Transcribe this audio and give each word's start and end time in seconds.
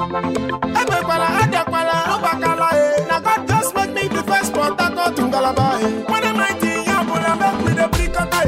Ekwekwala, 0.00 1.26
adịakwala, 1.42 1.94
ụgbakala. 2.14 2.68
Eh. 2.72 3.06
Na 3.08 3.20
God 3.20 3.46
just 3.48 3.74
make 3.74 3.92
me 3.92 4.08
the 4.08 4.22
first 4.22 4.52
Port 4.54 4.80
Harcourt 4.80 5.16
ngalaba. 5.16 5.66
Eh. 5.82 6.04
When 6.10 6.24
I'm 6.24 6.36
19, 6.36 6.84
ya 6.88 7.04
bụ 7.04 7.14
na 7.20 7.34
make 7.40 7.60
we 7.64 7.72
dey 7.74 7.88
brikọta. 7.92 8.40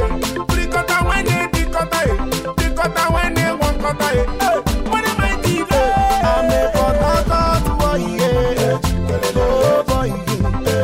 Brikọta 0.48 0.96
when 1.08 1.26
dikọta. 1.52 2.00
Dikọta 2.56 3.04
when 3.14 3.34
they 3.34 3.42
nwakọta, 3.52 4.08
eh. 4.16 4.24
when 4.90 5.04
I'm 5.04 5.18
19. 5.20 5.66
I'm 6.24 6.50
a 6.56 6.70
Port 6.72 6.96
Harcourt 7.04 7.64
boy, 7.80 8.00
yeah. 8.16 8.78
Boy. 9.90 10.08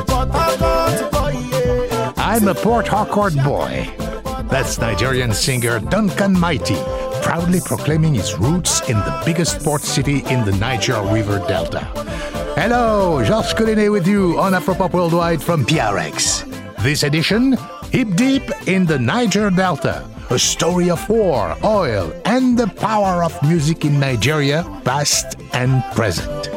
Port 0.06 0.28
Harcourt 0.36 1.00
boy. 1.12 1.36
I'm 2.18 2.46
a 2.48 2.54
Port 2.54 2.86
Harcourt 2.88 3.34
boy. 3.42 3.88
That's 4.50 4.78
Nigerian 4.78 5.32
singer 5.32 5.78
Duncan 5.80 6.38
Mighty, 6.38 6.76
proudly 7.22 7.60
proclaiming 7.60 8.16
its 8.16 8.38
roots 8.38 8.80
in 8.88 8.96
the 8.96 9.22
biggest 9.24 9.62
port 9.64 9.82
city 9.82 10.24
in 10.26 10.44
the 10.44 10.52
Niger 10.52 11.00
River 11.02 11.38
Delta. 11.48 11.80
Hello, 12.56 13.22
Georges 13.24 13.54
Collinet 13.54 13.90
with 13.90 14.06
you 14.06 14.38
on 14.38 14.52
Afropop 14.52 14.92
Worldwide 14.92 15.42
from 15.42 15.64
PRX. 15.64 16.44
This 16.82 17.02
edition, 17.02 17.56
Hip 17.92 18.08
Deep 18.16 18.42
in 18.66 18.84
the 18.86 18.98
Niger 18.98 19.50
Delta, 19.50 20.04
a 20.30 20.38
story 20.38 20.90
of 20.90 21.08
war, 21.08 21.56
oil, 21.64 22.12
and 22.24 22.58
the 22.58 22.66
power 22.66 23.24
of 23.24 23.32
music 23.42 23.84
in 23.84 23.98
Nigeria, 23.98 24.64
past 24.84 25.36
and 25.52 25.82
present. 25.94 26.48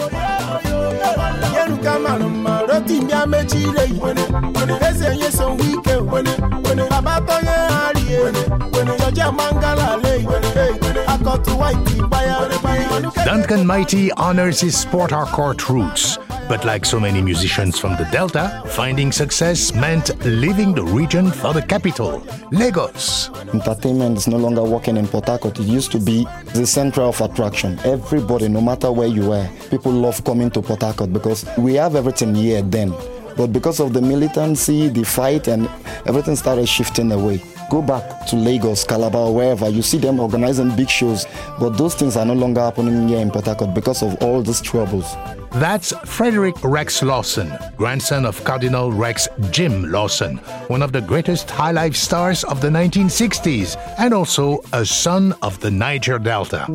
Duncan 13.26 13.66
Mighty 13.66 14.12
honors 14.14 14.60
his 14.60 14.86
Port 14.86 15.12
Harcourt 15.12 15.70
roots, 15.70 16.18
but 16.48 16.66
like 16.66 16.86
so 16.86 17.00
many 17.00 17.22
musicians 17.22 17.80
from 17.80 17.96
the 17.98 18.06
Delta, 18.12 18.62
finding 18.68 19.12
success 19.12 19.74
meant 19.74 20.12
leaving 20.26 20.74
the 20.74 20.84
region 20.84 21.32
for 21.32 21.54
the 21.54 21.62
capital, 21.62 22.24
Lagos. 22.52 23.30
Entertainment 23.54 24.18
is 24.18 24.28
no 24.28 24.38
longer 24.38 24.64
working 24.64 24.98
in 24.98 25.08
Port 25.08 25.28
Harcourt. 25.28 25.60
It 25.60 25.66
used 25.66 25.92
to 25.94 26.00
be 26.00 26.28
the 26.54 26.66
center 26.66 27.02
of 27.02 27.22
attraction. 27.22 27.80
Everybody, 27.86 28.50
no 28.50 28.62
matter 28.62 28.92
where 28.92 29.08
you 29.08 29.30
were, 29.30 29.50
people 29.70 29.92
love 29.92 30.24
coming 30.24 30.52
to 30.52 30.62
Port 30.62 30.82
Harcourt 30.82 31.14
because 31.14 31.46
we 31.58 31.76
have 31.76 31.96
everything 31.96 32.36
here 32.36 32.62
then. 32.62 32.94
But 33.38 33.54
because 33.54 33.80
of 33.80 33.94
the 33.94 34.02
militancy, 34.02 34.90
the 34.90 35.04
fight, 35.06 35.48
and 35.48 35.70
everything 36.06 36.36
started 36.36 36.68
shifting 36.68 37.12
away. 37.12 37.42
Go 37.72 37.82
back 37.82 38.26
to 38.28 38.36
Lagos, 38.36 38.84
Calabar, 38.84 39.32
wherever, 39.32 39.70
you 39.70 39.82
see 39.82 39.98
them 39.98 40.20
organizing 40.20 40.76
big 40.76 40.90
shows. 40.90 41.26
But 41.58 41.78
those 41.78 41.96
things 41.96 42.18
are 42.18 42.26
no 42.26 42.34
longer 42.34 42.60
happening 42.60 43.08
here 43.08 43.20
in 43.20 43.32
Port 43.32 43.46
Harcourt 43.46 43.74
because 43.74 44.04
of 44.04 44.22
all 44.22 44.42
these 44.44 44.60
troubles. 44.60 45.16
That's 45.54 45.94
Frederick 46.04 46.56
Rex 46.66 47.02
Lawson, 47.02 47.50
grandson 47.78 48.26
of 48.26 48.44
Cardinal 48.44 48.92
Rex 48.92 49.30
Jim 49.52 49.90
Lawson, 49.90 50.36
one 50.68 50.82
of 50.82 50.92
the 50.92 51.00
greatest 51.00 51.50
high 51.50 51.72
life 51.72 51.96
stars 51.96 52.44
of 52.44 52.60
the 52.60 52.68
1960s, 52.68 53.78
and 53.98 54.14
also 54.14 54.60
a 54.74 54.86
son 54.86 55.34
of 55.42 55.58
the 55.62 55.72
Niger 55.72 56.20
Delta. 56.20 56.66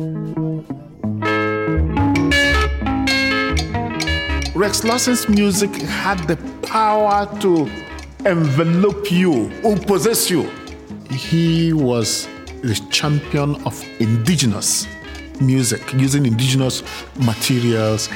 Rex 4.55 4.83
Lawson's 4.83 5.29
music 5.29 5.75
had 5.75 6.27
the 6.27 6.37
power 6.63 7.29
to 7.41 7.69
envelop 8.25 9.11
you 9.11 9.51
or 9.63 9.77
possess 9.77 10.31
you. 10.31 10.49
He 11.09 11.73
was 11.73 12.27
the 12.61 12.75
champion 12.89 13.55
of 13.65 13.81
indigenous 13.99 14.87
music, 15.39 15.93
using 15.93 16.25
indigenous 16.25 16.83
materials 17.19 18.09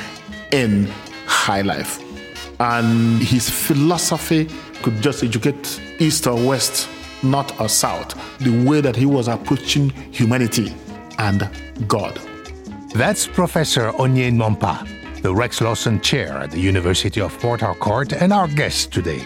in 0.52 0.88
high 1.25 1.62
life. 1.62 2.00
And 2.59 3.22
his 3.22 3.50
philosophy 3.50 4.50
could 4.84 5.02
just 5.02 5.23
educate 5.23 5.81
east 6.00 6.28
or 6.28 6.36
west, 6.36 6.90
north 7.24 7.59
or 7.59 7.69
south, 7.69 8.16
the 8.40 8.66
way 8.66 8.81
that 8.81 8.96
he 8.96 9.06
was 9.06 9.28
approaching 9.28 9.90
humanity 10.12 10.74
and 11.18 11.50
God. 11.88 12.19
That's 12.94 13.25
Professor 13.25 13.91
Onye 13.94 14.31
Nwankpa, 14.31 15.22
the 15.22 15.34
Rex 15.34 15.62
Lawson 15.62 16.01
Chair 16.01 16.34
at 16.34 16.51
the 16.51 16.59
University 16.59 17.22
of 17.22 17.38
Port 17.40 17.62
Harcourt, 17.62 18.13
and 18.13 18.34
our 18.34 18.47
guest 18.47 18.91
today. 18.91 19.25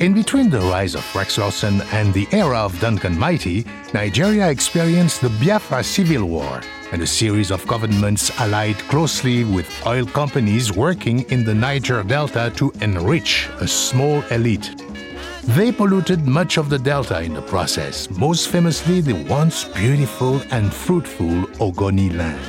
In 0.00 0.12
between 0.12 0.50
the 0.50 0.58
rise 0.58 0.96
of 0.96 1.14
Rex 1.14 1.38
Lawson 1.38 1.80
and 1.92 2.12
the 2.12 2.26
era 2.32 2.58
of 2.58 2.78
Duncan 2.80 3.16
Mighty, 3.16 3.64
Nigeria 3.92 4.50
experienced 4.50 5.20
the 5.20 5.28
Biafra 5.40 5.84
Civil 5.84 6.24
War 6.24 6.60
and 6.90 7.00
a 7.00 7.06
series 7.06 7.52
of 7.52 7.64
governments 7.68 8.32
allied 8.40 8.76
closely 8.88 9.44
with 9.44 9.68
oil 9.86 10.04
companies 10.04 10.72
working 10.72 11.20
in 11.30 11.44
the 11.44 11.54
Niger 11.54 12.02
Delta 12.02 12.52
to 12.56 12.72
enrich 12.80 13.48
a 13.60 13.68
small 13.68 14.20
elite. 14.32 14.74
They 15.44 15.70
polluted 15.70 16.26
much 16.26 16.56
of 16.56 16.70
the 16.70 16.78
delta 16.78 17.20
in 17.22 17.32
the 17.32 17.42
process, 17.42 18.10
most 18.10 18.48
famously 18.48 19.00
the 19.00 19.24
once 19.30 19.62
beautiful 19.64 20.42
and 20.50 20.74
fruitful 20.74 21.42
Ogoni 21.60 22.16
land. 22.16 22.40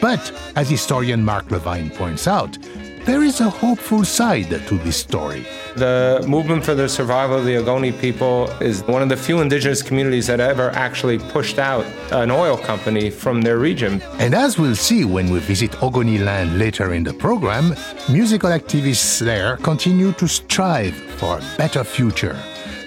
But, 0.00 0.32
as 0.56 0.70
historian 0.70 1.22
Mark 1.22 1.50
Levine 1.50 1.90
points 1.90 2.26
out, 2.26 2.56
there 3.06 3.22
is 3.22 3.40
a 3.40 3.48
hopeful 3.48 4.04
side 4.04 4.50
to 4.66 4.78
this 4.78 4.96
story. 4.96 5.46
The 5.76 6.24
movement 6.26 6.64
for 6.64 6.74
the 6.74 6.88
survival 6.88 7.38
of 7.38 7.44
the 7.44 7.54
Ogoni 7.54 7.96
people 8.00 8.50
is 8.60 8.82
one 8.82 9.00
of 9.00 9.08
the 9.08 9.16
few 9.16 9.40
indigenous 9.40 9.80
communities 9.80 10.26
that 10.26 10.40
ever 10.40 10.70
actually 10.70 11.18
pushed 11.18 11.60
out 11.60 11.86
an 12.10 12.32
oil 12.32 12.58
company 12.58 13.10
from 13.10 13.42
their 13.42 13.58
region. 13.58 14.02
And 14.18 14.34
as 14.34 14.58
we'll 14.58 14.74
see 14.74 15.04
when 15.04 15.30
we 15.30 15.38
visit 15.38 15.70
Ogoni 15.80 16.18
land 16.24 16.58
later 16.58 16.94
in 16.94 17.04
the 17.04 17.14
program, 17.14 17.76
musical 18.10 18.50
activists 18.50 19.20
there 19.20 19.56
continue 19.58 20.10
to 20.14 20.26
strive 20.26 20.94
for 21.20 21.38
a 21.38 21.44
better 21.56 21.84
future. 21.84 22.36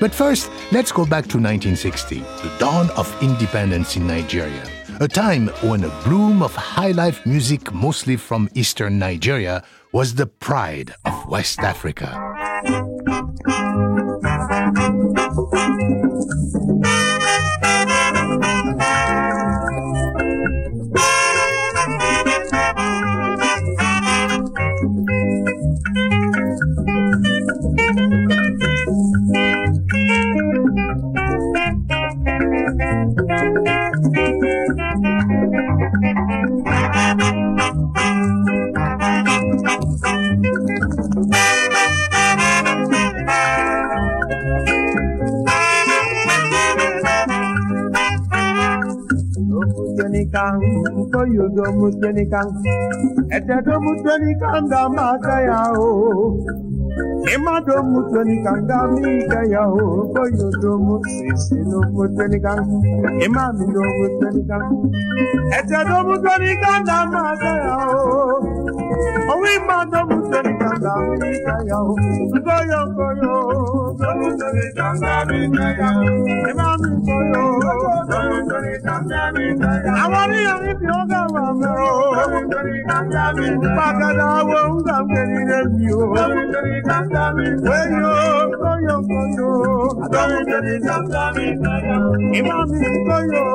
But 0.02 0.14
first, 0.14 0.52
let's 0.74 0.92
go 0.92 1.06
back 1.06 1.28
to 1.28 1.38
1960, 1.38 2.20
the 2.20 2.52
dawn 2.60 2.90
of 2.98 3.08
independence 3.24 3.96
in 3.96 4.06
Nigeria. 4.06 4.64
A 5.02 5.08
time 5.08 5.48
when 5.62 5.86
a 5.86 5.90
bloom 6.04 6.42
of 6.42 6.54
high 6.54 6.92
life 6.92 7.26
music, 7.26 7.72
mostly 7.74 8.18
from 8.18 8.50
eastern 8.54 9.00
Nigeria, 9.00 9.64
was 9.92 10.16
the 10.16 10.28
pride 10.28 10.94
of 11.06 11.28
West 11.28 11.60
Africa. 11.60 12.30
no 51.20 51.26
yudo 51.26 51.64
mutweni 51.80 52.26
kang 52.32 52.52
etedo 53.36 53.76
mutweni 53.84 54.36
kanga 54.40 54.90
mata 54.90 55.42
ya 55.42 55.60
o 55.76 56.40
emado 57.34 57.84
mutweni 57.84 58.44
kanga 58.44 58.88
mika 58.88 59.44
ya 59.52 59.64
o 59.68 60.08
ko 60.16 60.24
yudo 60.38 60.72
mutsisi 60.78 61.60
no 61.68 61.80
mutweni 61.92 62.40
kang 62.40 62.64
emami 63.24 63.66
no 63.68 63.84
mutweni 64.00 64.42
kang 64.48 64.68
etedo 65.60 65.98
mutweni 66.08 66.52
kanga 66.64 66.98
mata 67.12 67.52
ya 67.68 67.78
o 67.88 68.49
Owi 69.34 69.54
ma 69.68 69.78
domutenikan 69.92 70.76
da 70.84 70.94
mikaya 71.20 71.78
o, 71.80 71.94
koyo 72.46 72.82
koyo 72.98 73.36
mi 76.80 76.92
koyo 77.08 77.40
domutenikan 78.14 79.02
da 79.10 79.22
mikaya 79.34 79.84
o. 79.84 79.94
Àwọn 80.04 80.22
oníyàn 80.24 80.58
mi 80.66 80.72
fi 80.80 80.88
ọgá 81.00 81.22
wà 81.34 81.44
mọ́ 81.60 81.74
o. 81.88 81.92
Pàkàdà 83.78 84.28
wo 84.50 84.60
ń 84.70 84.72
gbà 84.84 84.98
kiri 85.10 85.40
lẹ́bi 85.50 85.86
o. 85.98 86.02
Wẹ́yìn 87.70 88.06
o, 88.12 88.18
kóyò 88.62 88.96
kóyò. 89.10 89.50
Ìmọ̀ 92.38 92.62
mi 92.70 92.80
kóyò. 93.08 93.46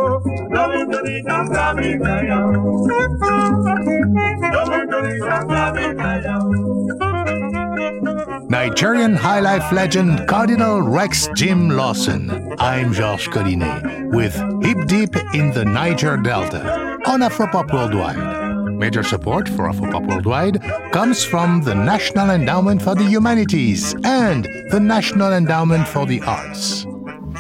Nigerian 8.48 9.16
high 9.16 9.40
life 9.40 9.72
legend 9.72 10.28
Cardinal 10.28 10.80
Rex 10.80 11.28
Jim 11.34 11.70
Lawson. 11.70 12.54
I'm 12.58 12.92
Georges 12.92 13.26
Collinet 13.28 14.14
with 14.14 14.34
Hip 14.64 14.86
Deep 14.86 15.16
in 15.34 15.50
the 15.50 15.64
Niger 15.64 16.16
Delta 16.16 16.98
on 17.06 17.20
Afropop 17.20 17.72
Worldwide. 17.72 18.72
Major 18.74 19.02
support 19.02 19.48
for 19.48 19.68
Afropop 19.68 20.06
Worldwide 20.06 20.62
comes 20.92 21.24
from 21.24 21.62
the 21.62 21.74
National 21.74 22.30
Endowment 22.30 22.80
for 22.80 22.94
the 22.94 23.04
Humanities 23.04 23.94
and 24.04 24.44
the 24.70 24.80
National 24.80 25.32
Endowment 25.32 25.88
for 25.88 26.06
the 26.06 26.20
Arts. 26.22 26.86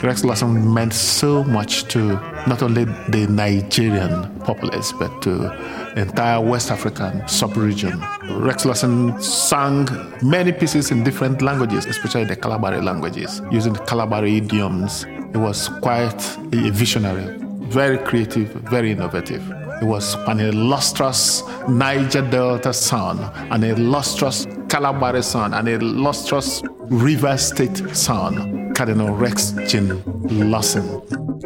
Rex 0.02 0.24
Lawson 0.24 0.72
meant 0.74 0.92
so 0.92 1.44
much 1.44 1.84
to 1.84 2.14
not 2.46 2.62
only 2.62 2.84
the 2.84 3.26
Nigerian 3.30 4.38
populace, 4.40 4.92
but 4.92 5.22
to 5.22 5.30
the 5.30 5.94
entire 5.96 6.40
West 6.40 6.70
African 6.70 7.26
sub-region. 7.26 8.02
Rex 8.30 8.64
Lawson 8.64 9.20
sang 9.22 9.88
many 10.22 10.52
pieces 10.52 10.90
in 10.90 11.04
different 11.04 11.40
languages, 11.42 11.86
especially 11.86 12.24
the 12.24 12.36
Kalabari 12.36 12.82
languages, 12.82 13.40
using 13.50 13.72
the 13.72 13.78
Kalabari 13.80 14.36
idioms. 14.36 15.04
He 15.32 15.38
was 15.38 15.68
quite 15.80 16.22
a 16.52 16.70
visionary, 16.70 17.36
very 17.68 17.96
creative, 17.98 18.48
very 18.48 18.90
innovative. 18.92 19.42
He 19.80 19.86
was 19.86 20.14
an 20.26 20.40
illustrious 20.40 21.42
Niger 21.68 22.22
Delta 22.30 22.72
son, 22.72 23.18
an 23.50 23.64
illustrious 23.64 24.46
Kalabari 24.68 25.22
son, 25.24 25.54
an 25.54 25.66
illustrious 25.68 26.62
River 26.90 27.36
State 27.38 27.78
son, 27.96 28.63
Cardinal 28.74 29.14
Rex 29.14 29.52
Jim 29.68 30.02
Lawson. 30.50 31.00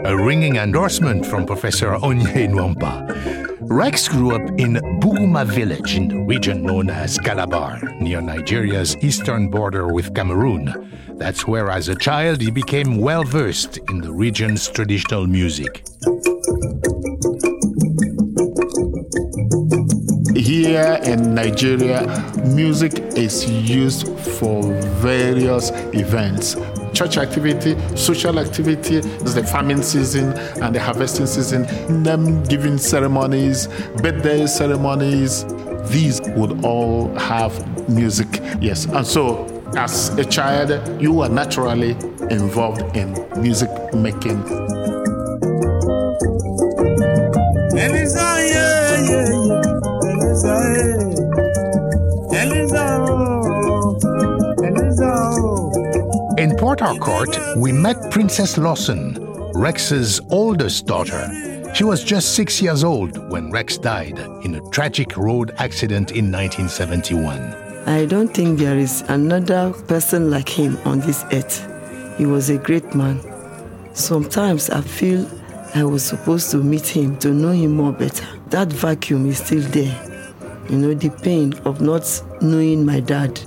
A 0.05 0.17
ringing 0.17 0.57
endorsement 0.57 1.27
from 1.27 1.45
Professor 1.45 1.89
Onye 1.97 2.49
Nwankpa. 2.49 3.59
Rex 3.61 4.09
grew 4.09 4.35
up 4.35 4.41
in 4.59 4.75
Buguma 5.01 5.45
village 5.47 5.95
in 5.95 6.09
the 6.09 6.19
region 6.21 6.63
known 6.63 6.89
as 6.89 7.19
Calabar, 7.19 7.81
near 8.01 8.23
Nigeria's 8.23 8.97
eastern 9.03 9.51
border 9.51 9.93
with 9.93 10.15
Cameroon. 10.15 10.91
That's 11.19 11.47
where, 11.47 11.71
as 11.71 11.89
a 11.89 11.95
child, 11.95 12.41
he 12.41 12.51
became 12.51 12.97
well 12.97 13.25
versed 13.25 13.79
in 13.91 14.01
the 14.01 14.13
region's 14.13 14.67
traditional 14.69 15.27
music. 15.27 15.85
Here 20.35 20.99
in 21.05 21.35
Nigeria, 21.35 22.07
music 22.47 22.99
is 23.17 23.45
used 23.51 24.09
for 24.39 24.63
various 25.03 25.71
events. 25.93 26.57
Church 26.99 27.17
activity, 27.17 27.77
social 27.97 28.41
activity, 28.41 28.97
is 28.97 29.33
the 29.33 29.45
farming 29.45 29.83
season 29.83 30.33
and 30.61 30.75
the 30.75 30.81
harvesting 30.81 31.27
season, 31.27 31.63
them 32.03 32.43
giving 32.43 32.77
ceremonies, 32.77 33.69
birthday 34.03 34.49
ceremonies. 34.49 35.45
These 35.93 36.21
would 36.31 36.65
all 36.65 37.15
have 37.15 37.89
music, 37.89 38.27
yes. 38.61 38.87
And 38.87 39.07
so, 39.07 39.47
as 39.77 40.09
a 40.19 40.25
child, 40.25 41.01
you 41.01 41.21
are 41.21 41.29
naturally 41.29 41.93
involved 42.31 42.83
in 42.97 43.15
music 43.41 43.71
making. 43.95 44.43
In 56.69 56.77
Port 56.77 56.99
Harcourt, 56.99 57.57
we 57.57 57.73
met 57.73 58.11
Princess 58.11 58.59
Lawson, 58.59 59.17
Rex's 59.55 60.21
oldest 60.29 60.85
daughter. 60.85 61.73
She 61.75 61.83
was 61.83 62.05
just 62.05 62.35
six 62.35 62.61
years 62.61 62.85
old 62.85 63.31
when 63.31 63.51
Rex 63.51 63.79
died 63.79 64.19
in 64.45 64.55
a 64.57 64.61
tragic 64.69 65.17
road 65.17 65.55
accident 65.57 66.11
in 66.11 66.31
1971. 66.31 67.41
I 67.87 68.05
don't 68.05 68.29
think 68.29 68.59
there 68.59 68.77
is 68.77 69.01
another 69.09 69.73
person 69.87 70.29
like 70.29 70.51
him 70.51 70.77
on 70.85 71.01
this 71.01 71.25
earth. 71.33 71.65
He 72.19 72.27
was 72.27 72.51
a 72.51 72.59
great 72.59 72.95
man. 72.95 73.19
Sometimes 73.95 74.69
I 74.69 74.83
feel 74.83 75.27
I 75.75 75.85
was 75.85 76.05
supposed 76.05 76.51
to 76.51 76.59
meet 76.59 76.87
him 76.87 77.17
to 77.21 77.31
know 77.31 77.53
him 77.53 77.77
more 77.77 77.93
better. 77.93 78.27
That 78.49 78.71
vacuum 78.71 79.25
is 79.25 79.39
still 79.39 79.63
there. 79.71 79.99
You 80.69 80.77
know, 80.77 80.93
the 80.93 81.09
pain 81.23 81.55
of 81.65 81.81
not 81.81 82.05
knowing 82.43 82.85
my 82.85 83.01
dad. 83.01 83.41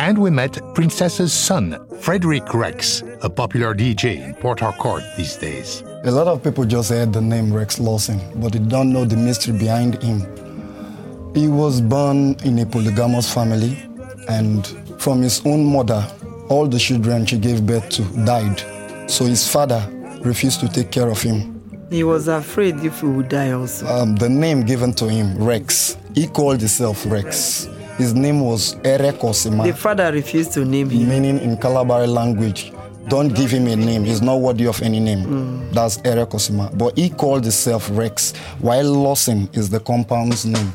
And 0.00 0.16
we 0.16 0.30
met 0.30 0.58
Princess's 0.74 1.30
son, 1.30 1.78
Frederick 2.00 2.54
Rex, 2.54 3.02
a 3.20 3.28
popular 3.28 3.74
DJ 3.74 4.24
in 4.24 4.32
Port 4.32 4.60
Harcourt 4.60 5.02
these 5.18 5.36
days. 5.36 5.82
A 6.04 6.10
lot 6.10 6.26
of 6.26 6.42
people 6.42 6.64
just 6.64 6.88
heard 6.88 7.12
the 7.12 7.20
name 7.20 7.52
Rex 7.52 7.78
Lawson, 7.78 8.18
but 8.36 8.54
they 8.54 8.60
don't 8.60 8.94
know 8.94 9.04
the 9.04 9.18
mystery 9.18 9.58
behind 9.58 10.02
him. 10.02 10.20
He 11.34 11.48
was 11.48 11.82
born 11.82 12.34
in 12.44 12.58
a 12.60 12.64
polygamous 12.64 13.30
family, 13.32 13.76
and 14.26 14.66
from 14.98 15.20
his 15.20 15.42
own 15.44 15.66
mother, 15.66 16.10
all 16.48 16.66
the 16.66 16.78
children 16.78 17.26
she 17.26 17.36
gave 17.36 17.66
birth 17.66 17.90
to 17.90 18.02
died. 18.24 18.58
So 19.10 19.26
his 19.26 19.46
father 19.46 19.86
refused 20.22 20.60
to 20.60 20.68
take 20.70 20.90
care 20.90 21.10
of 21.10 21.20
him. 21.20 21.60
He 21.90 22.04
was 22.04 22.26
afraid 22.26 22.76
if 22.82 23.02
he 23.02 23.06
would 23.06 23.28
die 23.28 23.50
also. 23.50 23.86
Um, 23.86 24.16
the 24.16 24.30
name 24.30 24.62
given 24.62 24.94
to 24.94 25.10
him, 25.10 25.36
Rex, 25.36 25.98
he 26.14 26.26
called 26.26 26.60
himself 26.60 27.04
Rex. 27.04 27.68
His 28.00 28.14
name 28.14 28.40
was 28.40 28.76
Erekosima. 28.76 29.66
The 29.66 29.74
father 29.74 30.10
refused 30.10 30.52
to 30.52 30.64
name 30.64 30.88
him. 30.88 31.06
meaning 31.06 31.38
in 31.38 31.58
Kalabari 31.58 32.08
language, 32.08 32.72
don't 33.08 33.28
give 33.34 33.50
him 33.50 33.66
a 33.66 33.76
name. 33.76 34.04
He's 34.04 34.22
not 34.22 34.36
worthy 34.40 34.66
of 34.66 34.80
any 34.80 35.00
name. 35.00 35.24
Hmm. 35.24 35.72
That's 35.74 35.98
Erekosima. 35.98 36.78
But 36.78 36.96
he 36.96 37.10
called 37.10 37.42
himself 37.44 37.90
Rex, 37.92 38.34
while 38.58 38.90
Lawson 38.90 39.50
is 39.52 39.68
the 39.68 39.80
compound's 39.80 40.46
name. 40.46 40.72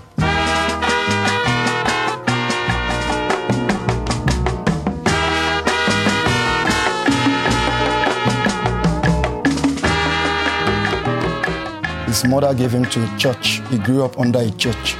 His 12.05 12.23
mother 12.27 12.53
gave 12.53 12.71
him 12.71 12.85
to 12.85 13.03
a 13.03 13.17
church. 13.17 13.61
He 13.71 13.79
grew 13.79 14.03
up 14.05 14.19
under 14.19 14.39
a 14.39 14.51
church. 14.51 14.95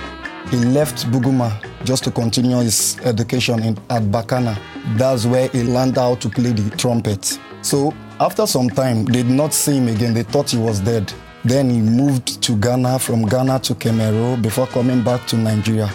He 0.52 0.58
left 0.58 1.06
Buguma 1.12 1.52
just 1.86 2.04
to 2.04 2.12
continue 2.12 2.58
his 2.58 2.98
education 3.04 3.64
in, 3.64 3.78
at 3.90 4.04
Bakana. 4.04 4.58
That's 4.98 5.26
where 5.26 5.48
he 5.50 5.64
learned 5.64 5.98
how 5.98 6.16
to 6.16 6.30
play 6.30 6.52
the 6.52 6.76
trumpet. 6.78 7.40
So 7.62 7.94
after 8.20 8.46
some 8.46 8.70
time, 8.70 9.06
they 9.06 9.24
did 9.24 9.32
not 9.32 9.54
see 9.54 9.78
him 9.78 9.88
again. 9.88 10.14
They 10.14 10.24
thought 10.24 10.52
he 10.52 10.58
was 10.58 10.80
dead. 10.80 11.12
Then 11.44 11.70
he 11.70 11.80
moved 11.80 12.42
to 12.44 12.56
Ghana, 12.58 13.00
from 13.00 13.26
Ghana 13.26 13.60
to 13.62 13.76
Cameroon 13.76 14.42
before 14.42 14.68
coming 14.68 15.04
back 15.04 15.26
to 15.28 15.38
Nigeria. 15.38 15.88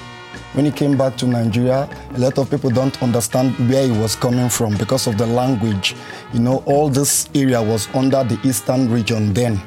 When 0.53 0.65
he 0.65 0.73
came 0.73 0.97
back 0.99 1.17
to 1.19 1.27
Nigeria, 1.27 1.89
a 2.15 2.19
lot 2.19 2.37
of 2.39 2.51
people 2.51 2.71
don't 2.71 3.01
understand 3.03 3.53
where 3.71 3.87
he 3.87 3.93
was 4.01 4.17
coming 4.17 4.49
from 4.49 4.77
because 4.77 5.07
of 5.07 5.17
the 5.17 5.27
language. 5.27 5.95
You 6.33 6.41
know, 6.41 6.63
all 6.67 6.89
this 6.89 7.29
area 7.37 7.63
was 7.63 7.89
under 7.95 8.25
the 8.25 8.39
eastern 8.45 8.91
region 8.91 9.33
then. 9.33 9.61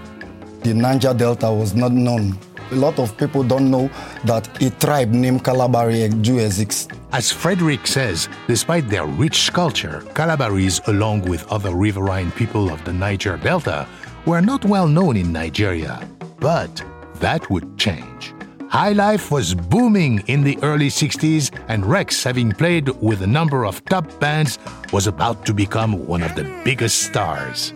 The 0.62 0.74
Niger 0.74 1.14
Delta 1.14 1.52
was 1.52 1.74
not 1.74 1.94
known. 1.94 2.38
A 2.74 2.76
lot 2.76 2.98
of 2.98 3.16
people 3.18 3.44
don't 3.44 3.70
know 3.70 3.88
that 4.26 4.50
a 4.60 4.72
tribe 4.72 5.12
named 5.12 5.44
Kalabari 5.44 6.10
do 6.24 6.40
exist. 6.40 6.92
As 7.12 7.32
Frederick 7.32 7.86
says, 7.86 8.28
despite 8.48 8.90
their 8.90 9.06
rich 9.06 9.54
culture, 9.54 10.02
Kalabaris, 10.16 10.82
along 10.88 11.22
with 11.22 11.46
other 11.52 11.70
riverine 11.76 12.32
people 12.32 12.72
of 12.72 12.84
the 12.84 12.92
Niger 12.92 13.38
Delta, 13.38 13.88
were 14.26 14.42
not 14.42 14.66
well 14.66 14.88
known 14.88 15.18
in 15.18 15.32
Nigeria. 15.32 16.02
But 16.40 16.84
that 17.20 17.48
would 17.52 17.78
change. 17.78 18.34
High 18.70 18.94
life 18.94 19.30
was 19.30 19.54
booming 19.54 20.24
in 20.26 20.42
the 20.44 20.58
early 20.64 20.90
60s, 20.90 21.52
and 21.68 21.86
Rex, 21.86 22.24
having 22.24 22.54
played 22.54 22.90
with 23.04 23.22
a 23.22 23.28
number 23.28 23.68
of 23.68 23.86
top 23.86 24.20
bands, 24.20 24.58
was 24.92 25.06
about 25.06 25.46
to 25.46 25.54
become 25.54 26.08
one 26.08 26.24
of 26.24 26.34
the 26.34 26.46
biggest 26.66 27.04
stars. 27.04 27.72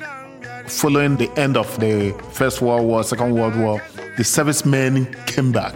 Following 0.66 1.18
the 1.18 1.30
end 1.40 1.56
of 1.56 1.70
the 1.80 2.20
First 2.34 2.64
World 2.64 2.88
War, 2.88 3.04
Second 3.04 3.36
World 3.36 3.56
War, 3.58 3.80
the 4.18 4.24
servicemen 4.24 5.06
came 5.26 5.52
back. 5.52 5.74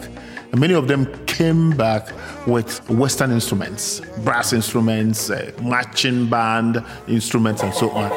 And 0.52 0.60
many 0.60 0.74
of 0.74 0.88
them 0.88 1.06
came 1.26 1.70
back 1.78 2.12
with 2.46 2.88
Western 2.90 3.32
instruments, 3.32 4.02
brass 4.24 4.52
instruments, 4.52 5.30
uh, 5.30 5.52
marching 5.62 6.30
band 6.30 6.84
instruments, 7.08 7.64
and 7.64 7.74
so 7.74 7.90
on. 7.92 8.12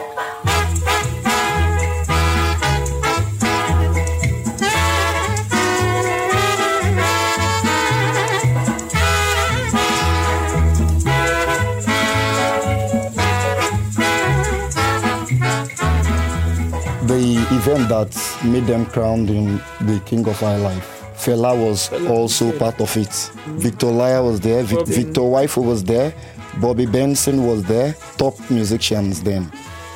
Event 17.67 17.89
that 17.89 18.45
made 18.45 18.67
them 18.67 18.85
crowned 18.85 19.31
in 19.31 19.57
the 19.81 19.99
King 20.05 20.27
of 20.29 20.39
High 20.39 20.57
Life. 20.57 21.03
Fela 21.17 21.57
was 21.57 21.91
also 22.09 22.53
part 22.59 22.79
of 22.79 22.95
it. 22.97 23.09
Victor 23.57 23.87
Olaiya 23.87 24.23
was 24.23 24.39
there, 24.41 24.63
Vic- 24.63 24.87
Victor 24.87 25.23
Uwaifo 25.23 25.65
was 25.65 25.83
there, 25.83 26.13
Bobby 26.61 26.85
Benson 26.85 27.47
was 27.47 27.63
there, 27.65 27.95
top 28.19 28.35
musicians 28.51 29.23
then. 29.23 29.51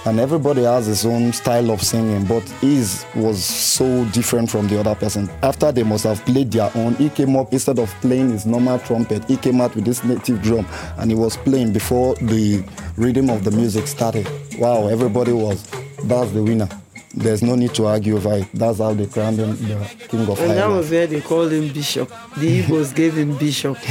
And 0.07 0.19
everybody 0.19 0.63
has 0.63 0.87
his 0.87 1.05
own 1.05 1.31
style 1.35 1.71
of 1.71 1.83
singing, 1.83 2.25
but 2.25 2.43
his 2.63 3.05
was 3.15 3.45
so 3.45 4.03
different 4.07 4.49
from 4.49 4.67
the 4.69 4.81
other 4.81 4.95
person. 4.95 5.29
After 5.43 5.71
they 5.71 5.83
must 5.83 6.05
have 6.05 6.25
played 6.25 6.51
their 6.51 6.71
own, 6.75 6.95
he 6.95 7.11
came 7.11 7.37
up 7.37 7.53
instead 7.53 7.79
of 7.79 7.91
playing 8.01 8.31
his 8.31 8.47
normal 8.47 8.79
trumpet, 8.79 9.25
he 9.27 9.37
came 9.37 9.61
out 9.61 9.75
with 9.75 9.85
this 9.85 10.03
native 10.05 10.41
drum 10.41 10.67
and 10.97 11.11
he 11.11 11.17
was 11.17 11.37
playing 11.37 11.75
before 11.75 12.15
the 12.15 12.65
rhythm 12.97 13.29
of 13.29 13.45
the 13.45 13.51
music 13.51 13.87
started. 13.87 14.27
Wow, 14.59 14.87
everybody 14.87 15.33
was, 15.33 15.63
that's 16.05 16.31
the 16.31 16.43
winner. 16.43 16.69
There's 17.15 17.43
no 17.43 17.55
need 17.55 17.75
to 17.75 17.87
argue 17.87 18.17
over 18.17 18.35
it. 18.35 18.49
That's 18.53 18.79
how 18.79 18.93
they 18.95 19.07
crowned 19.07 19.39
him 19.39 19.57
the 19.57 19.89
king 20.09 20.21
of 20.29 20.39
And 20.41 20.51
that 20.51 20.67
was 20.69 20.91
where 20.91 21.07
they 21.07 21.21
called 21.21 21.53
him 21.53 21.73
Bishop. 21.73 22.09
The 22.37 22.63
Igbos 22.63 22.95
gave 22.95 23.15
him 23.17 23.37
Bishop. 23.37 23.77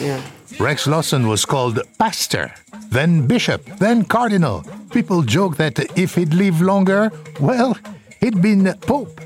Yeah. 0.00 0.22
Rex 0.60 0.86
Lawson 0.86 1.26
was 1.28 1.44
called 1.44 1.80
pastor, 1.98 2.54
then 2.90 3.26
bishop, 3.26 3.64
then 3.78 4.04
cardinal. 4.04 4.64
People 4.90 5.22
joke 5.22 5.56
that 5.56 5.78
if 5.98 6.14
he'd 6.14 6.32
lived 6.32 6.60
longer, 6.62 7.10
well, 7.40 7.76
he'd 8.20 8.40
been 8.40 8.72
pope. 8.82 9.20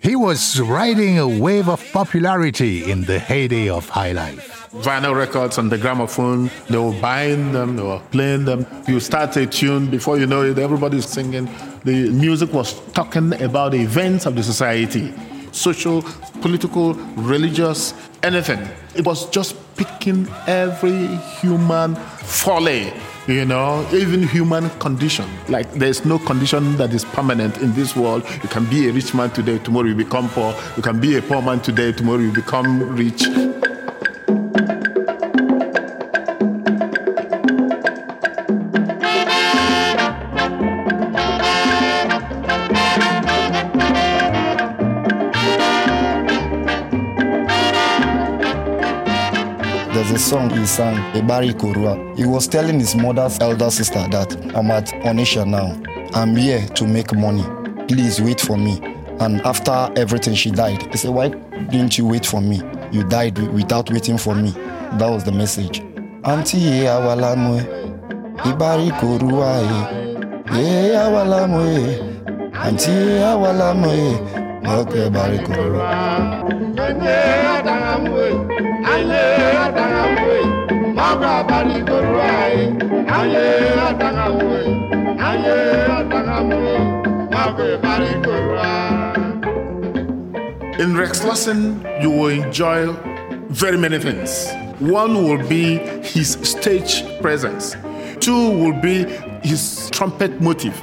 He 0.00 0.14
was 0.14 0.60
riding 0.60 1.18
a 1.18 1.26
wave 1.26 1.68
of 1.68 1.82
popularity 1.92 2.88
in 2.90 3.02
the 3.02 3.18
heyday 3.18 3.68
of 3.68 3.88
high 3.88 4.12
life. 4.12 4.65
Vinyl 4.82 5.14
records 5.16 5.58
on 5.58 5.68
the 5.68 5.78
gramophone, 5.78 6.50
they 6.68 6.78
were 6.78 6.92
buying 7.00 7.52
them, 7.52 7.76
they 7.76 7.82
were 7.82 8.00
playing 8.10 8.44
them. 8.44 8.66
You 8.86 9.00
start 9.00 9.36
a 9.36 9.46
tune, 9.46 9.90
before 9.90 10.18
you 10.18 10.26
know 10.26 10.42
it, 10.42 10.58
everybody's 10.58 11.06
singing. 11.06 11.48
The 11.84 12.10
music 12.10 12.52
was 12.52 12.80
talking 12.90 13.40
about 13.42 13.72
the 13.72 13.80
events 13.80 14.26
of 14.26 14.34
the 14.34 14.42
society 14.42 15.14
social, 15.56 16.02
political, 16.42 16.94
religious, 17.16 17.94
anything. 18.22 18.60
It 18.94 19.04
was 19.04 19.28
just 19.30 19.56
picking 19.76 20.28
every 20.46 21.06
human 21.40 21.94
folly, 21.94 22.92
you 23.26 23.44
know, 23.44 23.86
even 23.92 24.26
human 24.28 24.68
condition. 24.78 25.28
Like 25.48 25.70
there's 25.72 26.04
no 26.04 26.18
condition 26.18 26.76
that 26.76 26.92
is 26.92 27.04
permanent 27.04 27.58
in 27.58 27.72
this 27.72 27.96
world. 27.96 28.24
You 28.42 28.48
can 28.48 28.66
be 28.66 28.88
a 28.88 28.92
rich 28.92 29.14
man 29.14 29.30
today, 29.30 29.58
tomorrow 29.58 29.86
you 29.86 29.94
become 29.94 30.28
poor. 30.28 30.54
You 30.76 30.82
can 30.82 31.00
be 31.00 31.16
a 31.16 31.22
poor 31.22 31.40
man 31.42 31.60
today, 31.60 31.92
tomorrow 31.92 32.20
you 32.20 32.32
become 32.32 32.94
rich. 32.94 33.24
Song 50.36 50.50
he 50.50 50.66
sang, 50.66 50.96
Ebari 51.14 51.54
Korua. 51.54 51.96
He 52.14 52.26
was 52.26 52.46
telling 52.46 52.78
his 52.78 52.94
mother's 52.94 53.38
elder 53.40 53.70
sister 53.70 54.06
that 54.10 54.36
I'm 54.54 54.70
at 54.70 54.88
Onitsha 55.02 55.46
now. 55.48 55.72
I'm 56.12 56.36
here 56.36 56.60
to 56.74 56.86
make 56.86 57.14
money. 57.14 57.42
Please 57.88 58.20
wait 58.20 58.38
for 58.42 58.58
me. 58.58 58.78
And 59.18 59.40
after 59.46 59.90
everything, 59.96 60.34
she 60.34 60.50
died. 60.50 60.82
He 60.92 60.98
said, 60.98 61.08
Why 61.12 61.28
didn't 61.30 61.96
you 61.96 62.04
wait 62.06 62.26
for 62.26 62.42
me? 62.42 62.60
You 62.92 63.02
died 63.04 63.38
without 63.54 63.90
waiting 63.90 64.18
for 64.18 64.34
me. 64.34 64.50
That 64.98 65.08
was 65.08 65.24
the 65.24 65.32
message. 65.32 65.80
Auntie, 66.24 66.84
awalamwe. 66.84 67.64
Ebari 68.44 68.90
Korua. 69.00 69.62
eh. 69.64 70.60
Ye 70.60 70.96
awalamwe. 70.96 72.52
Auntie, 72.52 73.22
awalamwe. 73.24 74.18
Okay, 74.66 75.06
Ebari 75.08 75.38
Korua. 75.46 75.86
In 90.78 90.94
Rex 90.94 91.24
Lawson, 91.24 91.84
you 92.02 92.10
will 92.10 92.28
enjoy 92.28 92.92
very 93.48 93.78
many 93.78 93.98
things. 93.98 94.46
One 94.78 95.14
will 95.24 95.48
be 95.48 95.78
his 96.04 96.32
stage 96.42 97.02
presence. 97.22 97.76
Two 98.20 98.50
will 98.50 98.78
be 98.82 99.04
his 99.42 99.88
trumpet 99.90 100.38
motive. 100.40 100.76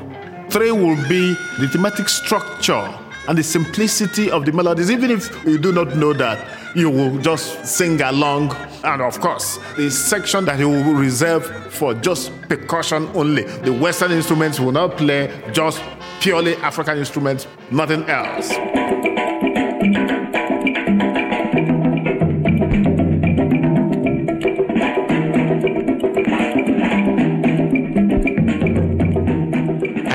Three 0.50 0.72
will 0.72 0.98
be 1.08 1.36
the 1.60 1.68
thematic 1.72 2.10
structure 2.10 2.90
and 3.28 3.38
the 3.38 3.44
simplicity 3.44 4.32
of 4.32 4.46
the 4.46 4.52
melodies. 4.52 4.90
Even 4.90 5.12
if 5.12 5.30
you 5.46 5.60
do 5.60 5.72
not 5.72 5.96
know 5.96 6.14
that, 6.14 6.63
you 6.76 6.90
will 6.90 7.18
just 7.20 7.66
sing 7.66 8.02
along. 8.02 8.56
And 8.84 9.02
of 9.02 9.20
course, 9.20 9.60
the 9.78 9.90
section 9.90 10.46
that 10.46 10.60
he 10.60 10.66
will 10.66 10.94
reserve 10.94 11.46
for 11.74 11.94
just 11.94 12.32
percussion 12.44 13.10
only. 13.14 13.44
The 13.44 13.74
Western 13.74 14.12
instruments 14.12 14.60
will 14.60 14.72
not 14.72 14.98
play, 14.98 15.32
just 15.52 15.82
purely 16.20 16.56
African 16.58 16.98
instruments, 16.98 17.48
nothing 17.72 18.04
else. 18.10 18.52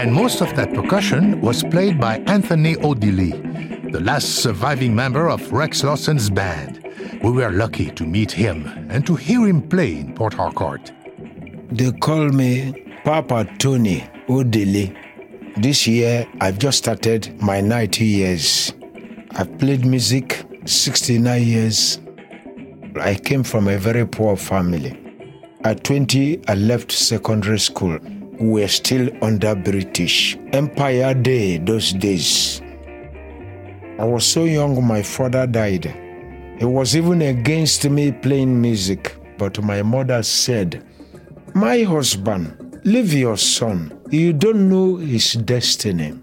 And 0.01 0.15
most 0.15 0.41
of 0.41 0.55
that 0.57 0.73
percussion 0.75 1.41
was 1.41 1.63
played 1.65 2.01
by 2.01 2.19
Anthony 2.27 2.75
Odili, 2.77 3.48
the 3.91 4.01
last 4.01 4.43
surviving 4.43 4.95
member 4.95 5.31
of 5.31 5.51
Rex 5.51 5.83
Lawson's 5.83 6.29
band. 6.29 6.87
We 7.23 7.31
were 7.31 7.51
lucky 7.51 7.91
to 7.93 8.05
meet 8.05 8.31
him 8.31 8.67
and 8.91 9.07
to 9.07 9.17
hear 9.17 9.47
him 9.47 9.67
play 9.67 10.01
in 10.01 10.15
Port 10.15 10.35
Harcourt. 10.35 10.93
They 11.71 11.91
call 11.93 12.29
me 12.29 12.85
Papa 13.05 13.47
Tony 13.59 14.01
Odili. 14.29 14.95
This 15.57 15.87
year, 15.87 16.27
I've 16.41 16.59
just 16.59 16.79
started 16.79 17.41
my 17.41 17.63
90 17.63 18.05
years. 18.05 18.75
I've 19.37 19.59
played 19.59 19.87
music 19.87 20.45
69 20.67 21.43
years. 21.43 21.99
I 23.01 23.15
came 23.15 23.43
from 23.43 23.69
a 23.69 23.79
very 23.79 24.07
poor 24.07 24.37
family. 24.37 24.99
At 25.65 25.85
20, 25.85 26.47
I 26.47 26.55
left 26.55 26.93
secondary 26.93 27.59
school. 27.59 27.99
We 28.39 28.61
were 28.61 28.69
still 28.69 29.09
under 29.23 29.55
British 29.55 30.37
Empire 30.53 31.15
Day 31.15 31.57
those 31.57 31.93
days. 31.95 32.61
I 33.99 34.05
was 34.05 34.25
so 34.25 34.45
young, 34.45 34.85
my 34.87 35.03
father 35.03 35.45
died. 35.47 35.87
He 36.59 36.65
was 36.65 36.97
even 36.97 37.23
against 37.23 37.89
me 37.91 38.13
playing 38.13 38.61
music, 38.61 39.17
but 39.39 39.61
my 39.63 39.83
mother 39.83 40.23
said, 40.23 40.85
My 41.53 41.83
husband, 41.83 42.81
leave 42.85 43.13
your 43.13 43.37
son. 43.37 44.01
You 44.11 44.33
don't 44.33 44.69
know 44.69 44.97
his 44.97 45.33
destiny. 45.33 46.15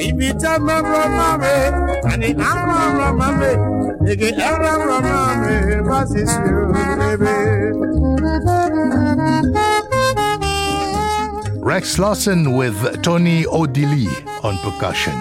Ibita 0.08 0.60
mama 0.60 1.38
mame, 1.38 2.00
ani 2.12 2.34
ama 2.34 3.13
mame, 3.13 3.52
ege 4.08 4.32
era 4.40 4.78
mame, 5.02 5.84
basis 5.84 6.32
you, 6.48 6.72
Rex 11.62 11.98
Lawson 12.00 12.56
with 12.56 13.02
Tony 13.04 13.44
Odili 13.46 14.08
on 14.44 14.58
percussion. 14.60 15.16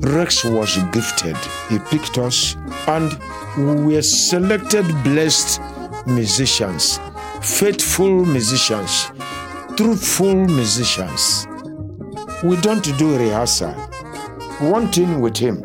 Rex 0.00 0.44
was 0.44 0.76
gifted. 0.92 1.36
He 1.68 1.78
picked 1.78 2.18
us, 2.18 2.56
and 2.86 3.12
we 3.56 3.94
were 3.94 4.02
selected 4.02 4.84
blessed 5.02 5.60
musicians, 6.06 6.98
faithful 7.42 8.24
musicians, 8.26 9.10
truthful 9.76 10.34
musicians. 10.34 11.46
We 12.44 12.56
don't 12.60 12.84
do 12.98 13.16
rehearsal. 13.16 13.72
One 14.60 14.88
thing 14.92 15.20
with 15.20 15.36
him, 15.36 15.64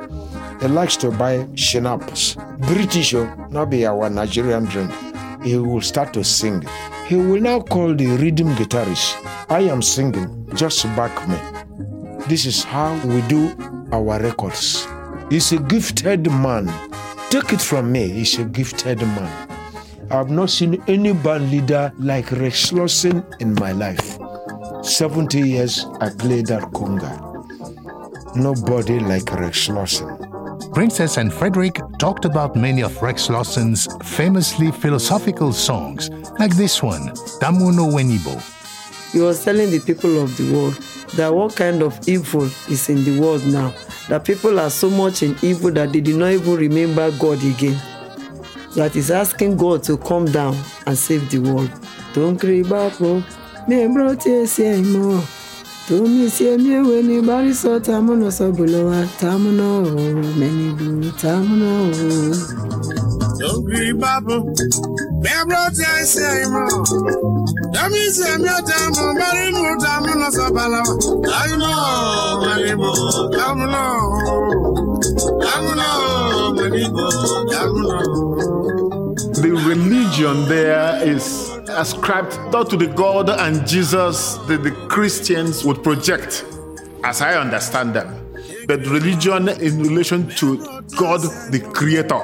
he 0.61 0.67
likes 0.67 0.95
to 0.97 1.11
buy 1.11 1.47
schnapps. 1.55 2.35
British, 2.59 3.13
not 3.49 3.69
be 3.69 3.85
our 3.85 4.09
Nigerian 4.09 4.65
drink. 4.65 4.91
He 5.43 5.57
will 5.57 5.81
start 5.81 6.13
to 6.13 6.23
sing. 6.23 6.63
He 7.07 7.15
will 7.15 7.41
now 7.41 7.59
call 7.59 7.93
the 7.93 8.07
rhythm 8.07 8.55
guitarist. 8.55 9.15
I 9.49 9.59
am 9.61 9.81
singing, 9.81 10.49
just 10.55 10.83
back 10.95 11.27
me. 11.27 11.37
This 12.27 12.45
is 12.45 12.63
how 12.63 12.95
we 13.05 13.21
do 13.27 13.53
our 13.91 14.19
records. 14.19 14.87
He's 15.29 15.51
a 15.51 15.57
gifted 15.59 16.25
man. 16.31 16.71
Take 17.29 17.51
it 17.53 17.61
from 17.61 17.91
me, 17.91 18.07
he's 18.07 18.39
a 18.39 18.45
gifted 18.45 18.99
man. 19.01 19.54
I've 20.11 20.29
not 20.29 20.49
seen 20.49 20.81
any 20.87 21.13
band 21.13 21.51
leader 21.51 21.91
like 21.97 22.31
Rex 22.31 22.71
Lawson 22.71 23.25
in 23.39 23.55
my 23.55 23.71
life. 23.71 24.17
70 24.83 25.39
years 25.39 25.85
I 25.99 26.09
played 26.09 26.47
that 26.47 26.63
conga. 26.73 27.35
Nobody 28.35 28.99
like 28.99 29.31
Rex 29.31 29.69
Lawson. 29.69 30.17
Princess 30.73 31.17
and 31.17 31.33
Frederick 31.33 31.79
talked 31.97 32.25
about 32.25 32.55
many 32.55 32.81
of 32.83 33.01
Rex 33.01 33.29
Lawson's 33.29 33.87
famously 34.03 34.71
philosophical 34.71 35.51
songs, 35.53 36.09
like 36.39 36.55
this 36.55 36.83
one, 36.83 37.09
Tamuno 37.39 37.91
Wenibo. 37.91 38.41
He 39.11 39.21
was 39.21 39.43
telling 39.43 39.71
the 39.71 39.79
people 39.79 40.21
of 40.21 40.35
the 40.37 40.53
world 40.53 40.73
that 41.15 41.33
what 41.33 41.55
kind 41.55 41.81
of 41.81 41.97
evil 42.07 42.43
is 42.69 42.89
in 42.89 43.03
the 43.05 43.19
world 43.19 43.45
now, 43.47 43.73
that 44.09 44.25
people 44.25 44.59
are 44.59 44.69
so 44.69 44.89
much 44.89 45.23
in 45.23 45.35
evil 45.41 45.71
that 45.71 45.93
they 45.93 46.01
do 46.01 46.17
not 46.17 46.31
even 46.31 46.55
remember 46.55 47.09
God 47.17 47.43
again. 47.43 47.79
That 48.75 48.95
is 48.95 49.09
asking 49.09 49.55
God 49.55 49.83
to 49.83 49.97
come 49.97 50.25
down 50.25 50.57
and 50.85 50.97
save 50.97 51.29
the 51.31 51.39
world. 51.39 51.71
Don't 52.13 52.37
cry 52.37 52.61
back, 52.61 52.99
me 53.69 53.87
brought 53.87 54.25
you. 54.25 55.21
Tomi 55.87 56.29
sie 56.29 56.57
mi 56.57 56.73
ewe 56.73 57.01
ni 57.03 57.21
bariso 57.21 57.79
tamuno 57.79 58.31
sobulowa 58.31 59.07
tamuno 59.19 59.81
meni 60.35 60.73
bu 60.73 61.11
tamuno. 61.21 61.93
Dongri 63.39 63.93
babu, 63.93 64.43
me 65.21 65.31
brought 65.45 65.77
you 65.77 66.05
say 66.05 66.45
more. 66.49 66.83
Tomi 67.71 68.09
sie 68.09 68.37
mi 68.39 68.49
tamu 68.65 69.13
bari 69.13 69.51
mu 69.51 69.77
tamuno 69.77 70.31
sobalawa 70.31 70.95
tamuno 71.21 71.71
meni 72.41 72.75
bu 72.75 72.91
tamuno 73.37 73.83
tamuno 75.39 75.87
meni 76.55 76.89
bu 76.89 77.05
tamuno. 77.51 78.35
The 78.35 78.64
religion 79.65 80.47
there 80.47 81.01
is 81.03 81.49
ascribed 81.69 82.37
not 82.51 82.69
to 82.69 82.77
the 82.77 82.87
God 82.87 83.29
and 83.29 83.67
Jesus 83.67 84.35
that 84.47 84.63
the 84.63 84.71
Christians 84.89 85.65
would 85.65 85.83
project, 85.83 86.45
as 87.03 87.21
I 87.21 87.39
understand 87.39 87.93
them, 87.95 88.07
but 88.67 88.85
religion 88.87 89.49
in 89.49 89.81
relation 89.81 90.29
to 90.37 90.57
God 90.97 91.21
the 91.51 91.59
Creator, 91.73 92.15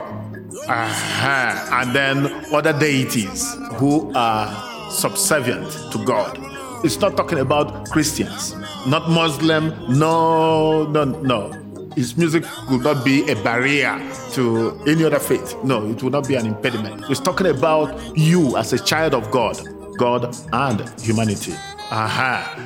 uh-huh. 0.67 1.81
and 1.81 1.95
then 1.95 2.27
other 2.53 2.77
deities 2.77 3.55
who 3.75 4.11
are 4.13 4.91
subservient 4.91 5.71
to 5.91 6.05
God. 6.05 6.37
It's 6.83 6.99
not 6.99 7.17
talking 7.17 7.39
about 7.39 7.89
Christians, 7.89 8.55
not 8.87 9.09
Muslim, 9.09 9.69
no, 9.97 10.85
no, 10.87 11.05
no. 11.05 11.60
His 11.95 12.15
music 12.17 12.45
will 12.69 12.79
not 12.79 13.03
be 13.03 13.29
a 13.29 13.35
barrier 13.43 13.99
to 14.31 14.79
any 14.87 15.03
other 15.03 15.19
faith. 15.19 15.55
No, 15.63 15.85
it 15.85 16.01
would 16.01 16.13
not 16.13 16.27
be 16.27 16.35
an 16.35 16.45
impediment. 16.45 17.03
It's 17.09 17.19
talking 17.19 17.47
about 17.47 18.17
you 18.17 18.55
as 18.57 18.71
a 18.73 18.79
child 18.79 19.13
of 19.13 19.29
God, 19.29 19.57
God 19.97 20.35
and 20.53 20.89
humanity. 21.01 21.53
Aha. 21.91 22.57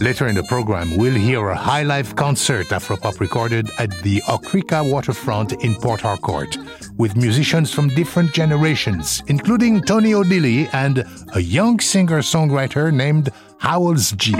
Later 0.00 0.28
in 0.28 0.36
the 0.36 0.44
program, 0.44 0.96
we'll 0.96 1.14
hear 1.14 1.48
a 1.48 1.56
high 1.56 1.82
life 1.82 2.14
concert 2.14 2.66
Afropop 2.68 3.18
recorded 3.18 3.68
at 3.78 3.90
the 4.02 4.20
Okrika 4.22 4.88
waterfront 4.88 5.52
in 5.64 5.74
Port 5.74 6.02
Harcourt 6.02 6.56
with 6.96 7.16
musicians 7.16 7.72
from 7.72 7.88
different 7.88 8.32
generations, 8.32 9.22
including 9.26 9.80
Tony 9.82 10.12
Odili 10.12 10.68
and 10.72 11.04
a 11.34 11.40
young 11.40 11.80
singer 11.80 12.20
songwriter 12.20 12.92
named 12.92 13.30
Howells 13.58 14.12
G. 14.12 14.34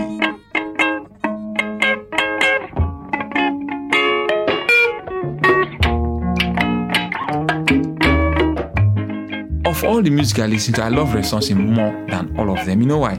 Of 9.78 9.84
all 9.84 10.02
the 10.02 10.10
music 10.10 10.40
I 10.40 10.46
listen 10.46 10.74
to, 10.74 10.82
I 10.82 10.88
love 10.88 11.10
Resonsi 11.10 11.54
more 11.54 11.92
than 12.08 12.36
all 12.36 12.50
of 12.50 12.66
them. 12.66 12.80
You 12.80 12.88
know 12.88 12.98
why? 12.98 13.14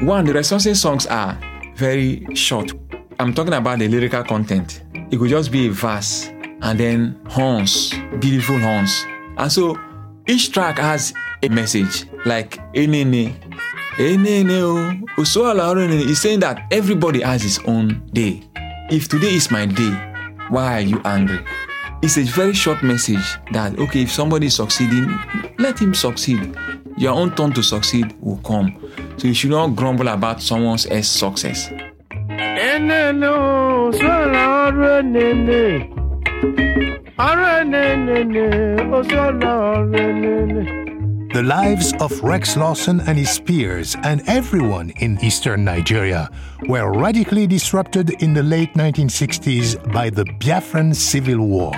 One, 0.00 0.24
the 0.24 0.32
Resonsi 0.32 0.76
songs 0.76 1.06
are 1.06 1.36
very 1.74 2.24
short. 2.36 2.70
I'm 3.18 3.34
talking 3.34 3.52
about 3.52 3.80
the 3.80 3.88
lyrical 3.88 4.22
content. 4.22 4.84
It 5.10 5.18
could 5.18 5.28
just 5.30 5.50
be 5.50 5.66
a 5.66 5.72
verse 5.72 6.28
and 6.62 6.78
then 6.78 7.20
horns, 7.28 7.92
beautiful 8.20 8.60
horns. 8.60 9.04
And 9.38 9.50
so 9.50 9.76
each 10.28 10.52
track 10.52 10.78
has 10.78 11.12
a 11.42 11.48
message 11.48 12.06
like 12.24 12.58
Enene. 12.74 13.34
Enene 13.98 14.60
o. 14.62 15.96
He's 16.06 16.20
saying 16.20 16.38
that 16.38 16.64
everybody 16.70 17.22
has 17.22 17.42
his 17.42 17.58
own 17.66 18.08
day. 18.12 18.40
If 18.88 19.08
today 19.08 19.34
is 19.34 19.50
my 19.50 19.66
day, 19.66 19.90
why 20.48 20.74
are 20.74 20.80
you 20.80 21.00
angry? 21.04 21.44
It's 22.04 22.18
a 22.18 22.22
very 22.22 22.52
short 22.52 22.82
message 22.82 23.38
that 23.52 23.78
okay, 23.78 24.02
if 24.02 24.12
somebody 24.12 24.48
is 24.48 24.56
succeeding, 24.56 25.08
let 25.58 25.78
him 25.80 25.94
succeed. 25.94 26.54
Your 26.98 27.14
own 27.14 27.34
turn 27.34 27.54
to 27.54 27.62
succeed 27.62 28.14
will 28.20 28.36
come. 28.44 28.76
So 29.16 29.26
you 29.28 29.32
should 29.32 29.52
not 29.52 29.74
grumble 29.74 30.08
about 30.08 30.42
someone 30.42 30.72
else's 30.72 31.08
success. 31.08 31.70
The 41.34 41.42
lives 41.42 41.92
of 42.00 42.22
Rex 42.22 42.56
Lawson 42.56 43.00
and 43.00 43.18
his 43.18 43.40
peers 43.40 43.96
and 44.04 44.22
everyone 44.28 44.90
in 45.00 45.18
eastern 45.24 45.64
Nigeria 45.64 46.28
were 46.68 46.92
radically 46.92 47.46
disrupted 47.46 48.22
in 48.22 48.34
the 48.34 48.42
late 48.42 48.74
1960s 48.74 49.90
by 49.90 50.10
the 50.10 50.24
Biafran 50.38 50.94
Civil 50.94 51.38
War. 51.38 51.72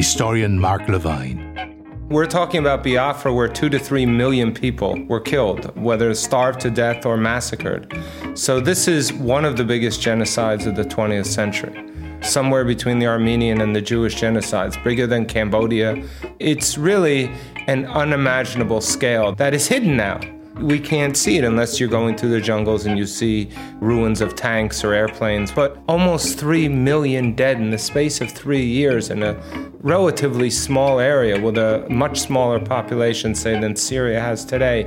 Historian 0.00 0.58
Mark 0.58 0.88
Levine. 0.88 1.76
We're 2.08 2.24
talking 2.24 2.58
about 2.58 2.82
Biafra, 2.82 3.34
where 3.34 3.48
two 3.48 3.68
to 3.68 3.78
three 3.78 4.06
million 4.06 4.50
people 4.50 4.98
were 5.04 5.20
killed, 5.20 5.76
whether 5.76 6.14
starved 6.14 6.58
to 6.60 6.70
death 6.70 7.04
or 7.04 7.18
massacred. 7.18 7.92
So, 8.32 8.60
this 8.60 8.88
is 8.88 9.12
one 9.12 9.44
of 9.44 9.58
the 9.58 9.64
biggest 9.64 10.00
genocides 10.00 10.66
of 10.66 10.74
the 10.74 10.84
20th 10.84 11.26
century 11.26 11.86
somewhere 12.22 12.64
between 12.64 12.98
the 12.98 13.06
Armenian 13.06 13.60
and 13.60 13.76
the 13.76 13.82
Jewish 13.82 14.14
genocides, 14.14 14.82
bigger 14.82 15.06
than 15.06 15.26
Cambodia. 15.26 16.02
It's 16.38 16.78
really 16.78 17.30
an 17.66 17.84
unimaginable 17.84 18.80
scale 18.80 19.34
that 19.34 19.52
is 19.52 19.68
hidden 19.68 19.98
now. 19.98 20.18
We 20.60 20.78
can't 20.78 21.16
see 21.16 21.38
it 21.38 21.44
unless 21.44 21.80
you're 21.80 21.88
going 21.88 22.16
through 22.16 22.30
the 22.30 22.40
jungles 22.40 22.84
and 22.84 22.98
you 22.98 23.06
see 23.06 23.50
ruins 23.80 24.20
of 24.20 24.36
tanks 24.36 24.84
or 24.84 24.92
airplanes. 24.92 25.50
But 25.50 25.78
almost 25.88 26.38
3 26.38 26.68
million 26.68 27.34
dead 27.34 27.56
in 27.56 27.70
the 27.70 27.78
space 27.78 28.20
of 28.20 28.30
three 28.30 28.64
years 28.64 29.08
in 29.08 29.22
a 29.22 29.34
relatively 29.80 30.50
small 30.50 31.00
area 31.00 31.40
with 31.40 31.56
a 31.56 31.86
much 31.88 32.20
smaller 32.20 32.60
population, 32.60 33.34
say, 33.34 33.58
than 33.58 33.74
Syria 33.74 34.20
has 34.20 34.44
today. 34.44 34.86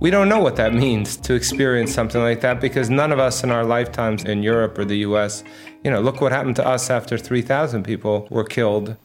We 0.00 0.10
don't 0.10 0.28
know 0.28 0.40
what 0.40 0.56
that 0.56 0.74
means 0.74 1.16
to 1.18 1.34
experience 1.34 1.94
something 1.94 2.20
like 2.20 2.40
that 2.40 2.60
because 2.60 2.90
none 2.90 3.12
of 3.12 3.20
us 3.20 3.44
in 3.44 3.52
our 3.52 3.64
lifetimes 3.64 4.24
in 4.24 4.42
Europe 4.42 4.76
or 4.76 4.84
the 4.84 4.98
US, 4.98 5.44
you 5.84 5.90
know, 5.92 6.00
look 6.00 6.20
what 6.20 6.32
happened 6.32 6.56
to 6.56 6.66
us 6.66 6.90
after 6.90 7.16
3,000 7.16 7.84
people 7.84 8.26
were 8.28 8.42
killed. 8.42 8.96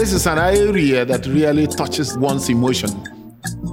This 0.00 0.14
is 0.14 0.26
an 0.26 0.38
area 0.38 1.04
that 1.04 1.26
really 1.26 1.66
touches 1.66 2.16
one's 2.16 2.48
emotion. 2.48 2.88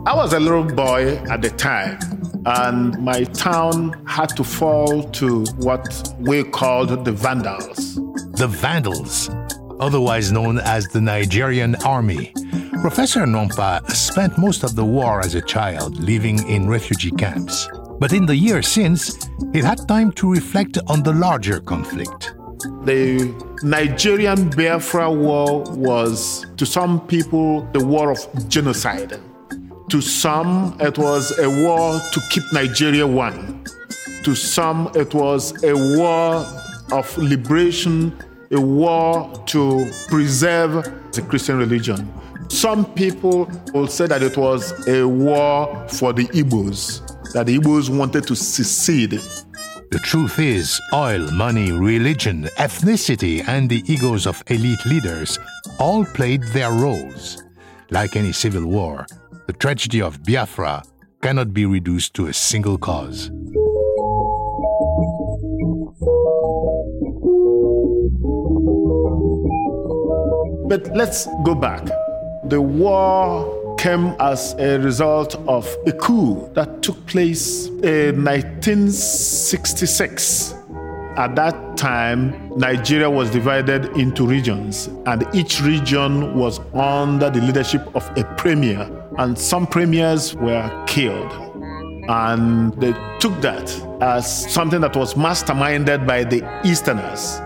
I 0.05 0.13
was 0.13 0.33
a 0.33 0.39
little 0.41 0.65
boy 0.65 1.15
at 1.29 1.41
the 1.41 1.51
time, 1.51 1.99
and 2.45 3.01
my 3.01 3.23
town 3.23 3.93
had 4.05 4.35
to 4.35 4.43
fall 4.43 5.03
to 5.03 5.45
what 5.55 6.13
we 6.19 6.43
called 6.43 7.05
the 7.05 7.13
Vandals. 7.13 7.95
The 8.33 8.47
Vandals, 8.49 9.29
otherwise 9.79 10.33
known 10.33 10.59
as 10.59 10.85
the 10.87 10.99
Nigerian 10.99 11.75
Army. 11.85 12.33
Professor 12.81 13.21
Nwankpa 13.21 13.89
spent 13.91 14.37
most 14.37 14.65
of 14.65 14.75
the 14.75 14.83
war 14.83 15.21
as 15.21 15.33
a 15.33 15.41
child 15.41 15.97
living 15.97 16.45
in 16.49 16.67
refugee 16.67 17.11
camps. 17.11 17.69
But 18.01 18.11
in 18.11 18.25
the 18.25 18.35
years 18.35 18.67
since, 18.67 19.29
he 19.53 19.59
had 19.59 19.87
time 19.87 20.11
to 20.19 20.29
reflect 20.29 20.77
on 20.87 21.03
the 21.03 21.13
larger 21.13 21.61
conflict. 21.61 22.36
The 22.59 23.33
Nigerian 23.61 24.49
Biafra 24.49 25.11
War 25.11 25.61
was, 25.73 26.45
to 26.57 26.65
some 26.65 27.05
people, 27.07 27.61
the 27.73 27.85
war 27.85 28.11
of 28.11 28.49
genocide. 28.49 29.19
To 29.89 30.01
some, 30.01 30.75
it 30.79 30.97
was 30.97 31.37
a 31.37 31.49
war 31.49 31.99
to 32.11 32.21
keep 32.31 32.43
Nigeria 32.51 33.05
one. 33.05 33.63
To 34.23 34.33
some, 34.35 34.91
it 34.95 35.13
was 35.13 35.63
a 35.63 35.73
war 35.97 36.45
of 36.91 37.17
liberation, 37.17 38.17
a 38.51 38.59
war 38.59 39.31
to 39.47 39.89
preserve 40.07 40.83
the 41.13 41.21
Christian 41.21 41.57
religion. 41.57 42.11
Some 42.49 42.85
people 42.93 43.49
will 43.73 43.87
say 43.87 44.07
that 44.07 44.23
it 44.23 44.35
was 44.35 44.87
a 44.87 45.07
war 45.07 45.87
for 45.89 46.11
the 46.11 46.25
Igbos, 46.29 47.33
that 47.33 47.45
the 47.45 47.59
Igbos 47.59 47.95
wanted 47.95 48.25
to 48.27 48.35
secede. 48.35 49.21
The 49.89 49.99
truth 49.99 50.37
is, 50.37 50.81
oil, 50.93 51.31
money, 51.31 51.71
religion, 51.71 52.43
ethnicity, 52.57 53.47
and 53.47 53.69
the 53.69 53.83
egos 53.85 54.27
of 54.27 54.43
elite 54.47 54.85
leaders 54.85 55.39
all 55.79 56.03
played 56.03 56.43
their 56.51 56.71
roles. 56.71 57.43
Like 57.89 58.17
any 58.17 58.33
civil 58.33 58.65
war, 58.65 59.05
the 59.45 59.53
tragedy 59.53 60.01
of 60.01 60.21
Biafra 60.23 60.83
cannot 61.21 61.53
be 61.53 61.65
reduced 61.65 62.13
to 62.15 62.27
a 62.27 62.33
single 62.33 62.77
cause. 62.77 63.31
But 70.67 70.93
let's 70.93 71.27
go 71.45 71.55
back. 71.55 71.85
The 72.49 72.59
war 72.59 73.66
came 73.87 74.15
as 74.19 74.53
a 74.59 74.77
result 74.79 75.35
of 75.47 75.65
a 75.85 75.93
coup 75.93 76.49
that 76.53 76.81
took 76.81 77.05
place 77.05 77.67
in 77.67 78.21
1966. 78.21 80.53
At 81.15 81.37
that 81.37 81.77
time, 81.77 82.51
Nigeria 82.57 83.09
was 83.09 83.31
divided 83.31 83.85
into 83.95 84.27
regions, 84.27 84.89
and 85.05 85.25
each 85.33 85.61
region 85.61 86.35
was 86.35 86.59
under 86.73 87.29
the 87.29 87.39
leadership 87.39 87.89
of 87.95 88.05
a 88.17 88.25
premier, 88.35 88.91
and 89.19 89.39
some 89.39 89.65
premiers 89.65 90.35
were 90.35 90.69
killed. 90.85 91.31
And 92.09 92.73
they 92.81 92.91
took 93.19 93.39
that 93.39 93.73
as 94.01 94.51
something 94.51 94.81
that 94.81 94.97
was 94.97 95.13
masterminded 95.13 96.05
by 96.05 96.25
the 96.25 96.43
Easterners. 96.65 97.39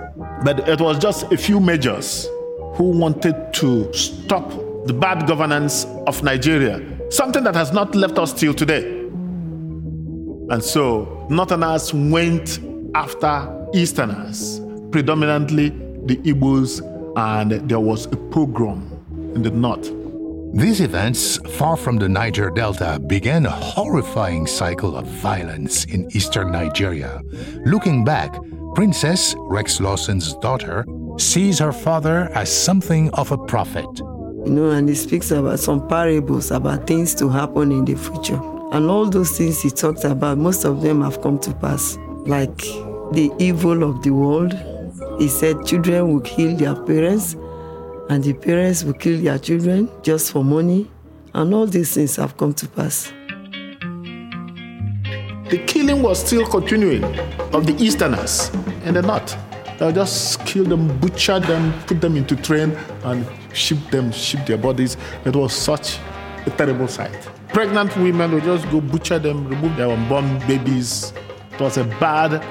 But 0.44 0.68
it 0.68 0.82
was 0.82 0.98
just 0.98 1.32
a 1.32 1.38
few 1.38 1.60
majors 1.60 2.28
who 2.74 2.98
wanted 2.98 3.54
to 3.54 3.94
stop 3.94 4.52
the 4.86 4.94
bad 4.94 5.28
governance 5.28 5.86
of 6.08 6.24
Nigeria, 6.24 6.82
something 7.12 7.44
that 7.44 7.56
has 7.56 7.72
not 7.72 7.96
left 7.96 8.18
us 8.18 8.34
till 8.34 8.54
today. 8.54 9.02
And 10.50 10.64
so, 10.64 11.26
Northerners 11.30 11.94
went 11.94 12.60
after 12.96 13.70
Easterners, 13.74 14.60
predominantly 14.92 15.70
the 16.06 16.18
Igbos, 16.18 16.82
and 17.16 17.70
there 17.70 17.80
was 17.80 18.06
a 18.08 18.18
pogrom 18.32 18.92
in 19.36 19.44
the 19.44 19.52
north. 19.52 19.92
These 20.54 20.82
events, 20.82 21.38
far 21.58 21.78
from 21.78 21.98
the 21.98 22.10
Niger 22.10 22.50
Delta, 22.50 23.00
began 23.00 23.46
a 23.46 23.50
horrifying 23.50 24.46
cycle 24.46 24.98
of 24.98 25.06
violence 25.08 25.86
in 25.86 26.10
eastern 26.14 26.52
Nigeria. 26.52 27.22
Looking 27.66 28.04
back, 28.04 28.36
Princess 28.76 29.34
Rex 29.38 29.80
Lawson's 29.80 30.34
daughter 30.36 30.86
sees 31.18 31.60
her 31.60 31.72
father 31.72 32.30
as 32.34 32.52
something 32.52 33.10
of 33.12 33.32
a 33.32 33.38
prophet. 33.38 33.88
You 34.46 34.52
know, 34.52 34.72
and 34.72 34.90
he 34.90 34.96
speaks 34.96 35.32
about 35.32 35.60
some 35.60 35.88
parables 35.88 36.52
about 36.52 36.88
things 36.88 37.14
to 37.16 37.30
happen 37.30 37.72
in 37.72 37.86
the 37.86 37.96
future. 37.96 38.40
And 38.72 38.90
all 38.90 39.06
those 39.06 39.38
things 39.38 39.62
he 39.62 39.70
talked 39.70 40.04
about, 40.04 40.38
most 40.38 40.66
of 40.66 40.82
them 40.82 41.02
have 41.02 41.22
come 41.22 41.38
to 41.40 41.54
pass. 41.54 41.98
Like 42.26 42.58
the 43.12 43.32
evil 43.40 43.84
of 43.84 44.02
the 44.02 44.12
world. 44.12 44.54
He 45.20 45.28
said 45.28 45.66
children 45.66 46.14
will 46.14 46.22
kill 46.22 46.56
their 46.56 46.76
parents, 46.76 47.36
and 48.10 48.24
the 48.24 48.34
parents 48.34 48.84
will 48.84 48.94
kill 48.94 49.22
their 49.22 49.38
children 49.38 49.90
just 50.02 50.32
for 50.32 50.44
money. 50.44 50.90
And 51.34 51.54
all 51.54 51.68
these 51.68 51.94
things 51.94 52.16
have 52.16 52.38
come 52.38 52.54
to 52.56 52.68
pass. 52.68 53.12
The 55.50 55.64
killing 55.68 56.02
was 56.02 56.26
still 56.26 56.46
continuing 56.48 57.04
of 57.54 57.68
the 57.68 57.76
Easterners 57.78 58.50
in 58.86 58.94
the 58.94 59.02
north. 59.02 59.36
They'll 59.78 59.92
just 59.92 60.46
kill 60.46 60.64
them, 60.64 60.98
butcher 61.00 61.40
them, 61.40 61.74
put 61.88 62.00
them 62.00 62.16
into 62.16 62.36
train, 62.38 62.72
and 63.04 63.26
ship 63.54 63.78
them, 63.90 64.12
ship 64.12 64.46
their 64.46 64.58
bodies. 64.58 64.98
It 65.26 65.36
was 65.36 65.54
such 65.54 65.98
a 66.46 66.50
terrible 66.52 66.88
sight. 66.88 67.30
Pregnant 67.50 67.96
women 67.98 68.32
would 68.32 68.44
just 68.44 68.70
go 68.72 68.82
butcher 68.82 69.20
them, 69.20 69.48
remove 69.48 69.76
their 69.76 69.90
unborn 69.90 70.40
babies. 70.48 71.14
It 71.54 71.60
was 71.60 71.78
a 71.78 71.84
bad, 71.84 72.44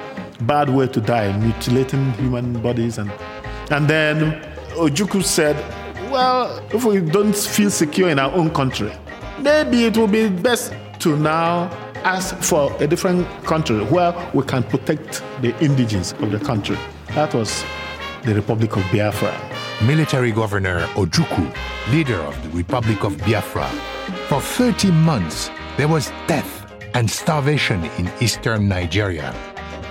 bad 0.46 0.68
way 0.70 0.86
to 0.88 1.00
die, 1.00 1.36
mutilating 1.38 2.12
human 2.12 2.60
bodies. 2.60 2.98
And, 2.98 3.10
and 3.70 3.88
then 3.88 4.42
Ojukwu 4.72 5.24
said, 5.24 5.56
Well, 6.10 6.62
if 6.72 6.84
we 6.84 7.00
don't 7.00 7.36
feel 7.36 7.70
secure 7.70 8.10
in 8.10 8.18
our 8.18 8.32
own 8.32 8.50
country, 8.50 8.92
maybe 9.40 9.84
it 9.84 9.96
will 9.96 10.06
be 10.08 10.28
best 10.28 10.74
to 11.00 11.16
now 11.16 11.70
ask 12.04 12.36
for 12.38 12.74
a 12.82 12.86
different 12.86 13.26
country 13.44 13.82
where 13.84 14.14
we 14.34 14.42
can 14.44 14.62
protect 14.62 15.22
the 15.42 15.58
indigenes 15.60 16.12
of 16.20 16.30
the 16.30 16.38
country. 16.38 16.76
That 17.14 17.34
was 17.34 17.64
the 18.24 18.34
Republic 18.34 18.76
of 18.76 18.82
Biafra. 18.92 19.59
Military 19.86 20.30
Governor 20.30 20.80
Ojukwu, 20.94 21.54
leader 21.90 22.20
of 22.20 22.40
the 22.42 22.50
Republic 22.50 23.02
of 23.02 23.16
Biafra. 23.18 23.66
For 24.28 24.38
30 24.40 24.90
months, 24.90 25.50
there 25.78 25.88
was 25.88 26.12
death 26.26 26.70
and 26.94 27.10
starvation 27.10 27.84
in 27.96 28.10
eastern 28.20 28.68
Nigeria. 28.68 29.34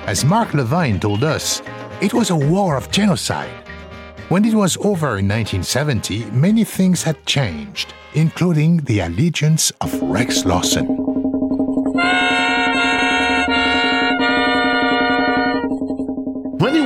As 0.05 0.23
Mark 0.23 0.53
Levine 0.53 0.99
told 0.99 1.23
us, 1.23 1.63
it 2.01 2.13
was 2.13 2.29
a 2.29 2.35
war 2.35 2.77
of 2.77 2.91
genocide. 2.91 3.49
When 4.29 4.45
it 4.45 4.53
was 4.53 4.77
over 4.77 5.17
in 5.17 5.27
1970, 5.27 6.25
many 6.31 6.63
things 6.63 7.01
had 7.01 7.25
changed, 7.25 7.93
including 8.13 8.77
the 8.77 8.99
allegiance 8.99 9.71
of 9.81 9.99
Rex 10.03 10.45
Lawson. 10.45 11.18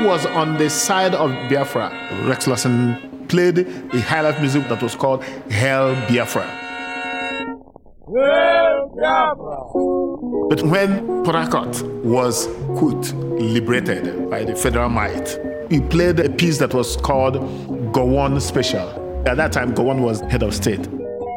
Was 0.03 0.25
on 0.25 0.57
the 0.57 0.69
side 0.69 1.15
of 1.15 1.31
Biafra, 1.49 1.89
Rex 2.25 2.45
Lawson 2.45 3.25
played 3.29 3.59
a 3.59 4.01
high 4.01 4.19
life 4.19 4.37
music 4.41 4.67
that 4.67 4.81
was 4.83 4.95
called 4.95 5.23
Hell 5.49 5.95
Biafra. 6.09 6.45
But 10.49 10.61
when 10.63 11.23
Port 11.23 11.35
Harcourt 11.35 11.83
was, 12.03 12.47
quote, 12.77 13.13
liberated 13.13 14.29
by 14.29 14.43
the 14.43 14.55
federal 14.55 14.89
might, 14.89 15.39
he 15.71 15.79
played 15.79 16.19
a 16.19 16.29
piece 16.29 16.57
that 16.57 16.73
was 16.73 16.97
called 16.97 17.35
Gowon 17.93 18.41
Special. 18.41 19.23
At 19.25 19.37
that 19.37 19.53
time, 19.53 19.73
Gowon 19.73 20.01
was 20.01 20.19
head 20.21 20.43
of 20.43 20.53
state. 20.53 20.83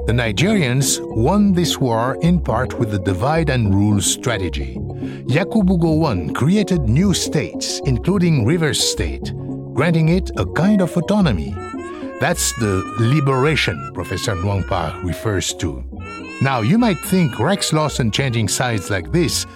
The 0.07 0.13
Nigerians 0.13 1.01
won 1.17 1.53
this 1.53 1.79
war 1.79 2.19
in 2.21 2.41
part 2.41 2.79
with 2.81 2.91
the 2.91 2.99
divide 2.99 3.49
and 3.49 3.73
rule 3.73 4.01
strategy. 4.01 4.77
Yakubu 5.27 5.79
Gowon 5.79 6.35
created 6.35 6.83
new 6.83 7.13
states, 7.13 7.81
including 7.85 8.45
Rivers 8.45 8.81
State, 8.81 9.33
granting 9.75 10.09
it 10.09 10.31
a 10.37 10.47
kind 10.47 10.81
of 10.81 10.97
autonomy. 10.97 11.55
That's 12.21 12.53
the 12.59 12.83
liberation 12.99 13.91
Professor 13.93 14.35
Nwangpa 14.35 15.05
refers 15.05 15.53
to. 15.55 15.85
Now, 16.41 16.61
you 16.61 16.79
might 16.79 16.99
think 16.99 17.39
Rex 17.39 17.73
Lawson 17.73 18.11
changing 18.11 18.49
sides 18.49 18.91
like 18.91 19.13
this 19.13 19.47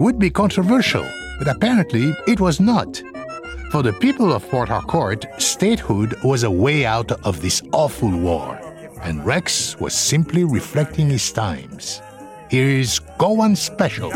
would 0.00 0.18
be 0.18 0.30
controversial, 0.30 1.06
but 1.38 1.48
apparently 1.48 2.12
it 2.26 2.40
was 2.40 2.60
not. 2.60 3.02
For 3.70 3.82
the 3.82 3.94
people 3.94 4.32
of 4.32 4.46
Port 4.50 4.68
Harcourt, 4.68 5.24
statehood 5.38 6.14
was 6.22 6.42
a 6.42 6.50
way 6.50 6.84
out 6.84 7.10
of 7.24 7.40
this 7.40 7.62
awful 7.72 8.10
war, 8.10 8.58
and 9.02 9.24
Rex 9.24 9.80
was 9.80 9.94
simply 9.94 10.44
reflecting 10.44 11.08
his 11.08 11.32
times. 11.32 12.02
Here 12.52 12.68
is 12.68 13.00
Gowon 13.16 13.56
Special. 13.56 14.12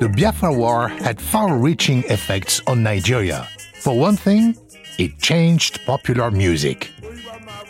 The 0.00 0.12
Biafra 0.16 0.52
War 0.52 0.88
had 0.88 1.20
far 1.20 1.56
reaching 1.56 2.02
effects 2.04 2.60
on 2.66 2.82
Nigeria. 2.82 3.46
For 3.80 3.96
one 3.96 4.16
thing, 4.16 4.56
it 4.98 5.20
changed 5.20 5.86
popular 5.86 6.32
music. 6.32 6.90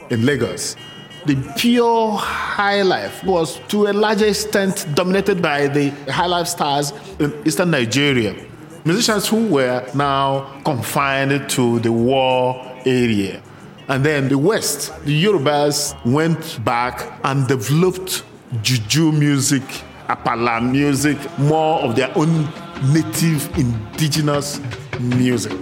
In 0.09 0.25
Lagos, 0.25 0.77
the 1.27 1.37
pure 1.59 2.13
high 2.13 2.81
life 2.81 3.23
was 3.25 3.61
to 3.69 3.89
a 3.89 3.93
larger 3.93 4.27
extent 4.27 4.87
dominated 4.95 5.43
by 5.43 5.67
the 5.69 5.91
high 6.11 6.27
life 6.27 6.47
stars 6.47 6.95
in 7.19 7.35
eastern 7.45 7.71
Nigeria. 7.71 8.35
Musicians 8.87 9.29
who 9.29 9.47
were 9.47 9.87
now 9.95 10.59
confined 10.65 11.51
to 11.51 11.81
the 11.81 11.93
war 11.93 12.57
area. 12.87 13.43
And 13.89 14.05
then 14.05 14.29
the 14.29 14.39
West, 14.39 14.93
the 15.05 15.25
Yorubas 15.25 15.95
went 16.07 16.65
back 16.65 17.21
and 17.25 17.47
developed 17.47 18.25
juju 18.63 19.13
music, 19.13 19.63
apala 20.09 20.61
music, 20.63 21.19
more 21.39 21.81
of 21.81 21.95
their 21.95 22.11
own 22.17 22.49
native 22.93 23.47
indigenous 23.59 24.61
music. 25.01 25.53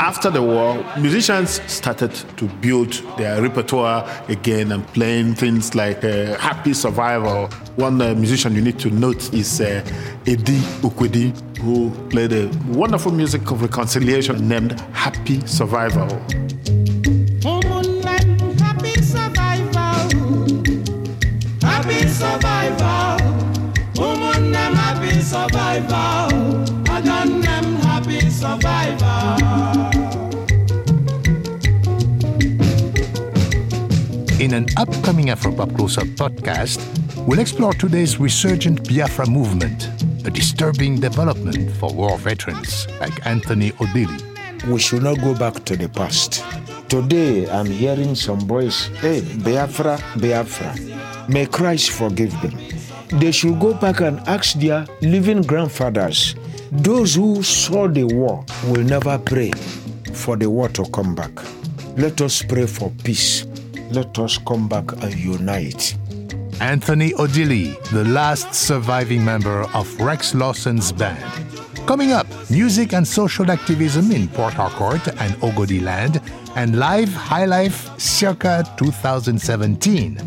After 0.00 0.30
the 0.30 0.42
war, 0.42 0.84
musicians 0.98 1.60
started 1.70 2.12
to 2.36 2.46
build 2.60 2.92
their 3.16 3.42
repertoire 3.42 4.08
again 4.28 4.72
and 4.72 4.86
playing 4.88 5.34
things 5.34 5.74
like 5.74 6.04
uh, 6.04 6.36
Happy 6.38 6.72
Survival. 6.72 7.48
One 7.76 8.00
uh, 8.00 8.14
musician 8.14 8.54
you 8.54 8.60
need 8.60 8.78
to 8.80 8.90
note 8.90 9.32
is 9.34 9.60
uh, 9.60 9.84
Eddie 10.26 10.60
Ukwedi. 10.82 11.32
who 11.58 11.90
played 12.08 12.32
a 12.32 12.48
wonderful 12.68 13.12
music 13.12 13.50
of 13.50 13.62
reconciliation 13.62 14.48
named 14.48 14.78
Happy 14.92 15.44
Survival. 15.46 16.08
Happy 21.60 22.06
survival. 22.08 23.18
Happy 24.80 25.20
survival. 25.20 26.18
In 28.40 28.46
an 34.54 34.66
upcoming 34.76 35.26
Afropop 35.26 35.76
Close 35.76 35.98
Up 35.98 36.06
podcast, 36.14 36.78
we'll 37.26 37.40
explore 37.40 37.72
today's 37.72 38.20
resurgent 38.20 38.88
Biafra 38.88 39.26
movement, 39.28 39.88
a 40.24 40.30
disturbing 40.30 41.00
development 41.00 41.68
for 41.78 41.92
war 41.92 42.16
veterans 42.16 42.86
like 43.00 43.26
Anthony 43.26 43.72
Odili. 43.72 44.22
We 44.68 44.78
should 44.78 45.02
not 45.02 45.18
go 45.20 45.34
back 45.34 45.64
to 45.64 45.76
the 45.76 45.88
past. 45.88 46.44
Today, 46.88 47.50
I'm 47.50 47.66
hearing 47.66 48.14
some 48.14 48.46
boys, 48.46 48.86
hey, 49.00 49.22
Biafra, 49.42 49.98
Biafra. 50.16 50.76
May 51.28 51.46
Christ 51.46 51.90
forgive 51.90 52.30
them. 52.40 52.56
They 53.18 53.32
should 53.32 53.58
go 53.58 53.74
back 53.74 54.00
and 54.00 54.20
ask 54.28 54.54
their 54.60 54.86
living 55.02 55.42
grandfathers. 55.42 56.36
Those 56.70 57.14
who 57.14 57.42
saw 57.42 57.88
the 57.88 58.04
war 58.04 58.44
will 58.66 58.82
never 58.84 59.18
pray 59.18 59.52
for 60.12 60.36
the 60.36 60.50
war 60.50 60.68
to 60.70 60.84
come 60.90 61.14
back. 61.14 61.30
Let 61.96 62.20
us 62.20 62.42
pray 62.42 62.66
for 62.66 62.92
peace. 63.02 63.46
Let 63.90 64.18
us 64.18 64.36
come 64.36 64.68
back 64.68 64.92
and 65.02 65.14
unite. 65.14 65.96
Anthony 66.60 67.12
Odili, 67.12 67.80
the 67.90 68.04
last 68.04 68.52
surviving 68.52 69.24
member 69.24 69.62
of 69.72 69.88
Rex 69.98 70.34
Lawson's 70.34 70.92
band. 70.92 71.24
Coming 71.86 72.12
up, 72.12 72.26
music 72.50 72.92
and 72.92 73.06
social 73.06 73.50
activism 73.50 74.12
in 74.12 74.28
Port 74.28 74.52
Harcourt 74.52 75.08
and 75.08 75.32
Ogoni 75.40 75.80
Land, 75.82 76.20
and 76.54 76.78
live 76.78 77.08
high 77.08 77.46
life 77.46 77.98
circa 77.98 78.62
2017. 78.76 80.18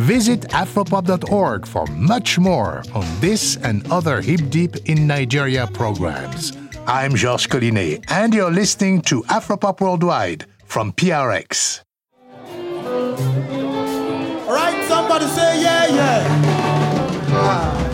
Visit 0.00 0.48
afropop.org 0.48 1.66
for 1.66 1.84
much 1.88 2.38
more 2.38 2.82
on 2.94 3.04
this 3.20 3.56
and 3.56 3.86
other 3.92 4.22
Hip 4.22 4.40
Deep 4.48 4.76
in 4.86 5.06
Nigeria 5.06 5.66
programs. 5.66 6.56
I'm 6.86 7.14
Georges 7.14 7.46
Collinet, 7.46 8.10
and 8.10 8.32
you're 8.32 8.50
listening 8.50 9.02
to 9.02 9.22
Afropop 9.24 9.82
Worldwide 9.82 10.46
from 10.64 10.94
PRX. 10.94 11.82
Right, 14.48 14.86
somebody 14.88 15.26
say 15.26 15.60
yeah, 15.60 15.86
yeah. 15.88 16.26
Ah. 17.32 17.90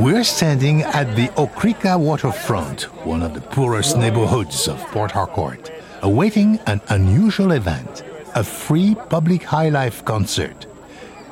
We're 0.00 0.24
standing 0.24 0.80
at 0.80 1.14
the 1.14 1.28
Okrika 1.36 2.00
waterfront, 2.00 2.84
one 3.04 3.22
of 3.22 3.34
the 3.34 3.42
poorest 3.42 3.98
neighborhoods 3.98 4.66
of 4.66 4.78
Port 4.86 5.10
Harcourt, 5.10 5.70
awaiting 6.00 6.58
an 6.66 6.80
unusual 6.88 7.52
event 7.52 8.02
a 8.34 8.42
free 8.42 8.94
public 9.10 9.42
high 9.42 9.68
life 9.68 10.02
concert. 10.06 10.64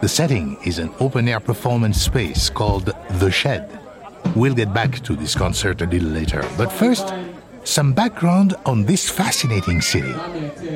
The 0.03 0.09
setting 0.09 0.59
is 0.67 0.79
an 0.79 0.93
open 1.01 1.29
air 1.29 1.41
performance 1.41 2.03
space 2.03 2.51
called 2.51 2.93
The 3.13 3.31
Shed. 3.31 3.71
We'll 4.37 4.55
get 4.55 4.75
back 4.75 5.03
to 5.05 5.17
this 5.17 5.35
concert 5.35 5.81
a 5.81 5.87
little 5.87 6.11
later, 6.11 6.47
but 6.59 6.71
first, 6.71 7.11
some 7.65 7.95
background 7.95 8.55
on 8.67 8.85
this 8.85 9.09
fascinating 9.09 9.81
city. 9.81 10.13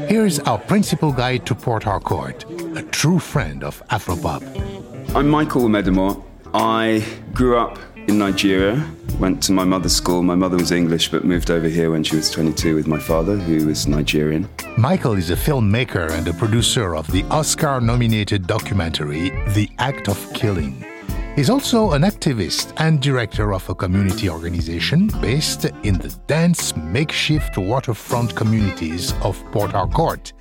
Here's 0.08 0.38
our 0.40 0.58
principal 0.58 1.12
guide 1.12 1.44
to 1.44 1.54
Port 1.54 1.82
Harcourt, 1.82 2.44
a 2.74 2.82
true 2.82 3.18
friend 3.18 3.62
of 3.62 3.86
Afropop. 3.88 4.85
I'm 5.16 5.30
Michael 5.30 5.62
Uwemedimo. 5.62 6.22
I 6.52 7.02
grew 7.32 7.56
up 7.56 7.78
in 8.06 8.18
Nigeria, 8.18 8.86
went 9.18 9.42
to 9.44 9.52
my 9.52 9.64
mother's 9.64 9.96
school. 9.96 10.22
My 10.22 10.34
mother 10.34 10.58
was 10.58 10.72
English 10.72 11.10
but 11.10 11.24
moved 11.24 11.50
over 11.50 11.68
here 11.68 11.90
when 11.90 12.04
she 12.04 12.16
was 12.16 12.30
22 12.30 12.74
with 12.74 12.86
my 12.86 12.98
father, 12.98 13.34
who 13.34 13.66
was 13.66 13.86
Nigerian. 13.86 14.46
Michael 14.76 15.14
is 15.14 15.30
a 15.30 15.34
filmmaker 15.34 16.10
and 16.10 16.28
a 16.28 16.34
producer 16.34 16.94
of 16.94 17.10
the 17.12 17.22
Oscar 17.30 17.80
nominated 17.80 18.46
documentary 18.46 19.30
The 19.54 19.70
Act 19.78 20.10
of 20.10 20.18
Killing. 20.34 20.84
He's 21.36 21.50
also 21.50 21.90
an 21.92 22.00
activist 22.00 22.72
and 22.78 22.98
director 22.98 23.52
of 23.52 23.68
a 23.68 23.74
community 23.74 24.30
organization 24.30 25.08
based 25.20 25.66
in 25.82 25.98
the 25.98 26.08
dense 26.26 26.74
makeshift 26.74 27.58
waterfront 27.58 28.34
communities 28.34 29.12
of 29.20 29.44
Port 29.52 29.72
Harcourt. 29.72 30.32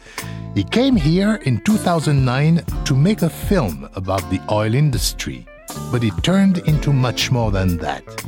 He 0.56 0.64
came 0.64 0.96
here 0.96 1.36
in 1.44 1.60
2009 1.66 2.64
to 2.86 2.96
make 2.96 3.24
a 3.24 3.30
film 3.30 3.90
about 3.96 4.22
the 4.30 4.40
oil 4.50 4.74
industry, 4.74 5.46
but 5.92 6.02
it 6.02 6.14
turned 6.24 6.60
into 6.60 6.94
much 6.94 7.30
more 7.30 7.52
than 7.52 7.76
that. 7.80 8.26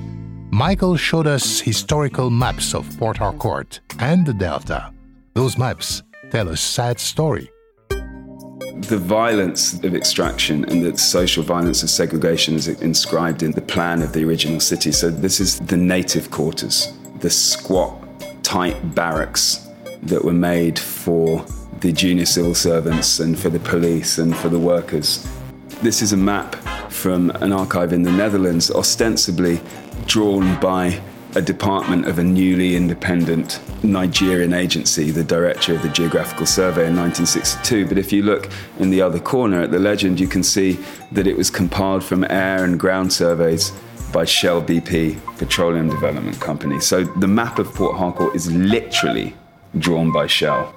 Michael 0.51 0.97
showed 0.97 1.25
us 1.25 1.61
historical 1.61 2.29
maps 2.29 2.75
of 2.75 2.85
Port 2.97 3.15
Harcourt 3.15 3.79
and 3.99 4.25
the 4.25 4.33
Delta. 4.33 4.91
Those 5.35 5.57
maps 5.57 6.03
tell 6.31 6.49
a 6.49 6.57
sad 6.57 6.99
story. 6.99 7.49
The 8.81 8.97
violence 8.97 9.73
of 9.83 9.95
extraction 9.95 10.63
and 10.65 10.85
the 10.85 10.97
social 10.97 11.43
violence 11.43 11.81
of 11.81 11.89
segregation 11.89 12.55
is 12.55 12.67
inscribed 12.67 13.41
in 13.41 13.51
the 13.51 13.61
plan 13.61 14.03
of 14.03 14.13
the 14.13 14.23
original 14.23 14.59
city. 14.59 14.91
So, 14.91 15.09
this 15.09 15.39
is 15.39 15.59
the 15.59 15.75
native 15.75 16.29
quarters, 16.29 16.93
the 17.19 17.29
squat, 17.29 17.97
tight 18.43 18.95
barracks 18.95 19.67
that 20.03 20.23
were 20.23 20.31
made 20.31 20.77
for 20.77 21.43
the 21.79 21.91
junior 21.91 22.25
civil 22.25 22.53
servants 22.53 23.19
and 23.19 23.37
for 23.37 23.49
the 23.49 23.59
police 23.59 24.19
and 24.19 24.35
for 24.37 24.49
the 24.49 24.59
workers. 24.59 25.27
This 25.81 26.01
is 26.01 26.13
a 26.13 26.17
map 26.17 26.55
from 26.91 27.31
an 27.31 27.51
archive 27.51 27.93
in 27.93 28.03
the 28.03 28.11
Netherlands, 28.11 28.71
ostensibly 28.71 29.59
drawn 30.05 30.59
by 30.59 31.01
a 31.37 31.41
department 31.41 32.07
of 32.07 32.17
a 32.17 32.23
newly 32.23 32.75
independent 32.75 33.61
Nigerian 33.83 34.53
agency, 34.53 35.11
the 35.11 35.23
director 35.23 35.75
of 35.75 35.83
the 35.83 35.89
Geographical 35.89 36.47
Survey 36.47 36.87
in 36.87 36.95
1962. 36.95 37.85
But 37.85 37.99
if 37.99 38.11
you 38.11 38.23
look 38.23 38.49
in 38.79 38.89
the 38.89 39.03
other 39.03 39.19
corner 39.19 39.61
at 39.61 39.69
the 39.69 39.77
legend, 39.77 40.19
you 40.19 40.27
can 40.27 40.41
see 40.41 40.79
that 41.11 41.27
it 41.27 41.37
was 41.37 41.51
compiled 41.51 42.03
from 42.03 42.23
air 42.23 42.63
and 42.63 42.79
ground 42.79 43.13
surveys 43.13 43.71
by 44.11 44.25
Shell 44.25 44.63
BP, 44.63 45.37
Petroleum 45.37 45.89
Development 45.89 46.39
Company. 46.39 46.79
So 46.79 47.03
the 47.03 47.27
map 47.27 47.59
of 47.59 47.67
Port 47.67 47.97
Harcourt 47.97 48.35
is 48.35 48.51
literally 48.51 49.35
drawn 49.77 50.11
by 50.11 50.25
Shell. 50.25 50.73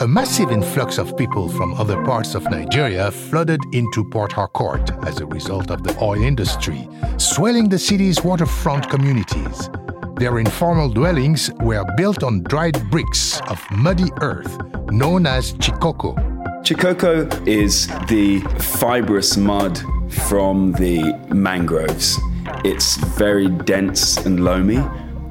A 0.00 0.06
massive 0.06 0.52
influx 0.52 0.96
of 0.96 1.16
people 1.16 1.48
from 1.48 1.74
other 1.74 2.00
parts 2.04 2.36
of 2.36 2.44
Nigeria 2.44 3.10
flooded 3.10 3.60
into 3.72 4.04
Port 4.04 4.30
Harcourt 4.30 4.92
as 5.04 5.18
a 5.18 5.26
result 5.26 5.72
of 5.72 5.82
the 5.82 5.92
oil 6.00 6.22
industry, 6.22 6.88
swelling 7.16 7.68
the 7.68 7.80
city's 7.80 8.22
waterfront 8.22 8.88
communities. 8.88 9.68
Their 10.14 10.38
informal 10.38 10.88
dwellings 10.88 11.50
were 11.54 11.84
built 11.96 12.22
on 12.22 12.44
dried 12.44 12.88
bricks 12.92 13.40
of 13.48 13.60
muddy 13.72 14.08
earth 14.20 14.56
known 14.92 15.26
as 15.26 15.54
chikoko. 15.54 16.14
Chikoko 16.62 17.48
is 17.48 17.88
the 18.06 18.38
fibrous 18.78 19.36
mud 19.36 19.80
from 20.28 20.74
the 20.74 21.12
mangroves. 21.34 22.20
It's 22.64 22.98
very 23.18 23.48
dense 23.48 24.16
and 24.18 24.44
loamy, 24.44 24.78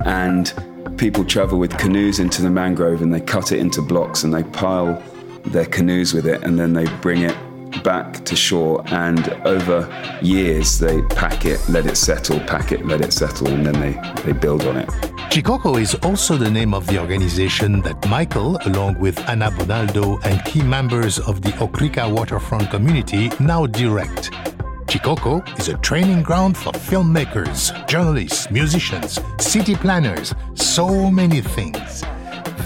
and 0.04 0.54
people 0.98 1.24
travel 1.24 1.60
with 1.60 1.78
canoes 1.78 2.20
into 2.20 2.42
the 2.42 2.50
mangrove 2.50 3.02
and 3.02 3.14
they 3.14 3.22
cut 3.22 3.52
it 3.52 3.60
into 3.60 3.82
blocks 3.82 4.24
and 4.24 4.34
they 4.34 4.44
pile 4.44 5.02
their 5.46 5.66
canoes 5.66 6.14
with 6.14 6.26
it 6.26 6.44
and 6.44 6.60
then 6.60 6.74
they 6.74 6.86
bring 7.02 7.22
it 7.22 7.36
back 7.84 8.26
to 8.26 8.36
shore 8.36 8.84
and 8.88 9.30
over 9.46 9.88
years 10.22 10.80
they 10.80 11.02
pack 11.10 11.46
it, 11.46 11.60
let 11.70 11.86
it 11.86 11.96
settle, 11.96 12.40
pack 12.42 12.72
it, 12.72 12.86
let 12.86 13.02
it 13.02 13.14
settle, 13.14 13.48
and 13.48 13.66
then 13.66 13.80
they, 13.80 14.24
they 14.24 14.32
build 14.32 14.66
on 14.66 14.78
it. 14.78 14.90
Chikoko 15.30 15.80
is 15.80 15.94
also 15.96 16.36
the 16.36 16.50
name 16.50 16.74
of 16.74 16.88
the 16.88 17.00
organization 17.00 17.82
that 17.82 18.08
Michael, 18.10 18.58
along 18.66 19.00
with 19.00 19.20
Anna 19.30 19.52
Bonaldo 19.52 20.20
and 20.26 20.44
key 20.46 20.64
members 20.64 21.20
of 21.20 21.42
the 21.42 21.50
Okrika 21.50 22.12
waterfront 22.12 22.72
community, 22.72 23.30
now 23.40 23.68
direct. 23.68 24.32
Chikoko 24.88 25.44
is 25.60 25.68
a 25.68 25.78
training 25.80 26.24
ground 26.24 26.56
for 26.56 26.72
filmmakers, 26.72 27.72
journalists, 27.90 28.50
musicians, 28.50 29.20
city 29.38 29.76
planners, 29.76 30.34
so 30.56 31.12
many 31.12 31.42
things. 31.42 32.04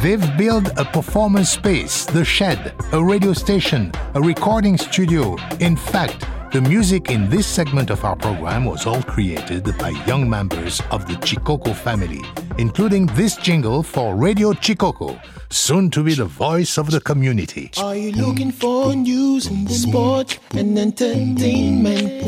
They've 0.04 0.38
built 0.38 0.68
a 0.78 0.86
performance 0.86 1.50
space, 1.50 2.06
the 2.06 2.24
shed, 2.24 2.76
a 2.92 3.04
radio 3.04 3.34
station, 3.34 3.92
a 4.14 4.22
recording 4.22 4.78
studio. 4.78 5.36
In 5.60 5.76
fact, 5.76 6.26
The 6.52 6.60
music 6.60 7.10
in 7.10 7.30
this 7.30 7.48
segment 7.48 7.90
of 7.92 8.04
our 8.04 8.18
program 8.18 8.66
was 8.66 8.86
all 8.86 9.02
created 9.04 9.64
by 9.78 9.92
young 10.06 10.30
members 10.30 10.82
of 10.92 11.08
the 11.08 11.14
Chikoko 11.14 11.74
family, 11.74 12.20
including 12.58 13.06
this 13.16 13.38
jingle 13.38 13.82
for 13.82 14.18
Radio 14.18 14.52
Chikoko, 14.52 15.18
soon 15.50 15.90
to 15.92 16.04
be 16.04 16.14
the 16.14 16.26
voice 16.26 16.78
of 16.78 16.92
the 16.92 17.00
community. 17.00 17.72
Are 17.78 17.96
you 17.96 18.12
looking 18.12 18.52
for 18.52 18.94
news, 18.94 19.50
sport, 19.70 20.40
and 20.54 20.78
entertainment? 20.78 22.28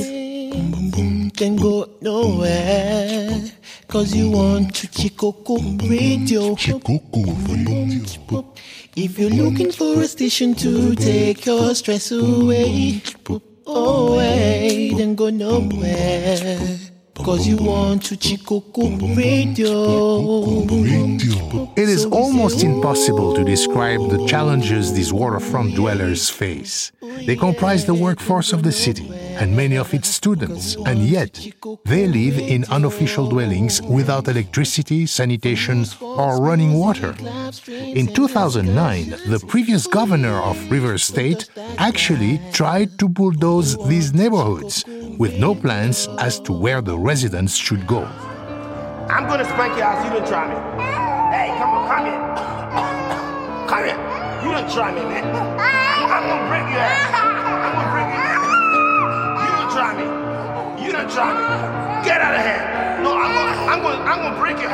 Then 1.35 1.57
go 1.57 1.89
nowhere, 1.99 3.51
cause 3.89 4.15
you 4.15 4.31
want 4.31 4.73
to 4.75 4.87
Chikoko 4.87 5.59
Radio. 5.89 6.55
If 8.95 9.19
you're 9.19 9.29
looking 9.31 9.73
for 9.73 9.99
a 9.99 10.07
station 10.07 10.55
to 10.55 10.95
take 10.95 11.45
your 11.45 11.75
stress 11.75 12.09
away, 12.13 13.01
away, 13.65 14.91
then 14.95 15.15
go 15.15 15.29
nowhere. 15.29 16.82
Cause 17.15 17.47
you 17.47 17.57
want 17.57 18.03
to 18.05 18.15
Chikoko 18.17 19.15
Radio. 19.15 20.63
It 21.75 21.87
is 21.87 22.05
almost 22.05 22.63
impossible 22.63 23.35
to 23.35 23.43
describe 23.43 24.09
the 24.09 24.25
challenges 24.27 24.93
these 24.93 25.13
waterfront 25.13 25.75
dwellers 25.75 26.29
face. 26.29 26.91
They 27.25 27.35
comprise 27.35 27.85
the 27.85 27.93
workforce 27.93 28.51
of 28.51 28.63
the 28.63 28.71
city 28.71 29.09
and 29.35 29.55
many 29.55 29.77
of 29.77 29.93
its 29.93 30.09
students, 30.09 30.75
and 30.85 30.99
yet 30.99 31.39
they 31.85 32.07
live 32.07 32.37
in 32.37 32.65
unofficial 32.69 33.29
dwellings 33.29 33.81
without 33.81 34.27
electricity, 34.27 35.05
sanitation, 35.05 35.85
or 36.01 36.41
running 36.41 36.73
water. 36.73 37.15
In 37.69 38.07
2009, 38.07 39.09
the 39.27 39.43
previous 39.47 39.87
governor 39.87 40.41
of 40.41 40.71
River 40.71 40.97
State 40.97 41.49
actually 41.77 42.41
tried 42.51 42.97
to 42.99 43.07
bulldoze 43.07 43.77
these 43.87 44.13
neighborhoods 44.13 44.83
with 45.17 45.37
no 45.37 45.55
plans 45.55 46.07
as 46.19 46.39
to 46.41 46.51
where 46.53 46.81
the 46.81 46.97
residents 47.03 47.53
should 47.57 47.85
go. 47.85 48.05
I'm 49.11 49.27
gonna 49.27 49.43
spank 49.43 49.75
your 49.75 49.83
ass. 49.83 49.99
You 50.05 50.11
didn't 50.13 50.29
try 50.29 50.47
me. 50.47 50.55
Hey, 51.35 51.51
come 51.59 51.71
on, 51.75 51.83
come 51.91 52.05
here. 52.07 52.21
Come 53.67 53.83
here. 53.83 53.99
You 54.41 54.55
didn't 54.55 54.71
try 54.71 54.89
me, 54.95 55.01
man. 55.01 55.25
I'm 55.59 56.23
gonna 56.29 56.47
break 56.47 56.63
your 56.71 56.79
ass. 56.79 57.11
I'm 57.59 57.75
gonna 57.75 57.91
break 57.91 58.07
your 58.07 58.23
ass. 58.23 58.47
You 59.43 59.51
didn't 59.51 59.73
try 59.75 59.91
me. 59.99 60.05
You 60.85 60.91
didn't 60.93 61.11
try 61.11 61.29
me. 61.35 62.05
Get 62.05 62.21
out 62.21 62.35
of 62.35 62.41
here. 62.41 63.03
No, 63.03 63.17
I'm 63.17 63.33
gonna, 63.35 63.71
I'm 63.71 63.81
gonna, 63.81 64.09
I'm 64.09 64.19
gonna 64.23 64.39
break 64.39 64.61
your. 64.61 64.71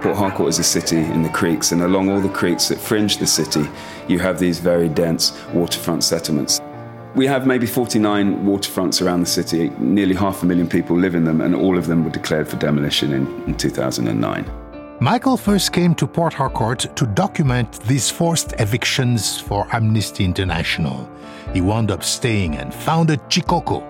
Port 0.00 0.16
Harcourt 0.16 0.48
is 0.48 0.58
a 0.58 0.64
city 0.64 0.96
in 0.96 1.22
the 1.22 1.28
creeks, 1.28 1.72
and 1.72 1.82
along 1.82 2.08
all 2.08 2.20
the 2.20 2.28
creeks 2.30 2.68
that 2.68 2.78
fringe 2.78 3.18
the 3.18 3.26
city, 3.26 3.68
you 4.06 4.18
have 4.18 4.38
these 4.38 4.60
very 4.60 4.88
dense 4.88 5.38
waterfront 5.52 6.04
settlements. 6.04 6.60
We 7.14 7.26
have 7.26 7.46
maybe 7.46 7.66
49 7.66 8.44
waterfronts 8.44 9.04
around 9.04 9.20
the 9.20 9.26
city. 9.26 9.70
Nearly 9.78 10.14
half 10.14 10.42
a 10.42 10.46
million 10.46 10.68
people 10.68 10.96
live 10.96 11.14
in 11.14 11.24
them, 11.24 11.40
and 11.40 11.54
all 11.54 11.78
of 11.78 11.86
them 11.86 12.04
were 12.04 12.10
declared 12.10 12.48
for 12.48 12.56
demolition 12.56 13.12
in, 13.12 13.26
in 13.44 13.54
2009. 13.56 14.50
Michael 15.00 15.36
first 15.36 15.72
came 15.72 15.94
to 15.94 16.06
Port 16.06 16.34
Harcourt 16.34 16.94
to 16.96 17.06
document 17.06 17.80
these 17.82 18.10
forced 18.10 18.52
evictions 18.60 19.40
for 19.40 19.66
Amnesty 19.72 20.24
International. 20.24 21.08
He 21.54 21.60
wound 21.60 21.90
up 21.90 22.02
staying 22.02 22.56
and 22.56 22.74
founded 22.74 23.20
Chikoko. 23.28 23.84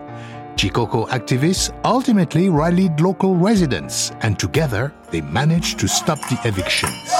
Chikoko 0.56 1.08
activists 1.08 1.72
ultimately 1.84 2.50
rallied 2.50 3.00
local 3.00 3.36
residents, 3.36 4.12
and 4.20 4.38
together 4.38 4.92
they 5.10 5.22
managed 5.22 5.78
to 5.80 5.88
stop 5.88 6.18
the 6.28 6.38
evictions. 6.44 7.10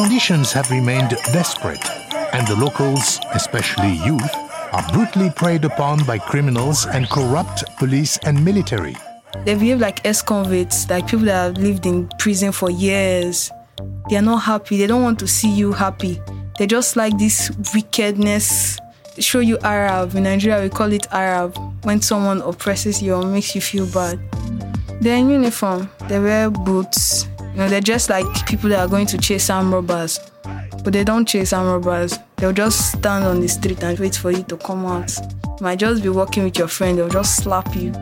Conditions 0.00 0.50
have 0.52 0.70
remained 0.70 1.10
desperate, 1.30 1.86
and 2.32 2.48
the 2.48 2.56
locals, 2.56 3.20
especially 3.34 3.92
youth, 4.02 4.34
are 4.72 4.82
brutally 4.94 5.28
preyed 5.28 5.66
upon 5.66 6.02
by 6.04 6.16
criminals 6.16 6.86
and 6.86 7.06
corrupt 7.10 7.64
police 7.76 8.16
and 8.24 8.42
military. 8.42 8.96
They 9.44 9.56
behave 9.56 9.78
like 9.78 10.06
ex-convicts, 10.06 10.88
like 10.88 11.06
people 11.06 11.26
that 11.26 11.34
have 11.34 11.58
lived 11.58 11.84
in 11.84 12.08
prison 12.18 12.50
for 12.50 12.70
years. 12.70 13.50
They 14.08 14.16
are 14.16 14.22
not 14.22 14.38
happy. 14.38 14.78
They 14.78 14.86
don't 14.86 15.02
want 15.02 15.18
to 15.18 15.28
see 15.28 15.50
you 15.50 15.70
happy. 15.70 16.18
They 16.58 16.66
just 16.66 16.96
like 16.96 17.18
this 17.18 17.50
wickedness. 17.74 18.78
Show 19.18 19.40
you 19.40 19.58
Arab. 19.58 20.14
In 20.14 20.22
Nigeria, 20.22 20.62
we 20.62 20.70
call 20.70 20.90
it 20.94 21.08
Arab. 21.12 21.58
When 21.84 22.00
someone 22.00 22.40
oppresses 22.40 23.02
you 23.02 23.16
or 23.16 23.24
makes 23.26 23.54
you 23.54 23.60
feel 23.60 23.86
bad. 23.92 24.18
They're 25.02 25.18
in 25.18 25.28
uniform. 25.28 25.90
They 26.08 26.18
wear 26.18 26.48
boots. 26.48 27.26
You 27.52 27.56
know, 27.56 27.68
they're 27.68 27.80
just 27.80 28.08
like 28.08 28.26
people 28.46 28.70
that 28.70 28.80
are 28.80 28.88
going 28.88 29.06
to 29.06 29.18
chase 29.18 29.50
armed 29.50 29.72
robbers. 29.72 30.18
But 30.82 30.92
they 30.92 31.04
don't 31.04 31.26
chase 31.26 31.52
armed 31.52 31.84
robbers. 31.84 32.18
They'll 32.36 32.52
just 32.52 32.92
stand 32.92 33.24
on 33.24 33.40
the 33.40 33.48
street 33.48 33.82
and 33.82 33.98
wait 33.98 34.14
for 34.14 34.30
you 34.30 34.42
to 34.44 34.56
come 34.56 34.86
out. 34.86 35.10
You 35.44 35.56
might 35.60 35.78
just 35.78 36.02
be 36.02 36.08
walking 36.08 36.44
with 36.44 36.58
your 36.58 36.68
friend. 36.68 36.96
They'll 36.96 37.08
just 37.08 37.42
slap 37.42 37.74
you. 37.76 37.92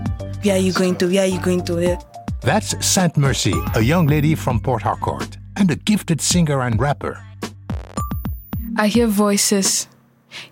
Where 0.43 0.55
are 0.55 0.59
you 0.59 0.73
going 0.73 0.97
to? 0.97 1.09
Where 1.09 1.23
are 1.23 1.27
you 1.27 1.41
going 1.41 1.65
to? 1.65 1.75
There. 1.75 1.99
That's 2.43 2.87
Saint 2.87 3.17
Mercy, 3.17 3.55
a 3.75 3.81
young 3.81 4.07
lady 4.07 4.35
from 4.37 4.61
Port 4.61 4.83
Harcourt, 4.83 5.37
and 5.57 5.71
a 5.71 5.77
gifted 5.77 6.21
singer 6.21 6.61
and 6.61 6.79
rapper. 6.81 7.21
I 8.77 8.87
hear 8.87 9.09
voices, 9.09 9.89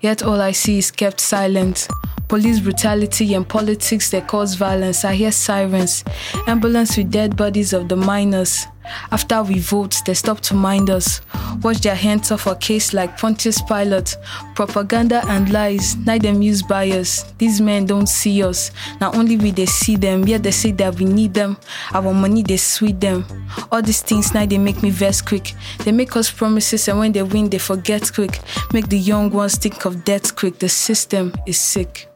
yet 0.00 0.22
all 0.22 0.40
I 0.40 0.50
see 0.50 0.78
is 0.78 0.90
kept 0.90 1.20
silent. 1.20 1.87
Police 2.26 2.59
brutality 2.59 3.35
and 3.35 3.48
politics 3.48 4.11
that 4.11 4.26
cause 4.26 4.56
violence. 4.56 5.04
I 5.04 5.14
hear 5.14 5.30
sirens, 5.30 6.02
ambulance 6.48 6.96
with 6.96 7.12
dead 7.12 7.37
bodies 7.37 7.72
of 7.72 7.88
the 7.88 7.96
miners. 7.96 8.66
After 9.11 9.42
we 9.42 9.59
vote, 9.59 9.96
they 10.07 10.14
stop 10.14 10.40
to 10.40 10.55
mind 10.55 10.90
us. 10.90 11.20
Wash 11.62 11.81
their 11.81 11.94
hands 11.94 12.31
off 12.31 12.46
a 12.46 12.55
case 12.55 12.92
like 12.92 13.18
Pontius 13.18 13.62
Pilate. 13.62 14.16
Propaganda 14.55 15.22
and 15.29 15.51
lies, 15.53 15.96
now 15.96 16.18
them 16.18 16.42
use 16.42 16.62
bias. 16.62 17.25
These 17.38 17.61
men 17.61 17.87
don't 17.87 18.09
see 18.09 18.42
us. 18.42 18.70
Now 19.01 19.12
only 19.12 19.37
we 19.37 19.51
they 19.51 19.66
see 19.66 19.96
them, 19.96 20.27
yet 20.27 20.42
they 20.42 20.51
say 20.51 20.72
that 20.72 20.96
we 20.99 21.05
need 21.05 21.35
them. 21.35 21.57
Our 21.92 22.12
money 22.12 22.42
they 22.42 22.57
sweet 22.57 23.01
them. 23.01 23.25
All 23.70 23.83
these 23.83 24.03
things 24.03 24.35
now 24.35 24.46
they 24.46 24.59
make 24.59 24.83
me 24.83 24.90
vex 24.90 25.22
quick. 25.22 25.55
They 25.85 25.92
make 25.92 26.16
us 26.16 26.31
promises 26.31 26.88
and 26.88 26.99
when 26.99 27.12
they 27.12 27.22
win 27.22 27.49
they 27.51 27.59
forget 27.59 28.12
quick. 28.12 28.40
Make 28.72 28.88
the 28.88 28.99
young 28.99 29.31
ones 29.31 29.57
think 29.57 29.85
of 29.85 30.05
death 30.05 30.35
quick. 30.37 30.59
The 30.59 30.68
system 30.68 31.33
is 31.46 31.59
sick. 31.59 32.09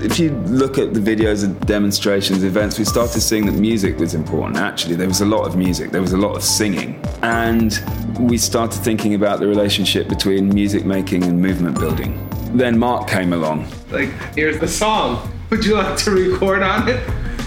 If 0.00 0.20
you 0.20 0.30
look 0.46 0.78
at 0.78 0.94
the 0.94 1.00
videos 1.00 1.42
and 1.42 1.58
demonstrations, 1.66 2.44
events, 2.44 2.78
we 2.78 2.84
started 2.84 3.20
seeing 3.20 3.46
that 3.46 3.58
music 3.58 3.98
was 3.98 4.14
important. 4.14 4.56
Actually, 4.56 4.94
there 4.94 5.08
was 5.08 5.22
a 5.22 5.26
lot 5.26 5.44
of 5.44 5.56
music, 5.56 5.90
there 5.90 6.00
was 6.00 6.12
a 6.12 6.16
lot 6.16 6.36
of 6.36 6.44
singing. 6.44 7.04
And 7.22 7.76
we 8.16 8.38
started 8.38 8.78
thinking 8.78 9.14
about 9.14 9.40
the 9.40 9.48
relationship 9.48 10.08
between 10.08 10.50
music 10.50 10.84
making 10.84 11.24
and 11.24 11.42
movement 11.42 11.80
building. 11.80 12.16
Then 12.56 12.78
Mark 12.78 13.08
came 13.08 13.32
along. 13.32 13.66
Like, 13.90 14.10
here's 14.36 14.60
the 14.60 14.68
song. 14.68 15.32
Would 15.50 15.64
you 15.64 15.74
like 15.74 15.98
to 15.98 16.12
record 16.12 16.62
on 16.62 16.88
it? 16.88 17.02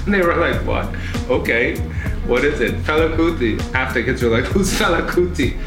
And 0.05 0.13
they 0.13 0.21
were 0.21 0.35
like, 0.35 0.59
what? 0.65 0.93
Okay, 1.29 1.77
what 2.27 2.43
is 2.43 2.59
it? 2.59 2.75
Fela 2.79 3.15
Kuti. 3.15 3.61
Half 3.71 3.93
the 3.93 4.03
kids 4.03 4.21
were 4.23 4.29
like, 4.29 4.43
who's 4.45 4.73
Fela 4.73 5.07
Kuti? 5.07 5.57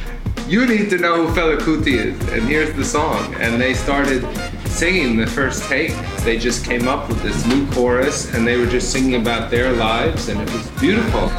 You 0.46 0.66
need 0.66 0.90
to 0.90 0.98
know 0.98 1.26
who 1.26 1.34
Fela 1.34 1.56
Kuti 1.56 1.94
is, 1.94 2.20
and 2.28 2.42
here's 2.42 2.74
the 2.76 2.84
song. 2.84 3.34
And 3.36 3.58
they 3.58 3.72
started 3.72 4.22
singing 4.74 5.16
the 5.16 5.26
first 5.26 5.62
take. 5.68 5.92
They 6.24 6.36
just 6.36 6.64
came 6.64 6.88
up 6.88 7.08
with 7.08 7.22
this 7.22 7.46
new 7.46 7.64
chorus, 7.70 8.34
and 8.34 8.44
they 8.44 8.56
were 8.56 8.66
just 8.66 8.90
singing 8.90 9.14
about 9.14 9.48
their 9.50 9.72
lives, 9.72 10.28
and 10.28 10.40
it 10.40 10.52
was 10.52 10.68
beautiful. 10.80 11.30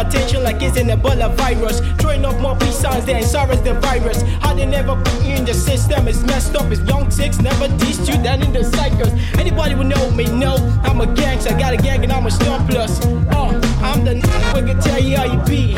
Attention 0.00 0.42
like 0.42 0.62
it's 0.62 0.76
an 0.76 0.88
Ebola 0.88 1.34
virus. 1.36 1.80
Throwing 2.00 2.24
up 2.24 2.38
more 2.40 2.56
peace 2.56 2.78
signs 2.78 3.04
than 3.04 3.22
SARS 3.22 3.60
the 3.62 3.74
virus. 3.74 4.22
How 4.40 4.54
they 4.54 4.66
never 4.66 4.96
put 4.96 5.24
you 5.24 5.34
in 5.34 5.44
the 5.44 5.54
system 5.54 6.08
is 6.08 6.24
messed 6.24 6.54
up. 6.56 6.70
It's 6.70 6.80
young 6.88 7.10
six 7.10 7.38
never 7.38 7.68
teach 7.78 8.08
you 8.08 8.16
that 8.22 8.42
in 8.44 8.52
the 8.52 8.64
cycles. 8.64 9.12
Anybody 9.38 9.74
who 9.74 9.84
know 9.84 10.10
me 10.12 10.24
know 10.24 10.56
I'm 10.82 11.00
a 11.00 11.06
gangster. 11.14 11.54
I 11.54 11.58
got 11.58 11.74
a 11.74 11.76
gang 11.76 12.02
and 12.02 12.12
I'm 12.12 12.26
a 12.26 12.30
star 12.30 12.58
plus. 12.68 13.04
Uh, 13.06 13.60
I'm 13.82 14.04
the 14.04 14.14
nigga 14.14 14.54
we 14.54 14.72
can 14.72 14.80
tell 14.80 15.00
you 15.00 15.16
how 15.16 15.24
you 15.24 15.38
be. 15.44 15.74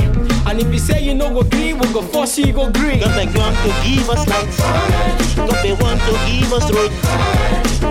And 0.46 0.60
if 0.60 0.72
you 0.72 0.78
say 0.78 1.02
you 1.02 1.14
know 1.14 1.30
go 1.30 1.48
green, 1.48 1.78
we'll 1.78 1.92
go 1.92 2.02
force 2.02 2.38
you 2.38 2.52
go 2.52 2.70
green. 2.70 3.00
Government 3.00 3.36
want 3.36 3.56
to 3.58 3.70
give 3.84 4.08
us 4.10 4.26
lights. 4.28 5.34
Government 5.36 5.82
want 5.82 6.00
to 6.00 6.12
give 6.28 6.52
us 6.52 6.66
road. 6.72 6.92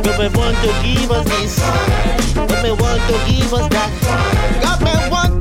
Government 0.03 0.37
want 0.37 0.57
to 0.57 0.69
give 0.83 1.11
us 1.11 1.25
this. 1.29 2.33
Government 2.35 2.81
want 2.81 3.01
to 3.09 3.15
give 3.31 3.53
us 3.53 3.67
that. 3.69 3.89
Government 4.61 5.11
want 5.11 5.40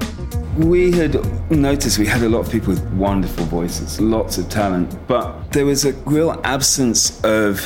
We 0.57 0.91
had 0.91 1.49
noticed 1.49 1.97
we 1.97 2.05
had 2.05 2.23
a 2.23 2.29
lot 2.29 2.39
of 2.39 2.51
people 2.51 2.73
with 2.73 2.83
wonderful 2.91 3.45
voices, 3.45 4.01
lots 4.01 4.37
of 4.37 4.49
talent, 4.49 4.95
but 5.07 5.49
there 5.53 5.65
was 5.65 5.85
a 5.85 5.93
real 6.05 6.41
absence 6.43 7.23
of 7.23 7.65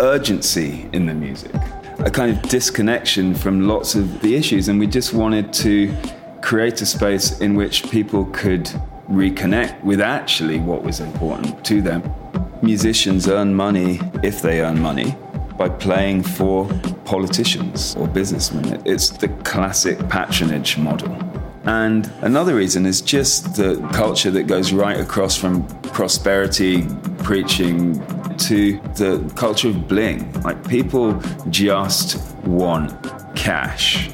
urgency 0.00 0.86
in 0.92 1.06
the 1.06 1.14
music, 1.14 1.54
a 2.00 2.10
kind 2.10 2.36
of 2.36 2.42
disconnection 2.50 3.34
from 3.34 3.66
lots 3.66 3.94
of 3.94 4.20
the 4.20 4.34
issues, 4.34 4.68
and 4.68 4.78
we 4.78 4.86
just 4.86 5.14
wanted 5.14 5.50
to 5.54 5.96
create 6.42 6.82
a 6.82 6.86
space 6.86 7.40
in 7.40 7.54
which 7.54 7.90
people 7.90 8.26
could 8.26 8.66
reconnect 9.08 9.82
with 9.82 10.02
actually 10.02 10.58
what 10.58 10.82
was 10.82 11.00
important 11.00 11.64
to 11.64 11.80
them. 11.80 12.02
Musicians 12.60 13.28
earn 13.28 13.54
money 13.54 13.98
if 14.22 14.42
they 14.42 14.60
earn 14.60 14.78
money 14.78 15.16
by 15.56 15.70
playing 15.70 16.22
for 16.22 16.68
politicians 17.06 17.96
or 17.96 18.06
businessmen. 18.06 18.82
It's 18.84 19.08
the 19.08 19.28
classic 19.42 19.98
patronage 20.10 20.76
model. 20.76 21.16
And 21.66 22.10
another 22.22 22.54
reason 22.54 22.86
is 22.86 23.00
just 23.00 23.56
the 23.56 23.76
culture 23.92 24.30
that 24.30 24.44
goes 24.44 24.72
right 24.72 25.00
across 25.00 25.36
from 25.36 25.66
prosperity 25.82 26.86
preaching 27.24 27.94
to 28.38 28.78
the 28.94 29.32
culture 29.34 29.70
of 29.70 29.88
bling. 29.88 30.32
Like 30.42 30.68
people 30.68 31.20
just 31.50 32.24
want 32.44 32.92
cash. 33.34 34.10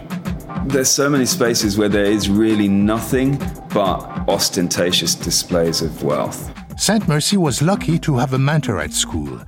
There's 0.67 0.91
so 0.91 1.11
many 1.11 1.27
spaces 1.27 1.77
where 1.77 1.91
there 1.91 2.07
is 2.07 2.31
really 2.31 2.69
nothing 2.69 3.37
but 3.75 4.01
ostentatious 4.29 5.15
displays 5.15 5.83
of 5.83 6.03
wealth. 6.03 6.51
St. 6.79 7.07
Mercy 7.07 7.37
was 7.37 7.61
lucky 7.61 7.99
to 7.99 8.17
have 8.17 8.33
a 8.33 8.39
mentor 8.39 8.81
at 8.81 8.93
school, 8.93 9.41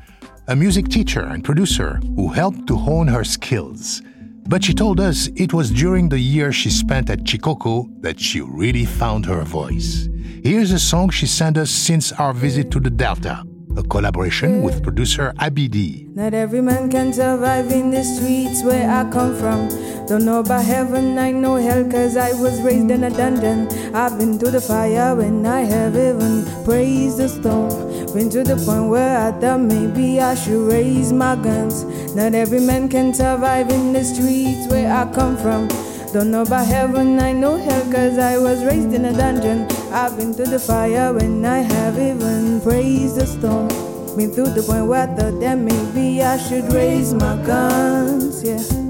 a 0.49 0.55
music 0.55 0.89
teacher 0.89 1.23
and 1.23 1.43
producer 1.43 2.01
who 2.17 2.29
helped 2.29 2.67
to 2.67 2.77
hone 2.77 3.07
her 3.07 3.25
skills. 3.25 4.03
But 4.47 4.63
she 4.63 4.75
told 4.75 5.01
us 5.01 5.29
it 5.37 5.55
was 5.55 5.71
during 5.71 6.09
the 6.09 6.19
year 6.19 6.53
she 6.53 6.71
spent 6.71 7.11
at 7.11 7.25
Chikoko 7.25 7.89
that 8.03 8.21
she 8.21 8.41
really 8.41 8.85
found 8.85 9.27
her 9.27 9.43
voice. 9.43 10.09
Here's 10.43 10.71
a 10.71 10.79
song 10.79 11.11
she 11.11 11.27
sent 11.27 11.57
us 11.57 11.71
since 11.71 12.13
our 12.13 12.35
visit 12.35 12.71
to 12.73 12.81
the 12.81 12.91
Delta, 12.91 13.43
a 13.77 13.83
collaboration 13.83 14.63
with 14.63 14.83
producer 14.83 15.33
Abidi. 15.39 16.07
Not 16.15 16.35
every 16.35 16.61
man 16.61 16.91
can 16.91 17.13
survive 17.13 17.71
in 17.73 17.91
the 17.91 18.05
streets 18.05 18.63
where 18.63 18.89
I 18.89 19.11
come 19.11 19.35
from. 19.35 19.69
Don't 20.07 20.25
know 20.25 20.41
about 20.41 20.65
heaven, 20.65 21.19
I 21.19 21.31
know 21.33 21.57
hell, 21.57 21.85
cause 21.91 22.17
I 22.17 22.33
was 22.35 22.61
raised 22.63 22.91
in 22.91 23.05
a 23.05 23.11
dungeon. 23.11 23.69
I've 23.95 24.19
been 24.19 24.39
through 24.39 24.53
the 24.53 24.61
fire 24.61 25.19
and 25.21 25.47
I 25.47 25.61
have 25.61 25.97
even 25.97 26.45
praised 26.65 27.19
the 27.19 27.29
storm. 27.29 27.71
Been 28.13 28.31
to 28.31 28.45
the 28.45 28.57
point 28.65 28.91
where 28.91 29.19
I 29.19 29.33
thought 29.41 29.61
maybe 29.61 30.21
I 30.21 30.35
should 30.35 30.71
raise 30.71 31.13
my 31.13 31.35
guns. 31.37 31.85
Not 32.15 32.35
every 32.35 32.61
man 32.61 32.89
can 32.89 33.13
survive 33.13 33.71
in 33.71 33.93
the 33.93 34.05
streets 34.05 34.71
where 34.71 34.93
I 34.93 35.11
come 35.13 35.37
from. 35.37 35.69
Don't 36.13 36.31
know 36.31 36.43
about 36.43 36.67
heaven, 36.67 37.19
I 37.19 37.33
know 37.33 37.57
hell, 37.57 37.83
cause 37.91 38.19
I 38.19 38.39
was 38.39 38.65
raised 38.65 38.93
in 38.93 39.07
a 39.07 39.13
dungeon. 39.13 39.67
I've 39.95 40.17
been 40.17 40.35
through 40.35 40.47
the 40.47 40.59
fire 40.59 41.17
and 41.19 41.47
I 41.47 41.59
have 41.59 41.97
even 41.97 42.61
praised 42.61 43.15
the 43.15 43.27
storm. 43.27 43.69
Been 44.17 44.33
through 44.33 44.51
the 44.51 44.63
point 44.65 44.89
where 44.89 45.03
I 45.03 45.07
thought 45.07 45.39
that 45.39 45.55
maybe 45.55 46.21
I 46.21 46.37
should 46.37 46.65
raise 46.73 47.15
my 47.15 47.37
guns, 47.47 48.43
yeah. 48.43 48.84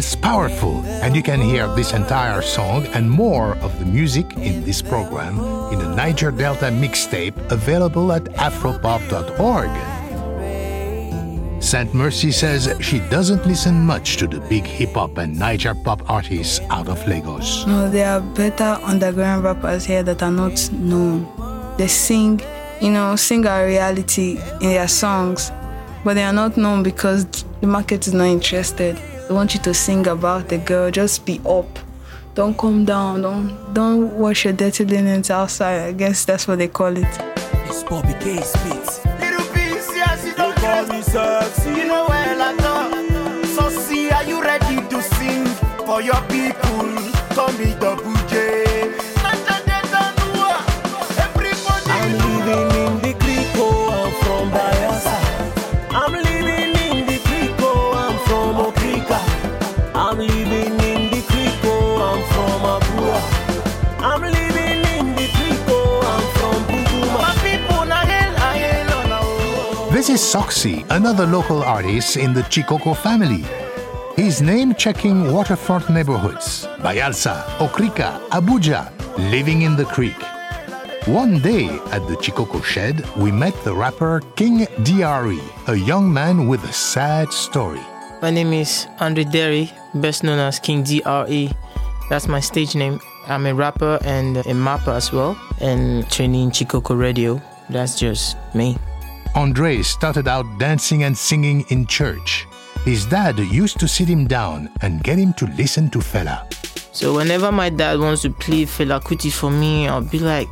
That's 0.00 0.16
powerful. 0.16 0.82
And 1.04 1.14
you 1.14 1.22
can 1.22 1.42
hear 1.42 1.68
this 1.76 1.92
entire 1.92 2.40
song 2.40 2.86
and 2.94 3.10
more 3.10 3.58
of 3.58 3.78
the 3.78 3.84
music 3.84 4.24
in 4.38 4.64
this 4.64 4.80
program 4.80 5.34
in 5.72 5.78
the 5.78 5.94
Niger 5.94 6.30
Delta 6.30 6.68
mixtape 6.84 7.36
available 7.52 8.10
at 8.10 8.24
afropop.org. 8.48 9.70
St. 11.62 11.92
Mercy 11.92 12.32
says 12.32 12.74
she 12.80 13.00
doesn't 13.10 13.44
listen 13.46 13.74
much 13.84 14.16
to 14.16 14.26
the 14.26 14.40
big 14.48 14.64
hip 14.64 14.94
hop 14.94 15.18
and 15.18 15.38
Niger 15.38 15.74
pop 15.74 16.00
artists 16.08 16.60
out 16.70 16.88
of 16.88 17.06
Lagos. 17.06 17.66
No, 17.66 17.90
there 17.90 18.08
are 18.10 18.22
better 18.22 18.78
underground 18.82 19.44
rappers 19.44 19.84
here 19.84 20.02
that 20.02 20.22
are 20.22 20.32
not 20.32 20.56
known. 20.72 21.28
They 21.76 21.88
sing, 21.88 22.40
you 22.80 22.90
know, 22.90 23.16
sing 23.16 23.46
our 23.46 23.66
reality 23.66 24.38
in 24.62 24.70
their 24.70 24.88
songs, 24.88 25.52
but 26.04 26.14
they 26.14 26.24
are 26.24 26.32
not 26.32 26.56
known 26.56 26.82
because 26.82 27.26
the 27.60 27.66
market 27.66 28.06
is 28.06 28.14
not 28.14 28.28
interested. 28.28 28.96
They 29.30 29.36
want 29.36 29.54
you 29.54 29.60
to 29.60 29.72
sing 29.72 30.08
about 30.08 30.48
the 30.48 30.58
girl, 30.58 30.90
just 30.90 31.24
be 31.24 31.40
up. 31.46 31.78
Don't 32.34 32.58
come 32.58 32.84
down, 32.84 33.22
don't 33.22 33.72
don't 33.72 34.12
wash 34.18 34.44
your 34.44 34.54
dirty 34.54 34.84
linens 34.84 35.30
outside. 35.30 35.82
I 35.82 35.92
guess 35.92 36.24
that's 36.24 36.48
what 36.48 36.58
they 36.58 36.66
call 36.66 36.96
it. 36.96 37.06
It's 37.68 37.84
Bobby 37.84 38.12
K 38.18 38.40
Spitz. 38.40 39.04
Little 39.20 39.46
piece, 39.54 39.88
yes, 39.94 40.26
you 40.26 40.34
don't 40.34 40.56
call 40.56 40.84
me 40.88 41.00
sexy. 41.02 41.70
You 41.70 41.86
know 41.86 42.06
well 42.08 42.42
I 42.42 42.52
know. 42.54 43.44
So 43.54 43.70
see, 43.70 44.10
are 44.10 44.24
you 44.24 44.42
ready 44.42 44.82
to 44.88 45.00
sing 45.00 45.46
for 45.86 46.02
your 46.02 46.20
people? 46.22 46.90
Call 47.36 47.52
me 47.52 47.76
Double 47.78 48.16
J. 48.26 48.49
is 70.10 70.20
Soxy, 70.20 70.84
another 70.90 71.24
local 71.24 71.62
artist 71.62 72.16
in 72.16 72.34
the 72.34 72.42
Chikoko 72.42 72.96
family. 72.96 73.44
He's 74.16 74.42
name 74.42 74.74
checking 74.74 75.32
waterfront 75.32 75.88
neighborhoods 75.88 76.66
Bayelsa, 76.82 77.44
Okrika, 77.58 78.18
Abuja, 78.30 78.90
living 79.30 79.62
in 79.62 79.76
the 79.76 79.84
creek. 79.84 80.20
One 81.06 81.38
day 81.38 81.68
at 81.92 82.02
the 82.08 82.16
Chikoko 82.16 82.60
shed, 82.64 83.06
we 83.16 83.30
met 83.30 83.54
the 83.62 83.72
rapper 83.72 84.20
King 84.34 84.66
DRE, 84.82 85.38
a 85.68 85.76
young 85.76 86.12
man 86.12 86.48
with 86.48 86.64
a 86.64 86.72
sad 86.72 87.32
story. 87.32 87.84
My 88.20 88.30
name 88.30 88.52
is 88.52 88.88
Andre 88.98 89.22
Derry, 89.22 89.70
best 89.94 90.24
known 90.24 90.40
as 90.40 90.58
King 90.58 90.82
DRE. 90.82 91.52
That's 92.08 92.26
my 92.26 92.40
stage 92.40 92.74
name. 92.74 92.98
I'm 93.28 93.46
a 93.46 93.54
rapper 93.54 94.00
and 94.04 94.38
a 94.38 94.54
mapper 94.54 94.90
as 94.90 95.12
well, 95.12 95.38
and 95.60 96.10
training 96.10 96.50
Chikoko 96.50 96.98
Radio. 96.98 97.40
That's 97.68 97.96
just 97.96 98.36
me. 98.56 98.76
Andre 99.34 99.82
started 99.82 100.28
out 100.28 100.44
dancing 100.58 101.04
and 101.04 101.16
singing 101.16 101.64
in 101.68 101.86
church. 101.86 102.46
His 102.84 103.06
dad 103.06 103.38
used 103.38 103.78
to 103.80 103.88
sit 103.88 104.08
him 104.08 104.26
down 104.26 104.70
and 104.82 105.02
get 105.02 105.18
him 105.18 105.32
to 105.34 105.46
listen 105.56 105.90
to 105.90 105.98
Fela. 105.98 106.46
So 106.94 107.14
whenever 107.16 107.52
my 107.52 107.70
dad 107.70 108.00
wants 108.00 108.22
to 108.22 108.30
play 108.30 108.64
Fela 108.64 109.00
Kuti 109.02 109.30
for 109.32 109.50
me, 109.50 109.86
I'll 109.86 110.00
be 110.00 110.18
like, 110.18 110.50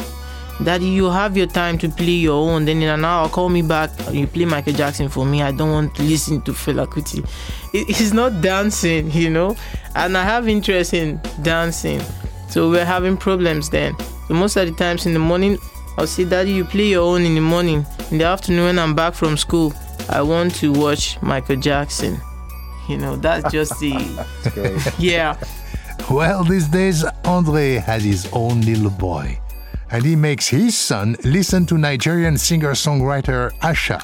Daddy, 0.62 0.86
you 0.86 1.08
have 1.10 1.36
your 1.36 1.46
time 1.46 1.78
to 1.78 1.88
play 1.88 2.06
your 2.26 2.34
own. 2.50 2.64
Then 2.64 2.82
in 2.82 2.88
an 2.88 3.04
hour, 3.04 3.28
call 3.28 3.48
me 3.48 3.62
back. 3.62 3.90
You 4.12 4.26
play 4.26 4.44
Michael 4.44 4.72
Jackson 4.72 5.08
for 5.08 5.24
me. 5.24 5.42
I 5.42 5.52
don't 5.52 5.70
want 5.70 5.94
to 5.96 6.02
listen 6.02 6.42
to 6.42 6.52
Fela 6.52 6.86
Kuti. 6.86 7.18
It- 7.74 7.88
It's 7.88 8.12
not 8.12 8.40
dancing, 8.40 9.10
you 9.12 9.30
know. 9.30 9.56
And 9.94 10.16
I 10.16 10.22
have 10.24 10.48
interest 10.48 10.94
in 10.94 11.20
dancing, 11.42 12.00
so 12.48 12.70
we're 12.70 12.84
having 12.84 13.16
problems 13.16 13.70
then. 13.70 13.96
So 14.28 14.34
most 14.34 14.56
of 14.56 14.66
the 14.68 14.74
times 14.74 15.06
in 15.06 15.12
the 15.12 15.18
morning, 15.18 15.58
I'll 15.98 16.06
say, 16.06 16.24
Daddy, 16.24 16.52
you 16.52 16.64
play 16.64 16.90
your 16.90 17.02
own 17.02 17.22
in 17.22 17.34
the 17.34 17.40
morning. 17.40 17.84
In 18.12 18.18
the 18.18 18.24
afternoon, 18.24 18.66
when 18.66 18.78
I'm 18.78 18.94
back 18.94 19.14
from 19.14 19.36
school, 19.36 19.72
I 20.08 20.22
want 20.22 20.54
to 20.56 20.72
watch 20.72 21.20
Michael 21.22 21.56
Jackson. 21.56 22.20
You 22.88 22.98
know, 22.98 23.16
that's 23.16 23.50
just 23.50 23.80
the 23.80 24.94
yeah. 25.00 25.36
Well, 26.08 26.44
these 26.44 26.68
days, 26.68 27.04
Andre 27.24 27.74
has 27.78 28.04
his 28.04 28.28
own 28.32 28.60
little 28.60 28.90
boy, 28.90 29.40
and 29.90 30.04
he 30.04 30.14
makes 30.14 30.46
his 30.46 30.78
son 30.78 31.16
listen 31.24 31.66
to 31.66 31.76
Nigerian 31.76 32.38
singer 32.38 32.74
songwriter 32.74 33.52
Asa. 33.64 34.00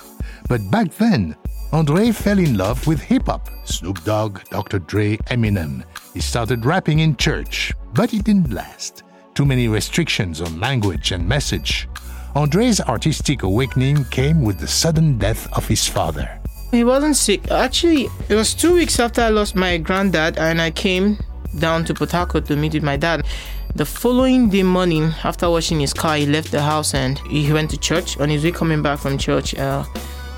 But 0.49 0.69
back 0.73 0.91
then, 0.95 1.37
Andre 1.73 2.11
fell 2.11 2.41
in 2.41 2.57
love 2.57 2.85
with 2.89 3.01
hip 3.01 3.27
hop 3.27 3.49
Snoop 3.67 4.03
Dogg, 4.03 4.41
Dr. 4.51 4.81
Dre, 4.81 5.17
Eminem. 5.31 5.85
He 6.13 6.21
started 6.21 6.67
rapping 6.67 6.99
in 6.99 7.17
church, 7.17 7.73
but 7.93 8.13
it 8.13 8.25
didn't 8.25 8.53
last. 8.53 9.04
Too 9.35 9.45
many 9.45 9.67
restrictions 9.67 10.41
on 10.41 10.61
language 10.61 11.11
and 11.11 11.29
message. 11.29 11.89
Andre's 12.37 12.81
artistic 12.81 13.43
awakening 13.43 14.05
came 14.05 14.43
with 14.43 14.61
the 14.61 14.69
sudden 14.69 15.19
death 15.19 15.53
of 15.53 15.67
his 15.67 15.89
father. 15.89 16.41
He 16.71 16.85
wasn't 16.85 17.17
sick. 17.17 17.51
Actually, 17.51 18.09
it 18.29 18.37
was 18.37 18.55
two 18.55 18.75
weeks 18.75 19.01
after 19.01 19.23
I 19.23 19.31
lost 19.31 19.57
my 19.57 19.77
granddad, 19.79 20.39
and 20.39 20.63
I 20.63 20.71
came 20.71 21.19
down 21.59 21.85
to 21.87 21.95
Harcourt 21.95 22.47
to 22.47 22.55
meet 22.55 22.75
with 22.75 22.85
my 22.85 22.97
dad. 22.97 23.27
The 23.75 23.85
following 23.85 24.51
day 24.51 24.63
morning, 24.63 25.13
after 25.25 25.51
washing 25.51 25.81
his 25.81 25.93
car, 25.93 26.17
he 26.17 26.27
left 26.27 26.53
the 26.53 26.63
house 26.63 26.95
and 26.95 27.19
he 27.19 27.53
went 27.53 27.71
to 27.71 27.77
church. 27.77 28.21
On 28.21 28.29
his 28.29 28.45
way 28.45 28.53
coming 28.53 28.83
back 28.83 29.01
from 29.01 29.19
church, 29.19 29.57
uh, 29.57 29.85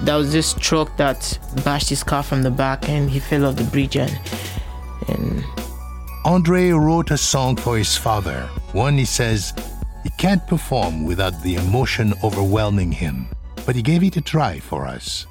there 0.01 0.17
was 0.17 0.33
this 0.33 0.55
truck 0.55 0.97
that 0.97 1.39
bashed 1.67 1.91
his 1.91 2.03
car 2.03 2.23
from 2.23 2.43
the 2.43 2.51
back, 2.51 2.89
and 2.89 3.11
he 3.11 3.21
fell 3.21 3.45
off 3.45 3.57
the 3.57 3.65
bridge. 3.65 3.97
And, 3.97 4.19
and 5.09 5.45
Andre 6.27 6.71
wrote 6.73 7.13
a 7.13 7.17
song 7.17 7.55
for 7.55 7.79
his 7.79 7.97
father. 7.97 8.49
One 8.73 8.99
he 8.99 9.05
says 9.05 9.55
he 10.03 10.11
can't 10.19 10.45
perform 10.49 11.05
without 11.05 11.41
the 11.45 11.55
emotion 11.55 12.15
overwhelming 12.25 12.91
him, 12.91 13.29
but 13.65 13.77
he 13.77 13.81
gave 13.81 14.03
it 14.03 14.17
a 14.17 14.21
try 14.21 14.59
for 14.59 14.89
us. 14.89 15.25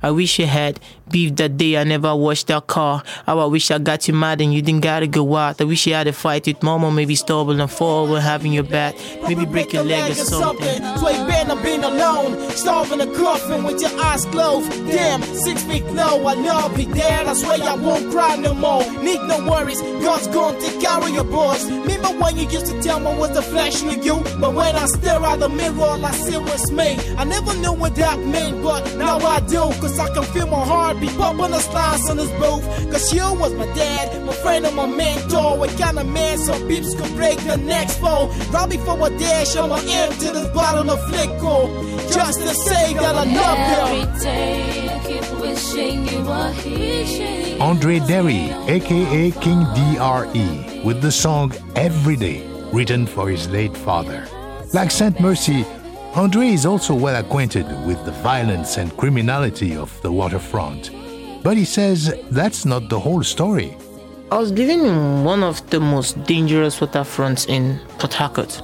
I 0.00 0.12
wish 0.12 0.36
he 0.36 0.44
had 0.44 0.78
beef 1.12 1.36
that 1.36 1.56
day. 1.56 1.76
I 1.76 1.84
never 1.84 2.16
washed 2.16 2.48
that 2.48 2.66
car. 2.66 3.02
How 3.26 3.38
I 3.38 3.44
wish 3.44 3.70
I 3.70 3.78
got 3.78 4.08
you 4.08 4.14
mad 4.14 4.40
and 4.40 4.52
you 4.52 4.62
didn't 4.62 4.82
gotta 4.82 5.06
go 5.06 5.36
out. 5.36 5.60
I 5.60 5.64
wish 5.64 5.86
you 5.86 5.94
had 5.94 6.08
a 6.08 6.12
fight 6.12 6.46
with 6.46 6.62
mama, 6.62 6.90
maybe 6.90 7.14
stumble 7.14 7.60
and 7.60 7.70
fall 7.70 8.08
when 8.08 8.22
having 8.22 8.52
your 8.52 8.64
back. 8.64 8.96
Maybe 9.22 9.44
break 9.44 9.72
your 9.72 9.84
leg 9.84 10.10
or 10.10 10.14
something. 10.14 10.82
So 10.96 11.10
you 11.10 11.26
better 11.26 11.56
been 11.62 11.84
alone, 11.84 12.50
starving 12.50 13.00
a 13.00 13.06
coffin 13.14 13.62
with 13.62 13.80
your 13.80 13.94
eyes 14.00 14.24
closed. 14.26 14.70
Damn, 14.88 15.22
six 15.22 15.62
feet 15.64 15.84
low, 15.86 16.26
I 16.26 16.34
I'll 16.62 16.74
be 16.74 16.86
there. 16.86 17.26
I 17.26 17.34
swear 17.34 17.62
I 17.62 17.74
won't 17.74 18.10
cry 18.10 18.36
no 18.36 18.54
more. 18.54 18.82
Need 19.02 19.20
no 19.22 19.38
worries, 19.48 19.80
God's 19.82 20.28
gonna 20.28 20.58
take 20.60 20.80
care 20.80 20.98
of 20.98 21.10
your 21.10 21.24
boys. 21.24 21.70
Remember 21.70 22.08
when 22.20 22.36
you 22.38 22.46
used 22.48 22.66
to 22.66 22.82
tell 22.82 23.00
me 23.00 23.12
was 23.18 23.32
the 23.34 23.42
flesh 23.42 23.82
of 23.82 24.04
you? 24.04 24.16
But 24.40 24.54
when 24.54 24.74
I 24.74 24.86
stare 24.86 25.22
out 25.22 25.40
the 25.40 25.48
mirror, 25.48 25.82
all 25.82 26.04
I 26.04 26.12
see 26.12 26.38
was 26.38 26.70
me. 26.72 26.96
I 27.18 27.24
never 27.24 27.52
knew 27.58 27.72
what 27.72 27.94
that 27.96 28.18
meant, 28.18 28.62
but 28.62 28.96
now 28.96 29.18
I 29.18 29.40
do. 29.40 29.62
Cause 29.82 29.98
I 29.98 30.08
can 30.14 30.24
feel 30.32 30.46
my 30.46 30.64
heart 30.64 31.01
beat 31.02 31.16
pumping 31.18 31.50
the 31.50 31.58
slice 31.58 32.08
on 32.08 32.16
this 32.16 32.30
booth. 32.40 32.64
Cause 32.92 33.12
you 33.12 33.26
was 33.34 33.52
my 33.54 33.66
dad, 33.74 34.24
my 34.24 34.32
friend 34.32 34.64
and 34.64 34.76
my 34.76 34.86
mentor. 34.86 35.58
What 35.58 35.70
kind 35.78 35.98
of 35.98 36.06
man 36.06 36.38
some 36.38 36.66
peeps 36.68 36.94
could 36.94 37.12
break 37.16 37.38
the 37.40 37.56
next 37.56 37.98
foe? 37.98 38.28
Right 38.50 38.70
before 38.70 39.02
I 39.02 39.08
dash, 39.18 39.56
I'ma 39.56 39.78
empty 40.00 40.30
this 40.30 40.48
bottle 40.54 40.88
of 40.90 41.00
liquor. 41.10 41.62
Just 42.14 42.38
to 42.40 42.54
say 42.54 42.94
that 42.94 43.14
I 43.14 43.24
love 43.40 43.60
you. 43.70 44.00
Every 44.00 44.20
day 44.20 44.88
I 44.94 44.98
keep 45.06 45.40
wishing 45.40 46.06
you 46.08 46.20
were 46.22 46.52
here. 46.52 47.60
Andre 47.60 47.98
Derry, 48.00 48.50
aka 48.68 49.30
King 49.30 49.62
DRE, 49.74 50.82
with 50.84 51.00
the 51.00 51.12
song 51.12 51.52
Every 51.76 52.16
Day, 52.16 52.42
written 52.72 53.06
for 53.06 53.28
his 53.28 53.48
late 53.50 53.76
father. 53.76 54.26
Like 54.72 54.90
Saint 54.90 55.20
Mercy, 55.20 55.66
Andre 56.14 56.48
is 56.48 56.66
also 56.66 56.94
well 56.94 57.16
acquainted 57.16 57.64
with 57.86 58.04
the 58.04 58.10
violence 58.10 58.76
and 58.76 58.94
criminality 58.98 59.74
of 59.74 59.90
the 60.02 60.12
waterfront. 60.12 60.90
But 61.42 61.56
he 61.56 61.64
says 61.64 62.14
that's 62.30 62.66
not 62.66 62.90
the 62.90 63.00
whole 63.00 63.22
story. 63.22 63.74
I 64.30 64.36
was 64.38 64.52
living 64.52 64.84
in 64.84 65.24
one 65.24 65.42
of 65.42 65.68
the 65.70 65.80
most 65.80 66.22
dangerous 66.24 66.80
waterfronts 66.80 67.48
in 67.48 67.80
Port 67.98 68.12
Harcourt, 68.12 68.62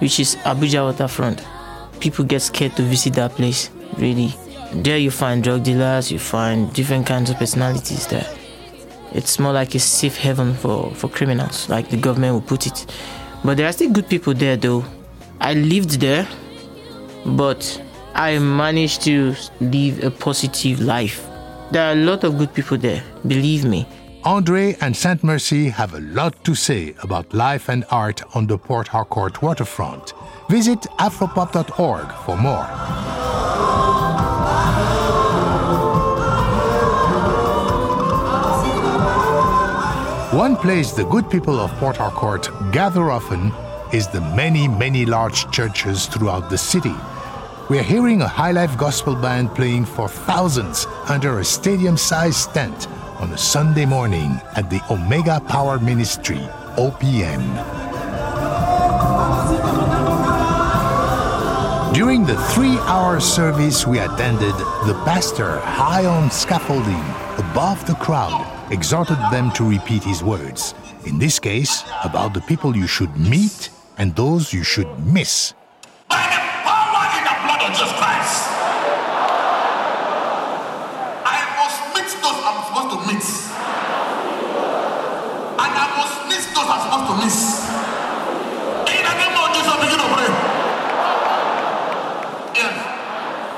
which 0.00 0.20
is 0.20 0.36
Abuja 0.44 0.84
waterfront. 0.84 1.42
People 2.00 2.26
get 2.26 2.42
scared 2.42 2.76
to 2.76 2.82
visit 2.82 3.14
that 3.14 3.30
place, 3.32 3.70
really. 3.96 4.34
There 4.74 4.98
you 4.98 5.10
find 5.10 5.42
drug 5.42 5.64
dealers, 5.64 6.12
you 6.12 6.18
find 6.18 6.70
different 6.74 7.06
kinds 7.06 7.30
of 7.30 7.38
personalities 7.38 8.06
there. 8.08 8.26
It's 9.12 9.38
more 9.38 9.54
like 9.54 9.74
a 9.74 9.78
safe 9.78 10.18
haven 10.18 10.52
for, 10.54 10.94
for 10.94 11.08
criminals, 11.08 11.70
like 11.70 11.88
the 11.88 11.96
government 11.96 12.34
will 12.34 12.42
put 12.42 12.66
it. 12.66 12.84
But 13.42 13.56
there 13.56 13.66
are 13.66 13.72
still 13.72 13.90
good 13.90 14.10
people 14.10 14.34
there 14.34 14.58
though. 14.58 14.84
I 15.40 15.54
lived 15.54 16.00
there, 16.00 16.28
but 17.24 17.82
I 18.14 18.38
managed 18.38 19.02
to 19.02 19.34
live 19.60 20.04
a 20.04 20.10
positive 20.10 20.80
life. 20.80 21.26
There 21.70 21.88
are 21.88 21.92
a 21.92 22.04
lot 22.04 22.24
of 22.24 22.38
good 22.38 22.52
people 22.52 22.76
there, 22.76 23.02
believe 23.26 23.64
me. 23.64 23.86
Andre 24.24 24.76
and 24.80 24.96
Saint 24.96 25.24
Mercy 25.24 25.68
have 25.68 25.94
a 25.94 26.00
lot 26.00 26.44
to 26.44 26.54
say 26.54 26.94
about 27.02 27.34
life 27.34 27.68
and 27.68 27.84
art 27.90 28.22
on 28.36 28.46
the 28.46 28.56
Port 28.56 28.88
Harcourt 28.88 29.42
waterfront. 29.42 30.12
Visit 30.48 30.80
afropop.org 30.98 32.12
for 32.24 32.36
more. 32.36 32.66
One 40.38 40.56
place 40.56 40.92
the 40.92 41.04
good 41.04 41.28
people 41.28 41.58
of 41.58 41.70
Port 41.72 41.96
Harcourt 41.96 42.48
gather 42.72 43.10
often 43.10 43.52
is 43.92 44.08
the 44.08 44.20
many, 44.20 44.68
many 44.68 45.04
large 45.04 45.50
churches 45.50 46.06
throughout 46.06 46.48
the 46.48 46.56
city. 46.56 46.94
We're 47.72 47.82
hearing 47.82 48.20
a 48.20 48.28
high 48.28 48.50
life 48.50 48.76
gospel 48.76 49.14
band 49.14 49.54
playing 49.54 49.86
for 49.86 50.06
thousands 50.06 50.84
under 51.08 51.38
a 51.38 51.44
stadium 51.46 51.96
sized 51.96 52.52
tent 52.52 52.86
on 53.18 53.32
a 53.32 53.38
Sunday 53.38 53.86
morning 53.86 54.38
at 54.56 54.68
the 54.68 54.82
Omega 54.90 55.40
Power 55.40 55.78
Ministry, 55.78 56.46
OPM. 56.76 57.40
During 61.94 62.26
the 62.26 62.36
three 62.52 62.76
hour 62.80 63.20
service 63.20 63.86
we 63.86 64.00
attended, 64.00 64.54
the 64.84 65.00
pastor, 65.06 65.58
high 65.60 66.04
on 66.04 66.30
scaffolding, 66.30 67.04
above 67.38 67.86
the 67.86 67.94
crowd, 67.94 68.44
exhorted 68.70 69.16
them 69.30 69.50
to 69.52 69.66
repeat 69.66 70.04
his 70.04 70.22
words. 70.22 70.74
In 71.06 71.18
this 71.18 71.38
case, 71.38 71.84
about 72.04 72.34
the 72.34 72.42
people 72.42 72.76
you 72.76 72.86
should 72.86 73.16
meet 73.16 73.70
and 73.96 74.14
those 74.14 74.52
you 74.52 74.62
should 74.62 74.90
miss. 75.06 75.54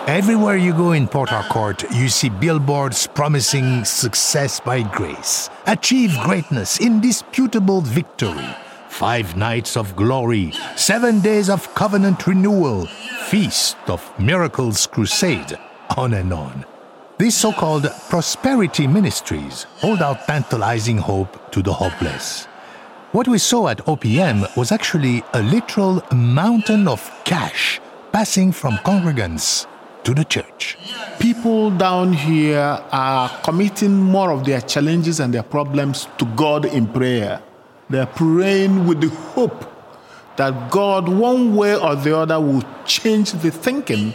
Everywhere 0.07 0.59
you 0.59 0.75
go 0.75 0.93
in 0.93 1.09
Port 1.09 1.31
Harcourt, 1.31 1.91
you 1.91 2.11
see 2.11 2.29
billboards 2.29 3.07
promising 3.07 3.87
success 3.87 4.61
by 4.61 4.83
grace, 4.83 5.49
achieve 5.67 6.15
greatness, 6.21 6.79
indisputable 6.79 7.81
victory, 7.81 8.55
five 8.91 9.35
nights 9.35 9.79
of 9.79 9.97
glory, 9.97 10.53
seven 10.77 11.21
days 11.21 11.49
of 11.49 11.75
covenant 11.75 12.27
renewal, 12.27 12.85
feast 13.31 13.79
of 13.87 14.03
miracles 14.21 14.87
crusade, 14.87 15.59
on 15.97 16.13
and 16.13 16.35
on. 16.35 16.67
These 17.17 17.39
so 17.39 17.51
called 17.53 17.91
prosperity 18.11 18.87
ministries 18.87 19.63
hold 19.79 20.03
out 20.03 20.27
tantalizing 20.27 20.99
hope 20.99 21.51
to 21.53 21.63
the 21.63 21.73
hopeless. 21.73 22.45
What 23.13 23.27
we 23.27 23.39
saw 23.39 23.69
at 23.69 23.79
OPM 23.87 24.55
was 24.55 24.71
actually 24.71 25.23
a 25.33 25.41
literal 25.41 26.03
mountain 26.13 26.89
of 26.89 27.11
cash 27.25 27.81
passing 28.13 28.53
from 28.53 28.75
congregants 28.85 29.67
to 30.05 30.15
the 30.15 30.25
church. 30.25 30.79
People 31.19 31.71
down 31.71 32.13
here 32.13 32.81
are 32.93 33.29
committing 33.43 33.95
more 33.95 34.31
of 34.31 34.45
their 34.45 34.61
challenges 34.61 35.21
and 35.21 35.33
their 35.33 35.43
problems 35.43 36.07
to 36.19 36.25
God 36.37 36.65
in 36.67 36.87
prayer. 36.87 37.43
They're 37.91 38.07
praying 38.07 38.87
with 38.87 39.01
the 39.01 39.09
hope 39.09 39.71
that 40.37 40.71
God, 40.71 41.09
one 41.09 41.55
way 41.55 41.77
or 41.77 41.97
the 41.97 42.17
other, 42.17 42.41
will 42.41 42.65
change 42.85 43.33
the 43.33 43.51
thinking 43.51 44.13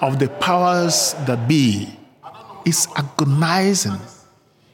of 0.00 0.18
the 0.18 0.28
powers 0.28 1.14
that 1.26 1.48
be. 1.48 1.88
It's 2.64 2.88
agonizing. 2.96 4.00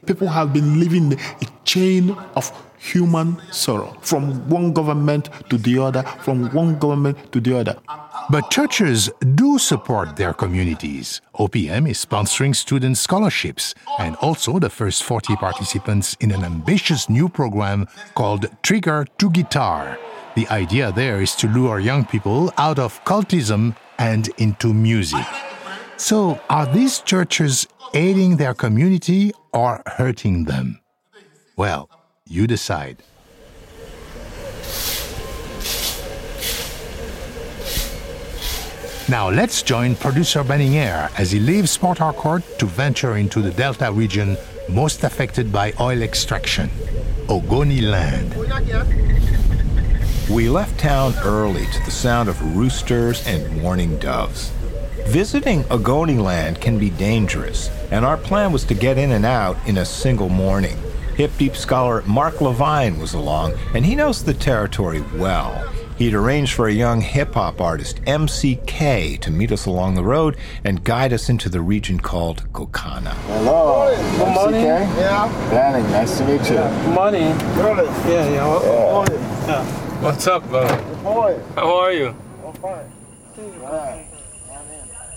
People 0.06 0.28
have 0.28 0.52
been 0.52 0.80
living 0.80 1.12
a 1.12 1.46
chain 1.64 2.10
of 2.34 2.50
human 2.78 3.40
sorrow 3.50 3.96
from 4.00 4.48
one 4.48 4.72
government 4.72 5.28
to 5.50 5.58
the 5.58 5.78
other, 5.78 6.02
from 6.20 6.50
one 6.52 6.78
government 6.78 7.32
to 7.32 7.40
the 7.40 7.58
other. 7.58 7.76
But 8.28 8.50
churches 8.50 9.08
do 9.34 9.58
support 9.58 10.16
their 10.16 10.32
communities. 10.32 11.20
OPM 11.38 11.88
is 11.88 12.04
sponsoring 12.04 12.56
student 12.56 12.98
scholarships 12.98 13.74
and 14.00 14.16
also 14.16 14.58
the 14.58 14.70
first 14.70 15.04
40 15.04 15.36
participants 15.36 16.16
in 16.20 16.32
an 16.32 16.42
ambitious 16.44 17.08
new 17.08 17.28
program 17.28 17.86
called 18.14 18.46
Trigger 18.62 19.06
to 19.18 19.30
Guitar. 19.30 19.98
The 20.34 20.48
idea 20.48 20.90
there 20.92 21.22
is 21.22 21.36
to 21.36 21.48
lure 21.48 21.78
young 21.78 22.04
people 22.04 22.52
out 22.58 22.78
of 22.78 23.02
cultism 23.04 23.76
and 23.98 24.28
into 24.38 24.74
music. 24.74 25.24
So, 25.96 26.40
are 26.50 26.66
these 26.66 27.00
churches 27.00 27.66
aiding 27.94 28.36
their 28.36 28.52
community 28.52 29.32
or 29.52 29.82
hurting 29.86 30.44
them? 30.44 30.80
Well, 31.56 31.88
you 32.26 32.46
decide. 32.46 33.02
Now 39.08 39.30
let's 39.30 39.62
join 39.62 39.94
producer 39.94 40.42
Banning 40.42 40.76
Eyre 40.76 41.10
as 41.16 41.30
he 41.30 41.38
leaves 41.38 41.78
Port 41.78 41.98
Harcourt 41.98 42.42
to 42.58 42.66
venture 42.66 43.16
into 43.16 43.40
the 43.40 43.52
Delta 43.52 43.92
region 43.92 44.36
most 44.68 45.04
affected 45.04 45.52
by 45.52 45.72
oil 45.78 46.02
extraction, 46.02 46.68
Ogoni 47.28 47.82
land. 47.82 48.34
We 50.28 50.48
left 50.48 50.80
town 50.80 51.14
early 51.22 51.66
to 51.66 51.84
the 51.84 51.92
sound 51.92 52.28
of 52.28 52.56
roosters 52.56 53.24
and 53.28 53.62
warning 53.62 53.96
doves. 54.00 54.50
Visiting 55.06 55.62
Ogoniland 55.64 56.60
can 56.60 56.80
be 56.80 56.90
dangerous, 56.90 57.70
and 57.92 58.04
our 58.04 58.16
plan 58.16 58.50
was 58.50 58.64
to 58.64 58.74
get 58.74 58.98
in 58.98 59.12
and 59.12 59.24
out 59.24 59.56
in 59.68 59.78
a 59.78 59.84
single 59.84 60.28
morning. 60.28 60.76
Hip 61.16 61.30
Deep 61.38 61.56
scholar 61.56 62.02
Mark 62.02 62.42
Levine 62.42 62.98
was 62.98 63.14
along, 63.14 63.54
and 63.74 63.86
he 63.86 63.94
knows 63.94 64.22
the 64.22 64.34
territory 64.34 65.02
well. 65.14 65.66
He'd 65.96 66.12
arranged 66.12 66.52
for 66.52 66.68
a 66.68 66.72
young 66.72 67.00
hip 67.00 67.32
hop 67.32 67.58
artist, 67.58 68.02
MCK, 68.04 69.18
to 69.20 69.30
meet 69.30 69.50
us 69.50 69.64
along 69.64 69.94
the 69.94 70.04
road 70.04 70.36
and 70.62 70.84
guide 70.84 71.14
us 71.14 71.30
into 71.30 71.48
the 71.48 71.62
region 71.62 71.98
called 72.00 72.44
Gokana. 72.52 73.14
Hello. 73.14 73.96
Good 74.18 74.34
morning. 74.34 74.60
Yeah. 74.62 75.50
Danny, 75.50 75.82
nice 75.90 76.18
to 76.18 76.26
meet 76.26 76.42
you. 76.50 76.56
Good 76.58 76.94
morning. 76.94 77.22
Yeah, 77.22 78.28
yeah. 78.28 78.62
Yeah. 78.62 79.46
yeah. 79.46 80.02
What's 80.02 80.26
up, 80.26 80.46
brother? 80.50 80.82
How 81.54 81.74
are 81.78 81.92
you? 81.92 82.14
I'm 82.44 82.52
fine. 82.52 82.92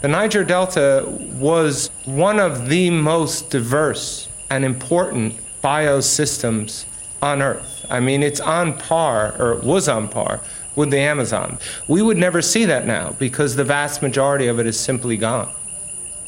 The 0.02 0.08
Niger 0.08 0.46
Delta 0.46 1.04
was 1.42 1.92
one 2.06 2.40
of 2.40 2.70
the 2.70 2.90
most 2.90 3.50
diverse 3.50 4.30
and 4.50 4.64
important 4.64 5.36
biosystems 5.64 6.86
on 7.22 7.42
Earth. 7.42 7.86
I 7.90 8.00
mean, 8.00 8.24
it's 8.24 8.40
on 8.40 8.78
par, 8.78 9.36
or 9.40 9.54
it 9.54 9.64
was 9.64 9.90
on 9.90 10.08
par, 10.08 10.40
with 10.76 10.92
the 10.92 11.00
Amazon. 11.00 11.58
We 11.88 12.02
would 12.02 12.18
never 12.18 12.42
see 12.42 12.66
that 12.66 12.86
now 12.86 13.16
because 13.20 13.56
the 13.56 13.64
vast 13.64 14.02
majority 14.02 14.48
of 14.48 14.60
it 14.60 14.68
is 14.68 14.80
simply 14.80 15.18
gone. 15.18 15.52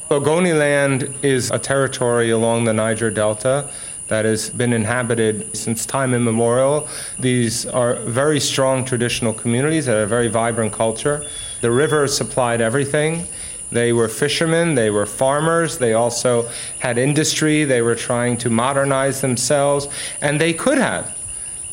Ogoniland 0.09 1.23
is 1.23 1.51
a 1.51 1.59
territory 1.59 2.31
along 2.31 2.65
the 2.65 2.73
Niger 2.73 3.09
Delta 3.09 3.69
that 4.09 4.25
has 4.25 4.49
been 4.49 4.73
inhabited 4.73 5.55
since 5.55 5.85
time 5.85 6.13
immemorial. 6.13 6.89
These 7.17 7.65
are 7.65 7.95
very 7.95 8.41
strong 8.41 8.83
traditional 8.83 9.31
communities 9.31 9.85
that 9.85 9.93
have 9.93 10.03
a 10.03 10.05
very 10.07 10.27
vibrant 10.27 10.73
culture. 10.73 11.25
The 11.61 11.71
river 11.71 12.07
supplied 12.07 12.59
everything. 12.59 13.25
They 13.71 13.93
were 13.93 14.09
fishermen, 14.09 14.75
they 14.75 14.89
were 14.89 15.05
farmers, 15.05 15.77
they 15.77 15.93
also 15.93 16.49
had 16.79 16.97
industry, 16.97 17.63
they 17.63 17.81
were 17.81 17.95
trying 17.95 18.37
to 18.39 18.49
modernize 18.49 19.21
themselves, 19.21 19.87
and 20.21 20.41
they 20.41 20.53
could 20.53 20.77
have. 20.77 21.17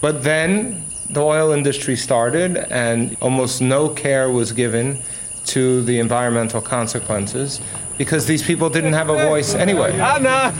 But 0.00 0.22
then 0.22 0.84
the 1.10 1.20
oil 1.20 1.50
industry 1.52 1.96
started, 1.96 2.56
and 2.56 3.16
almost 3.20 3.60
no 3.60 3.88
care 3.88 4.30
was 4.30 4.52
given 4.52 5.00
to 5.46 5.82
the 5.82 5.98
environmental 5.98 6.60
consequences 6.60 7.60
because 7.96 8.26
these 8.26 8.42
people 8.42 8.70
didn't 8.70 8.92
have 8.92 9.08
a 9.08 9.14
voice 9.26 9.54
anyway. 9.54 9.92
Anna, 9.98 10.54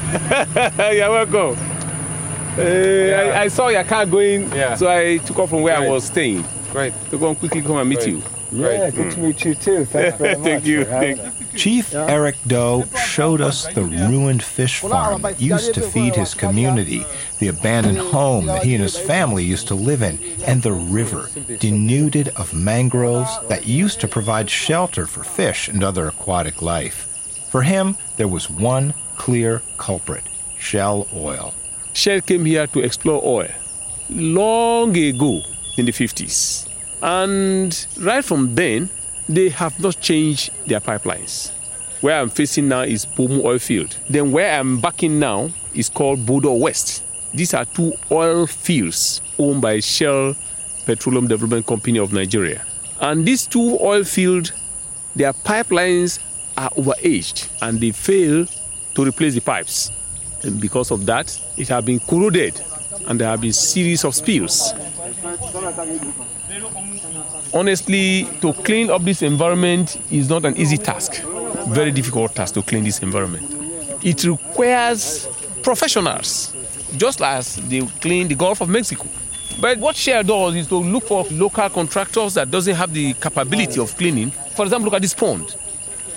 you're 0.92 1.10
welcome. 1.10 1.56
Uh, 2.58 2.62
I, 2.62 3.42
I, 3.42 3.48
saw 3.48 3.68
your 3.68 3.84
car 3.84 4.04
going, 4.04 4.50
Yeah. 4.50 4.74
so 4.74 4.88
I 4.88 5.18
took 5.18 5.38
off 5.38 5.50
from 5.50 5.62
where 5.62 5.76
I 5.76 5.88
was 5.88 6.04
staying. 6.04 6.44
Great. 6.72 6.92
To 7.10 7.18
go 7.18 7.28
and 7.28 7.38
quickly 7.38 7.62
come 7.62 7.76
and 7.76 7.88
meet 7.88 8.00
Great. 8.00 8.14
you. 8.14 8.22
Yeah, 8.50 8.90
good 8.90 9.12
to 9.12 9.20
meet 9.20 9.44
you 9.44 9.54
too. 9.54 9.84
Thanks 9.84 10.18
very 10.18 10.36
much. 10.36 10.44
Thank 10.44 10.66
you. 10.66 10.84
for 10.84 10.90
having 10.90 11.16
Thank 11.16 11.54
us. 11.54 11.60
Chief 11.60 11.94
Eric 11.94 12.36
Doe 12.46 12.84
showed 13.06 13.40
us 13.40 13.66
the 13.74 13.84
ruined 13.84 14.42
fish 14.42 14.80
farm 14.80 15.22
that 15.22 15.40
used 15.40 15.74
to 15.74 15.80
feed 15.80 16.14
his 16.14 16.34
community, 16.34 17.04
the 17.38 17.48
abandoned 17.48 17.98
home 17.98 18.46
that 18.46 18.62
he 18.62 18.74
and 18.74 18.82
his 18.82 18.98
family 18.98 19.44
used 19.44 19.68
to 19.68 19.74
live 19.74 20.02
in, 20.02 20.18
and 20.46 20.62
the 20.62 20.72
river, 20.72 21.28
denuded 21.58 22.28
of 22.36 22.54
mangroves 22.54 23.30
that 23.48 23.66
used 23.66 24.00
to 24.00 24.08
provide 24.08 24.48
shelter 24.48 25.06
for 25.06 25.24
fish 25.24 25.68
and 25.68 25.82
other 25.82 26.08
aquatic 26.08 26.62
life. 26.62 27.04
For 27.50 27.62
him, 27.62 27.96
there 28.16 28.28
was 28.28 28.50
one 28.50 28.94
clear 29.16 29.62
culprit 29.78 30.24
Shell 30.58 31.06
oil. 31.14 31.54
Shell 31.92 32.20
came 32.22 32.44
here 32.44 32.66
to 32.68 32.80
explore 32.80 33.22
oil 33.24 33.48
long 34.10 34.96
ago 34.96 35.42
in 35.76 35.86
the 35.86 35.92
50s. 35.92 36.67
And 37.02 37.86
right 38.00 38.24
from 38.24 38.54
then, 38.54 38.90
they 39.28 39.50
have 39.50 39.78
not 39.80 40.00
changed 40.00 40.50
their 40.66 40.80
pipelines. 40.80 41.52
Where 42.00 42.20
I'm 42.20 42.30
facing 42.30 42.68
now 42.68 42.82
is 42.82 43.04
Bomu 43.04 43.44
oil 43.44 43.58
field. 43.58 43.96
Then 44.08 44.32
where 44.32 44.58
I'm 44.58 44.80
backing 44.80 45.18
now 45.18 45.50
is 45.74 45.88
called 45.88 46.24
Bodo 46.24 46.54
West. 46.54 47.04
These 47.34 47.54
are 47.54 47.64
two 47.64 47.92
oil 48.10 48.46
fields 48.46 49.20
owned 49.38 49.60
by 49.60 49.80
Shell 49.80 50.36
Petroleum 50.86 51.26
Development 51.28 51.66
Company 51.66 51.98
of 51.98 52.12
Nigeria. 52.12 52.64
And 53.00 53.26
these 53.26 53.46
two 53.46 53.78
oil 53.80 54.04
fields, 54.04 54.52
their 55.14 55.32
pipelines 55.32 56.20
are 56.56 56.70
overaged 56.70 57.48
and 57.62 57.80
they 57.80 57.90
fail 57.92 58.46
to 58.94 59.04
replace 59.04 59.34
the 59.34 59.40
pipes. 59.40 59.90
And 60.42 60.60
because 60.60 60.90
of 60.90 61.04
that, 61.06 61.38
it 61.56 61.68
has 61.68 61.84
been 61.84 62.00
corroded 62.00 62.60
and 63.06 63.20
there 63.20 63.28
have 63.28 63.40
been 63.40 63.52
series 63.52 64.04
of 64.04 64.14
spills. 64.14 64.72
Honestly, 67.52 68.28
to 68.40 68.52
clean 68.52 68.90
up 68.90 69.02
this 69.02 69.22
environment 69.22 70.00
is 70.10 70.28
not 70.28 70.44
an 70.44 70.56
easy 70.56 70.76
task. 70.76 71.22
Very 71.68 71.90
difficult 71.90 72.34
task 72.34 72.54
to 72.54 72.62
clean 72.62 72.84
this 72.84 73.00
environment. 73.02 73.44
It 74.02 74.24
requires 74.24 75.26
professionals, 75.62 76.54
just 76.96 77.20
as 77.20 77.56
they 77.56 77.80
clean 78.00 78.28
the 78.28 78.34
Gulf 78.34 78.60
of 78.60 78.68
Mexico. 78.68 79.06
But 79.60 79.78
what 79.78 79.96
Shell 79.96 80.22
does 80.22 80.54
is 80.54 80.66
to 80.68 80.76
look 80.76 81.04
for 81.08 81.24
local 81.30 81.68
contractors 81.68 82.34
that 82.34 82.50
doesn't 82.50 82.74
have 82.74 82.92
the 82.92 83.14
capability 83.14 83.80
of 83.80 83.96
cleaning. 83.96 84.30
For 84.54 84.64
example, 84.64 84.84
look 84.84 84.94
at 84.94 85.02
this 85.02 85.14
pond. 85.14 85.56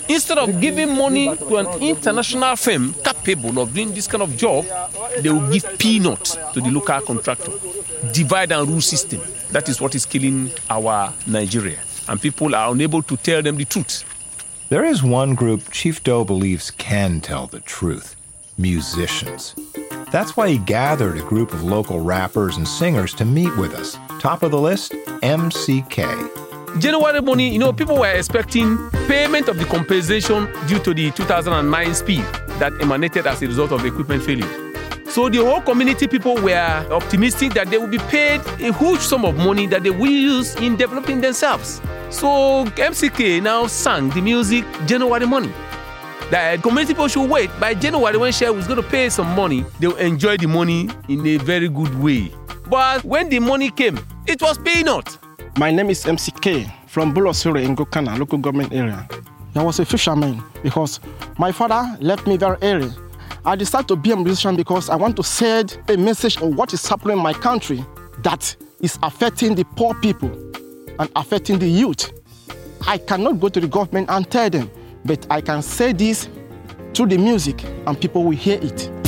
Instead 0.08 0.38
of 0.38 0.60
giving 0.60 0.96
money 0.96 1.36
to 1.36 1.58
an 1.58 1.82
international 1.82 2.56
firm 2.56 2.94
capable 3.04 3.62
of 3.62 3.74
doing 3.74 3.94
this 3.94 4.08
kind 4.08 4.22
of 4.22 4.36
job, 4.36 4.66
they 5.22 5.30
will 5.30 5.50
give 5.50 5.66
peanuts 5.80 6.38
to 6.54 6.62
the 6.62 6.70
local 6.70 7.02
contractor. 7.02 7.54
Divide 8.12 8.52
and 8.52 8.68
rule 8.68 8.82
system. 8.82 9.22
That 9.52 9.68
is 9.68 9.82
what 9.82 9.95
is 9.95 10.06
killing 10.06 10.52
our 10.70 11.14
Nigeria. 11.28 11.80
And 12.08 12.22
people 12.22 12.56
are 12.56 12.72
unable 12.72 13.02
to 13.04 13.18
tell 13.18 13.41
them 13.41 13.58
the 13.58 13.66
truth. 13.66 14.06
There 14.70 14.86
is 14.86 15.04
one 15.04 15.36
group 15.36 15.70
Chief 15.72 16.02
Doe 16.04 16.24
believes 16.24 16.72
can 16.72 17.20
tell 17.22 17.47
the 17.47 17.60
truth 17.60 18.16
musicians. 18.58 19.56
That's 20.12 20.38
why 20.38 20.49
he 20.49 20.58
gathered 20.58 21.18
a 21.18 21.22
group 21.24 21.54
of 21.54 21.64
local 21.64 21.99
rappers 21.99 22.58
and 22.58 22.68
singers 22.68 23.14
to 23.16 23.26
meet 23.26 23.56
with 23.58 23.74
us. 23.74 23.97
Top 24.20 24.43
of 24.43 24.52
the 24.52 24.60
list, 24.60 24.91
MCK. 25.24 26.80
January 26.80 27.22
money, 27.22 27.49
you 27.49 27.60
know, 27.60 27.74
people 27.74 27.97
were 27.97 28.12
expecting 28.12 28.78
payment 29.08 29.49
of 29.49 29.58
the 29.58 29.66
compensation 29.66 30.47
due 30.68 30.80
to 30.80 30.93
the 30.93 31.12
2009 31.12 31.93
spill 31.95 32.24
that 32.60 32.72
emanated 32.82 33.28
as 33.28 33.41
a 33.41 33.47
result 33.47 33.72
of 33.72 33.86
equipment 33.86 34.24
failure. 34.24 34.61
So 35.12 35.28
the 35.28 35.39
whole 35.43 35.59
community 35.59 36.07
people 36.07 36.36
were 36.36 36.88
optimistic 36.89 37.53
that 37.55 37.70
they 37.70 37.78
will 37.78 37.89
be 37.91 37.97
paid 37.97 38.39
a 38.62 38.72
huge 38.72 39.01
sum 39.01 39.26
of 39.26 39.36
money 39.36 39.68
that 39.68 39.84
they 39.84 39.89
will 39.89 40.07
use 40.09 40.55
in 40.55 40.78
developing 40.78 41.20
themselves. 41.20 41.82
So 42.09 42.64
MCK 42.80 43.43
now 43.43 43.68
sang 43.68 44.09
the 44.12 44.22
music 44.22 44.64
January 44.86 45.26
money. 45.26 45.51
That 46.30 46.64
community 46.64 46.93
people 46.93 47.09
should 47.09 47.30
wait. 47.30 47.49
By 47.59 47.74
January, 47.74 48.18
when 48.18 48.32
Shell 48.32 48.55
was 48.55 48.68
going 48.68 48.82
to 48.82 48.88
pay 48.88 49.09
some 49.09 49.36
money, 49.36 49.66
they'll 49.82 49.97
enjoy 49.97 50.38
the 50.38 50.47
money 50.47 50.89
in 51.09 51.28
a 51.28 51.36
very 51.36 51.68
good 51.68 51.93
way. 51.99 52.32
But 52.70 53.03
when 53.03 53.28
the 53.28 53.39
money 53.39 53.70
came, 53.70 53.99
it 54.28 54.41
was 54.41 54.57
peanut. 54.59 55.18
My 55.57 55.72
name 55.72 55.89
is 55.89 56.05
MCK 56.05 56.72
from 56.88 57.14
Bulosuri 57.14 57.66
in 57.66 57.76
Gokana, 57.76 58.18
local 58.18 58.38
government 58.38 58.72
area. 58.72 59.05
I 59.55 59.62
was 59.62 59.78
a 59.82 59.86
fisherman 59.86 60.41
because 60.64 61.01
my 61.38 61.51
father 61.51 61.84
left 61.99 62.26
me 62.28 62.38
very 62.38 62.55
early. 62.62 62.93
I 63.44 63.56
decided 63.56 63.88
to 63.88 63.96
be 63.96 64.12
a 64.12 64.16
musician 64.16 64.56
because 64.56 64.89
I 64.89 64.96
want 64.96 65.16
to 65.18 65.24
send 65.24 65.80
a 65.88 65.98
message 65.98 66.38
of 66.38 66.56
what 66.56 66.74
is 66.74 66.88
happening 66.88 67.18
in 67.18 67.24
my 67.24 67.34
country 67.34 67.84
that 68.20 68.56
is 68.82 69.00
affecting 69.02 69.56
the 69.56 69.66
poor 69.76 69.96
people 69.96 70.30
and 71.00 71.10
affecting 71.16 71.58
the 71.58 71.68
youth. 71.68 72.12
I 72.86 73.00
cannot 73.00 73.39
go 73.39 73.50
to 73.50 73.60
the 73.60 73.68
government 73.68 74.10
and 74.12 74.30
tell 74.30 74.50
them, 74.50 74.70
but 75.06 75.26
I 75.32 75.42
can 75.42 75.64
say 75.64 75.92
this 75.92 76.30
through 76.94 77.08
the 77.08 77.18
music 77.18 77.64
and 77.88 78.00
people 78.00 78.24
will 78.24 78.32
hear 78.38 78.60
it. 78.62 79.01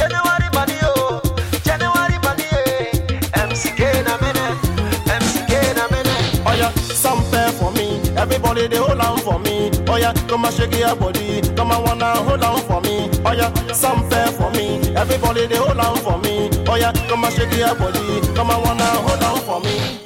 Everybody 8.46 8.68
they 8.68 8.78
hold 8.78 9.00
on 9.00 9.18
for 9.20 9.40
me. 9.40 9.72
Oh 9.88 9.96
yeah, 9.96 10.14
come 10.28 10.44
and 10.44 10.54
shake 10.54 10.78
your 10.78 10.94
body. 10.98 11.42
Come 11.56 11.72
and 11.72 11.84
wanna 11.86 12.12
hold 12.12 12.44
on 12.44 12.60
for 12.64 12.82
me. 12.82 13.10
Oh 13.26 13.32
yeah, 13.32 13.54
some 13.72 14.08
pay 14.10 14.30
for 14.34 14.52
me. 14.52 14.80
Everybody 14.96 15.48
they 15.48 15.56
hold 15.56 15.78
on 15.78 15.96
for 16.00 16.18
me. 16.20 16.50
Oh 16.68 16.76
yeah, 16.76 16.92
come 17.08 17.24
and 17.24 17.34
shake 17.34 17.54
your 17.54 17.74
body. 17.74 18.20
Come 18.36 18.50
and 18.52 18.62
wanna 18.64 18.84
hold 18.84 19.24
on 19.24 19.40
for 19.44 19.60
me. 19.62 19.98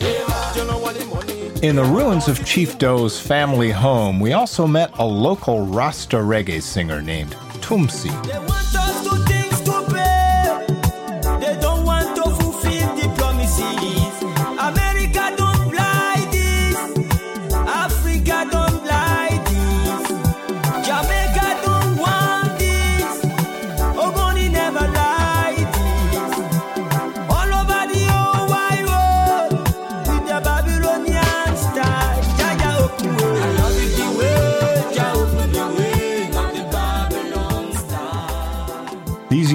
You 0.55 0.67
know 0.67 0.77
what 0.77 0.95
the 0.95 1.05
money. 1.05 1.67
In 1.67 1.75
the 1.77 1.83
ruins 1.83 2.27
of 2.27 2.45
Chief 2.45 2.77
Doe's 2.77 3.19
family 3.19 3.71
home, 3.71 4.19
we 4.19 4.33
also 4.33 4.67
met 4.67 4.91
a 4.99 5.05
local 5.05 5.65
Rasta 5.65 6.17
reggae 6.17 6.61
singer 6.61 7.01
named 7.01 7.31
Tumsi. 7.61 8.13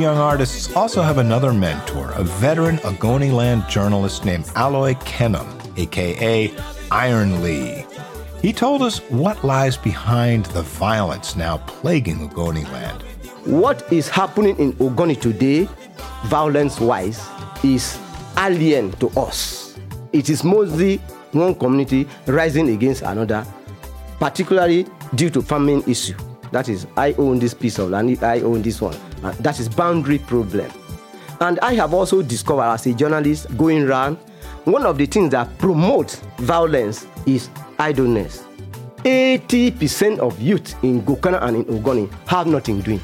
Young 0.03 0.19
artists 0.19 0.75
also 0.75 1.01
have 1.01 1.19
another 1.19 1.55
mentor, 1.55 2.11
a 2.17 2.25
veteran 2.25 2.79
Ogoniland 2.79 3.69
journalist 3.69 4.25
named 4.25 4.45
Aloy 4.57 5.01
Kenham, 5.05 5.47
aka 5.77 6.53
Iron 6.91 7.41
Lee. 7.41 7.87
He 8.41 8.53
told 8.53 8.83
us 8.83 8.99
what 9.11 9.45
lies 9.45 9.77
behind 9.77 10.47
the 10.47 10.63
violence 10.63 11.37
now 11.37 11.59
plaguing 11.59 12.29
Ogoniland. 12.29 13.03
What 13.47 13.91
is 13.93 14.09
happening 14.09 14.57
in 14.59 14.73
Ogoni 14.75 15.21
today, 15.21 15.69
violence 16.25 16.81
wise, 16.81 17.25
is 17.63 17.97
alien 18.37 18.91
to 18.95 19.09
us. 19.11 19.79
It 20.13 20.29
is 20.29 20.43
mostly 20.43 20.97
one 21.31 21.55
community 21.55 22.09
rising 22.27 22.71
against 22.71 23.03
another, 23.03 23.47
particularly 24.19 24.87
due 25.15 25.31
to 25.31 25.43
famine 25.43 25.85
issue. 25.87 26.17
That 26.51 26.69
is, 26.69 26.89
I 26.97 27.13
own 27.13 27.39
this 27.39 27.55
piece 27.55 27.79
of 27.79 27.91
land, 27.91 28.23
I 28.25 28.41
own 28.41 28.63
this 28.63 28.81
one. 28.81 28.97
Uh, 29.23 29.33
that 29.41 29.59
is 29.61 29.68
boundary 29.68 30.18
problem. 30.18 30.70
And 31.41 31.59
I 31.61 31.75
have 31.75 31.95
also 31.95 32.23
discovered 32.23 32.62
as 32.73 32.87
a 32.87 32.95
journalist 32.95 33.57
going 33.57 33.83
around, 33.83 34.16
one 34.64 34.87
of 34.87 34.99
the 34.99 35.07
things 35.07 35.31
that 35.31 35.59
promotes 35.59 36.16
violence 36.39 37.07
is 37.27 37.49
idleness. 37.79 38.45
80% 39.05 40.20
of 40.20 40.41
youth 40.41 40.75
in 40.85 41.03
Gokana 41.03 41.43
and 41.43 41.57
in 41.57 41.64
Ogoni 41.64 42.12
have 42.29 42.47
nothing 42.47 42.81
doing. 42.81 43.01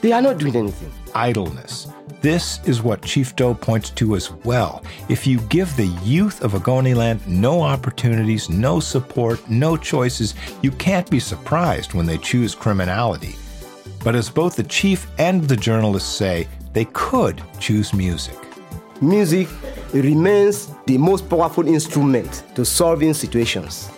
They 0.00 0.12
are 0.12 0.20
not 0.20 0.38
doing 0.38 0.56
anything. 0.56 0.90
Idleness. 1.14 1.86
This 2.20 2.58
is 2.64 2.82
what 2.82 3.02
Chief 3.02 3.36
Doe 3.36 3.54
points 3.54 3.90
to 3.90 4.16
as 4.16 4.32
well. 4.32 4.82
If 5.08 5.26
you 5.26 5.38
give 5.42 5.74
the 5.76 5.86
youth 6.02 6.42
of 6.42 6.54
Ogoniland 6.54 7.24
no 7.26 7.62
opportunities, 7.62 8.50
no 8.50 8.80
support, 8.80 9.48
no 9.48 9.76
choices, 9.76 10.34
you 10.62 10.72
can't 10.72 11.08
be 11.08 11.20
surprised 11.20 11.94
when 11.94 12.06
they 12.06 12.18
choose 12.18 12.54
criminality. 12.54 13.36
But 14.06 14.14
as 14.14 14.30
both 14.30 14.54
the 14.54 14.62
chief 14.62 15.08
and 15.18 15.42
the 15.42 15.56
journalists 15.56 16.08
say, 16.08 16.46
they 16.72 16.84
could 16.84 17.42
choose 17.58 17.92
music. 17.92 18.38
Music 19.02 19.48
remains 19.92 20.70
the 20.86 20.96
most 20.96 21.28
powerful 21.28 21.66
instrument 21.66 22.44
to 22.54 22.64
solving 22.64 23.14
situations. 23.14 23.90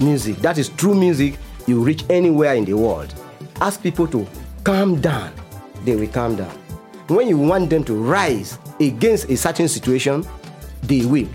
Music, 0.00 0.36
that 0.40 0.58
is 0.58 0.68
true 0.68 0.94
music, 0.94 1.38
you 1.66 1.82
reach 1.82 2.04
anywhere 2.10 2.56
in 2.56 2.66
the 2.66 2.74
world. 2.74 3.14
Ask 3.62 3.82
people 3.82 4.06
to 4.08 4.26
calm 4.64 5.00
down, 5.00 5.32
they 5.82 5.96
will 5.96 6.08
calm 6.08 6.36
down. 6.36 6.54
When 7.06 7.26
you 7.26 7.38
want 7.38 7.70
them 7.70 7.84
to 7.84 7.94
rise 7.94 8.58
against 8.78 9.30
a 9.30 9.36
certain 9.38 9.68
situation, 9.68 10.26
they 10.82 11.06
will. 11.06 11.28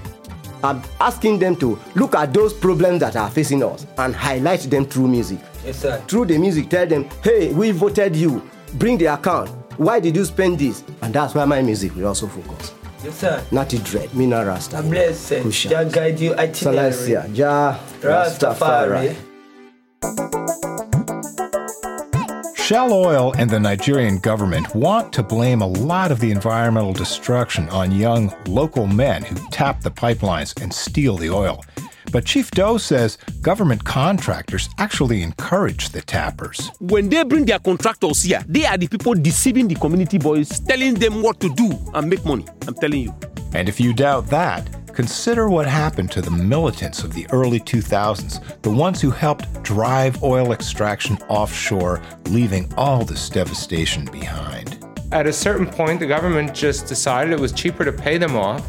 I'm 0.63 0.83
asking 1.01 1.39
them 1.39 1.55
to 1.55 1.79
look 1.95 2.13
at 2.13 2.31
those 2.31 2.53
problems 2.53 2.99
that 2.99 3.15
are 3.15 3.31
facing 3.31 3.63
us 3.63 3.87
and 3.97 4.13
highlight 4.13 4.59
them 4.69 4.85
through 4.85 5.07
music. 5.07 5.39
Yes, 5.65 5.79
sir. 5.79 6.01
Through 6.07 6.25
the 6.25 6.37
music, 6.37 6.69
tell 6.69 6.85
them, 6.85 7.07
hey, 7.23 7.53
we 7.53 7.71
voted 7.71 8.15
you, 8.15 8.41
bring 8.73 8.97
the 8.97 9.05
account. 9.05 9.49
Why 9.77 9.99
did 9.99 10.15
you 10.15 10.25
spend 10.25 10.59
this? 10.59 10.83
And 11.01 11.13
that's 11.13 11.33
why 11.33 11.45
my 11.45 11.61
music 11.61 11.95
will 11.95 12.07
also 12.07 12.27
focus. 12.27 12.73
Yes, 13.03 13.15
sir. 13.19 13.43
Natty 13.51 13.79
Dread, 13.79 14.13
Mina 14.13 14.45
Rasta. 14.45 14.77
God 14.77 14.89
bless 14.89 15.31
you. 15.31 15.37
Kusha. 15.37 15.69
Jah 15.69 15.85
guide 15.85 16.19
you 16.19 16.33
itinerary. 16.35 16.91
Salasia, 16.91 17.33
Jah 17.33 17.79
Rastafari. 18.01 19.15
Rastafari. 19.15 19.33
Shell 22.57 22.93
Oil 22.93 23.33
and 23.37 23.49
the 23.49 23.59
Nigerian 23.59 24.19
government 24.19 24.73
want 24.73 25.11
to 25.13 25.21
blame 25.21 25.61
a 25.61 25.67
lot 25.67 26.11
of 26.11 26.21
the 26.21 26.31
environmental 26.31 26.93
destruction 26.93 27.67
on 27.69 27.91
young 27.91 28.33
local 28.47 28.87
men 28.87 29.21
who 29.23 29.35
tap 29.49 29.81
the 29.81 29.91
pipelines 29.91 30.59
and 30.61 30.73
steal 30.73 31.17
the 31.17 31.29
oil. 31.29 31.61
But 32.13 32.25
Chief 32.25 32.51
Doe 32.51 32.77
says 32.77 33.17
government 33.41 33.83
contractors 33.83 34.69
actually 34.77 35.23
encourage 35.23 35.89
the 35.89 36.01
tappers. 36.01 36.69
When 36.79 37.09
they 37.09 37.23
bring 37.23 37.45
their 37.45 37.57
contractors 37.57 38.21
here, 38.21 38.43
they 38.47 38.67
are 38.67 38.77
the 38.77 38.87
people 38.87 39.15
deceiving 39.15 39.67
the 39.67 39.73
community 39.73 40.19
boys, 40.19 40.59
telling 40.59 40.93
them 40.93 41.23
what 41.23 41.39
to 41.39 41.51
do 41.55 41.75
and 41.95 42.07
make 42.07 42.23
money. 42.23 42.45
I'm 42.67 42.75
telling 42.75 43.01
you. 43.01 43.15
And 43.55 43.67
if 43.67 43.79
you 43.79 43.93
doubt 43.95 44.27
that, 44.27 44.69
consider 44.93 45.49
what 45.49 45.65
happened 45.65 46.11
to 46.11 46.21
the 46.21 46.29
militants 46.29 47.03
of 47.03 47.13
the 47.13 47.25
early 47.31 47.59
2000s, 47.59 48.61
the 48.61 48.69
ones 48.69 49.01
who 49.01 49.09
helped 49.09 49.63
drive 49.63 50.21
oil 50.21 50.51
extraction 50.51 51.17
offshore, 51.29 51.99
leaving 52.29 52.71
all 52.75 53.03
this 53.03 53.27
devastation 53.27 54.05
behind. 54.05 54.77
At 55.11 55.25
a 55.25 55.33
certain 55.33 55.65
point, 55.65 55.99
the 55.99 56.05
government 56.05 56.53
just 56.53 56.85
decided 56.85 57.33
it 57.33 57.39
was 57.39 57.53
cheaper 57.53 57.83
to 57.83 57.91
pay 57.91 58.19
them 58.19 58.35
off. 58.35 58.63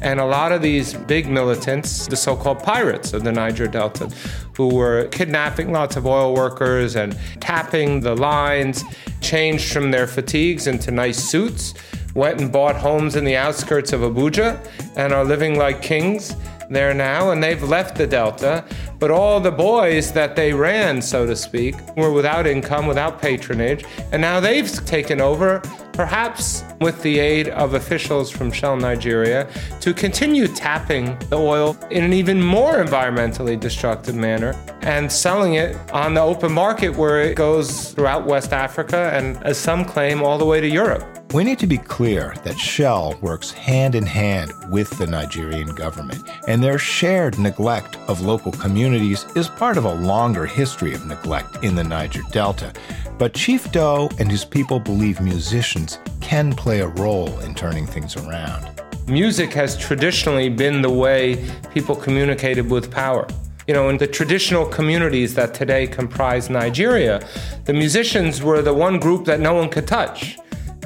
And 0.00 0.20
a 0.20 0.24
lot 0.24 0.52
of 0.52 0.62
these 0.62 0.94
big 0.94 1.28
militants, 1.28 2.06
the 2.06 2.16
so 2.16 2.36
called 2.36 2.62
pirates 2.62 3.12
of 3.12 3.24
the 3.24 3.32
Niger 3.32 3.66
Delta, 3.66 4.08
who 4.56 4.74
were 4.74 5.08
kidnapping 5.08 5.72
lots 5.72 5.96
of 5.96 6.06
oil 6.06 6.34
workers 6.34 6.96
and 6.96 7.16
tapping 7.40 8.00
the 8.00 8.14
lines, 8.14 8.84
changed 9.20 9.72
from 9.72 9.90
their 9.90 10.06
fatigues 10.06 10.66
into 10.66 10.90
nice 10.90 11.18
suits, 11.18 11.74
went 12.14 12.40
and 12.40 12.52
bought 12.52 12.76
homes 12.76 13.16
in 13.16 13.24
the 13.24 13.36
outskirts 13.36 13.92
of 13.92 14.00
Abuja, 14.00 14.58
and 14.96 15.12
are 15.12 15.24
living 15.24 15.58
like 15.58 15.82
kings 15.82 16.34
there 16.70 16.94
now. 16.94 17.30
And 17.30 17.42
they've 17.42 17.62
left 17.62 17.96
the 17.96 18.06
Delta. 18.06 18.64
But 18.98 19.10
all 19.10 19.40
the 19.40 19.52
boys 19.52 20.12
that 20.12 20.34
they 20.34 20.52
ran, 20.52 21.00
so 21.00 21.26
to 21.26 21.36
speak, 21.36 21.74
were 21.96 22.12
without 22.12 22.46
income, 22.46 22.86
without 22.86 23.20
patronage. 23.20 23.84
And 24.12 24.20
now 24.20 24.40
they've 24.40 24.68
taken 24.84 25.20
over 25.20 25.62
perhaps 25.98 26.62
with 26.80 27.02
the 27.02 27.18
aid 27.18 27.48
of 27.48 27.74
officials 27.74 28.30
from 28.30 28.52
Shell 28.52 28.76
Nigeria, 28.76 29.50
to 29.80 29.92
continue 29.92 30.46
tapping 30.46 31.18
the 31.28 31.36
oil 31.36 31.76
in 31.90 32.04
an 32.04 32.12
even 32.12 32.40
more 32.40 32.74
environmentally 32.74 33.58
destructive 33.58 34.14
manner 34.14 34.54
and 34.82 35.10
selling 35.10 35.54
it 35.54 35.76
on 35.92 36.14
the 36.14 36.20
open 36.20 36.52
market 36.52 36.90
where 36.90 37.20
it 37.20 37.34
goes 37.34 37.90
throughout 37.94 38.26
West 38.26 38.52
Africa 38.52 39.10
and, 39.12 39.42
as 39.42 39.58
some 39.58 39.84
claim, 39.84 40.22
all 40.22 40.38
the 40.38 40.44
way 40.44 40.60
to 40.60 40.68
Europe. 40.68 41.17
We 41.34 41.44
need 41.44 41.58
to 41.58 41.66
be 41.66 41.76
clear 41.76 42.34
that 42.44 42.58
Shell 42.58 43.18
works 43.20 43.50
hand 43.50 43.94
in 43.94 44.06
hand 44.06 44.50
with 44.70 44.88
the 44.96 45.06
Nigerian 45.06 45.74
government, 45.74 46.26
and 46.46 46.62
their 46.62 46.78
shared 46.78 47.38
neglect 47.38 47.98
of 48.08 48.22
local 48.22 48.50
communities 48.50 49.26
is 49.36 49.46
part 49.46 49.76
of 49.76 49.84
a 49.84 49.94
longer 49.94 50.46
history 50.46 50.94
of 50.94 51.04
neglect 51.04 51.62
in 51.62 51.74
the 51.74 51.84
Niger 51.84 52.22
Delta. 52.30 52.72
But 53.18 53.34
Chief 53.34 53.70
Doe 53.72 54.08
and 54.18 54.30
his 54.30 54.46
people 54.46 54.80
believe 54.80 55.20
musicians 55.20 55.98
can 56.22 56.54
play 56.54 56.80
a 56.80 56.88
role 56.88 57.38
in 57.40 57.54
turning 57.54 57.86
things 57.86 58.16
around. 58.16 58.80
Music 59.06 59.52
has 59.52 59.76
traditionally 59.76 60.48
been 60.48 60.80
the 60.80 60.90
way 60.90 61.46
people 61.74 61.94
communicated 61.94 62.70
with 62.70 62.90
power. 62.90 63.28
You 63.66 63.74
know, 63.74 63.90
in 63.90 63.98
the 63.98 64.06
traditional 64.06 64.64
communities 64.64 65.34
that 65.34 65.52
today 65.52 65.86
comprise 65.88 66.48
Nigeria, 66.48 67.20
the 67.66 67.74
musicians 67.74 68.42
were 68.42 68.62
the 68.62 68.72
one 68.72 68.98
group 68.98 69.26
that 69.26 69.40
no 69.40 69.52
one 69.52 69.68
could 69.68 69.86
touch. 69.86 70.38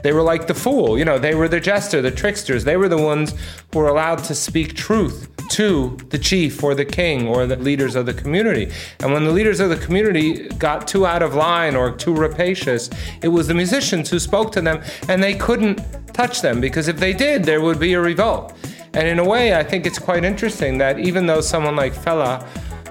They 0.02 0.12
were 0.12 0.22
like 0.22 0.46
the 0.46 0.54
fool, 0.54 0.98
you 0.98 1.04
know, 1.04 1.18
they 1.18 1.34
were 1.34 1.48
the 1.48 1.60
jester, 1.60 2.02
the 2.02 2.10
tricksters. 2.10 2.64
They 2.64 2.76
were 2.76 2.88
the 2.88 3.00
ones 3.00 3.34
who 3.72 3.78
were 3.78 3.88
allowed 3.88 4.24
to 4.24 4.34
speak 4.34 4.74
truth 4.74 5.28
to 5.50 5.96
the 6.08 6.18
chief 6.18 6.62
or 6.62 6.74
the 6.74 6.84
king 6.84 7.28
or 7.28 7.46
the 7.46 7.56
leaders 7.56 7.94
of 7.94 8.06
the 8.06 8.14
community. 8.14 8.72
And 9.00 9.12
when 9.12 9.24
the 9.24 9.30
leaders 9.30 9.60
of 9.60 9.70
the 9.70 9.76
community 9.76 10.48
got 10.58 10.88
too 10.88 11.06
out 11.06 11.22
of 11.22 11.34
line 11.34 11.76
or 11.76 11.92
too 11.92 12.14
rapacious, 12.14 12.90
it 13.22 13.28
was 13.28 13.48
the 13.48 13.54
musicians 13.54 14.10
who 14.10 14.18
spoke 14.18 14.50
to 14.52 14.60
them 14.60 14.82
and 15.08 15.22
they 15.22 15.34
couldn't 15.34 15.80
touch 16.12 16.42
them 16.42 16.60
because 16.60 16.88
if 16.88 16.96
they 16.96 17.12
did, 17.12 17.44
there 17.44 17.60
would 17.60 17.78
be 17.78 17.92
a 17.92 18.00
revolt. 18.00 18.56
And 18.94 19.06
in 19.08 19.18
a 19.18 19.24
way, 19.24 19.54
I 19.54 19.62
think 19.62 19.86
it's 19.86 19.98
quite 19.98 20.24
interesting 20.24 20.78
that 20.78 20.98
even 20.98 21.26
though 21.26 21.40
someone 21.40 21.76
like 21.76 21.94
Fela 21.94 22.46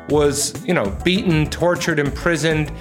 was, 0.10 0.54
you 0.66 0.74
know, 0.74 0.90
beaten, 1.04 1.50
tortured, 1.50 2.00
imprisoned, 2.00 2.72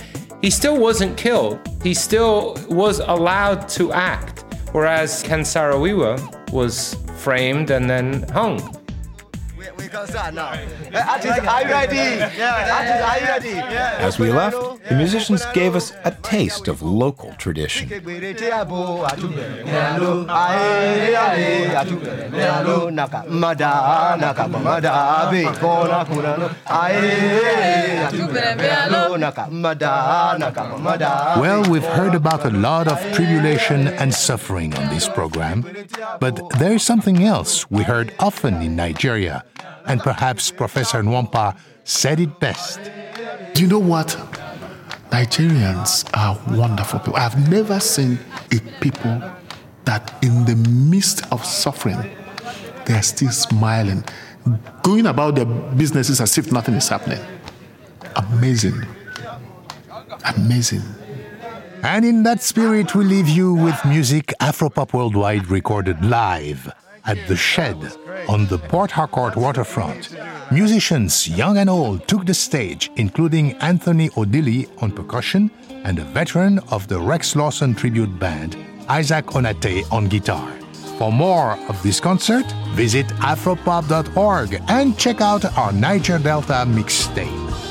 he 0.40 0.50
still 0.50 0.78
wasn't 0.78 1.16
killed. 1.16 1.58
He 1.82 1.94
still 1.94 2.56
was 2.68 3.00
allowed 3.00 3.68
to 3.70 3.92
act. 3.92 4.44
Whereas 4.72 5.22
Ken 5.22 5.44
Saro-Wiwa 5.44 6.52
was 6.52 6.96
framed 7.16 7.70
and 7.70 7.88
then 7.90 8.22
hung. 8.30 8.79
We 9.80 9.88
can 9.88 10.06
start 10.06 10.34
now. 10.34 10.48
Artist, 10.94 11.40
are 11.40 11.62
you 11.62 11.70
ready? 11.70 11.96
Yeah. 12.36 12.76
Artist, 12.76 13.02
are 13.08 13.18
you 13.20 13.26
ready? 13.26 13.54
As 14.04 14.18
we 14.18 14.30
left, 14.30 14.56
the 14.88 14.94
musicians 14.94 15.44
gave 15.54 15.74
us 15.74 15.92
a 16.04 16.10
taste 16.22 16.68
of 16.68 16.82
local 16.82 17.32
tradition. 17.34 17.88
Well, 31.40 31.62
we've 31.70 31.84
heard 31.84 32.14
about 32.14 32.44
a 32.44 32.50
lot 32.50 32.88
of 32.88 32.98
tribulation 33.12 33.88
and 33.88 34.14
suffering 34.14 34.74
on 34.74 34.88
this 34.94 35.08
program, 35.08 35.64
but 36.20 36.40
there's 36.58 36.82
something 36.82 37.22
else 37.24 37.70
we 37.70 37.82
heard 37.82 38.12
often 38.18 38.62
in 38.62 38.76
Nigeria, 38.76 39.44
and 39.86 40.00
perhaps 40.00 40.50
Professor 40.50 41.02
Nwankpa 41.02 41.56
said 41.84 42.20
it 42.20 42.38
best. 42.40 42.80
Do 43.54 43.62
you 43.62 43.68
know 43.68 43.78
what? 43.78 44.08
Nigerians 45.10 46.08
are 46.14 46.38
wonderful 46.56 47.00
people. 47.00 47.16
I've 47.16 47.50
never 47.50 47.80
seen 47.80 48.18
a 48.52 48.60
people 48.80 49.22
that 49.84 50.14
in 50.22 50.44
the 50.44 50.54
midst 50.70 51.30
of 51.32 51.44
suffering, 51.44 51.98
they're 52.86 53.02
still 53.02 53.30
smiling, 53.30 54.04
going 54.82 55.06
about 55.06 55.34
their 55.34 55.46
businesses 55.46 56.20
as 56.20 56.38
if 56.38 56.52
nothing 56.52 56.74
is 56.74 56.88
happening. 56.88 57.20
Amazing. 58.16 58.86
Amazing. 60.36 60.82
And 61.82 62.04
in 62.04 62.22
that 62.24 62.42
spirit, 62.42 62.94
we 62.94 63.04
leave 63.04 63.28
you 63.28 63.54
with 63.54 63.84
music 63.84 64.34
Afropop 64.40 64.92
Worldwide 64.92 65.48
recorded 65.48 66.04
live 66.04 66.70
at 67.10 67.26
The 67.26 67.36
Shed 67.36 67.76
on 68.28 68.46
the 68.46 68.58
Port 68.58 68.92
Harcourt 68.92 69.34
waterfront. 69.34 70.16
Musicians, 70.52 71.28
young 71.28 71.58
and 71.58 71.68
old, 71.68 72.06
took 72.06 72.24
the 72.24 72.34
stage, 72.34 72.90
including 72.94 73.54
Anthony 73.54 74.10
Odili 74.10 74.68
on 74.80 74.92
percussion 74.92 75.50
and 75.84 75.98
a 75.98 76.04
veteran 76.04 76.60
of 76.70 76.86
the 76.86 77.00
Rex 77.00 77.34
Lawson 77.34 77.74
tribute 77.74 78.16
band, 78.20 78.56
Isaac 78.88 79.26
Onate 79.26 79.90
on 79.92 80.04
guitar. 80.06 80.48
For 80.98 81.10
more 81.10 81.58
of 81.68 81.82
this 81.82 81.98
concert, 81.98 82.46
visit 82.74 83.06
afropop.org 83.32 84.62
and 84.68 84.96
check 84.96 85.20
out 85.20 85.44
our 85.58 85.72
Niger 85.72 86.18
Delta 86.20 86.64
mixtape. 86.78 87.69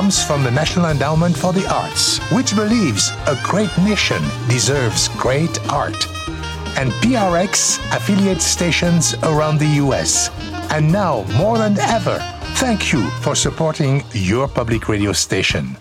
Comes 0.00 0.24
from 0.24 0.42
the 0.42 0.50
National 0.50 0.86
Endowment 0.86 1.36
for 1.36 1.52
the 1.52 1.68
Arts, 1.68 2.20
which 2.32 2.56
believes 2.56 3.10
a 3.26 3.38
great 3.42 3.68
nation 3.76 4.22
deserves 4.48 5.08
great 5.08 5.60
art, 5.70 6.06
and 6.78 6.90
PRX 7.02 7.78
affiliate 7.94 8.40
stations 8.40 9.12
around 9.24 9.58
the 9.58 9.66
US. 9.84 10.30
And 10.70 10.90
now, 10.90 11.24
more 11.36 11.58
than 11.58 11.78
ever, 11.80 12.18
thank 12.56 12.94
you 12.94 13.10
for 13.20 13.34
supporting 13.34 14.02
your 14.12 14.48
public 14.48 14.88
radio 14.88 15.12
station. 15.12 15.76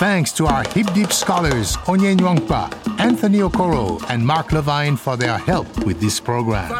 Thanks 0.00 0.32
to 0.32 0.46
our 0.46 0.64
Hip 0.72 0.90
Deep 0.94 1.12
scholars 1.12 1.76
Onye 1.84 2.16
Nwankpa, 2.16 2.89
Anthony 3.00 3.38
Okoro, 3.38 3.98
and 4.10 4.26
Mark 4.26 4.52
Levine 4.52 4.94
for 4.94 5.16
their 5.16 5.38
help 5.38 5.66
with 5.86 6.00
this 6.00 6.20
program. 6.20 6.70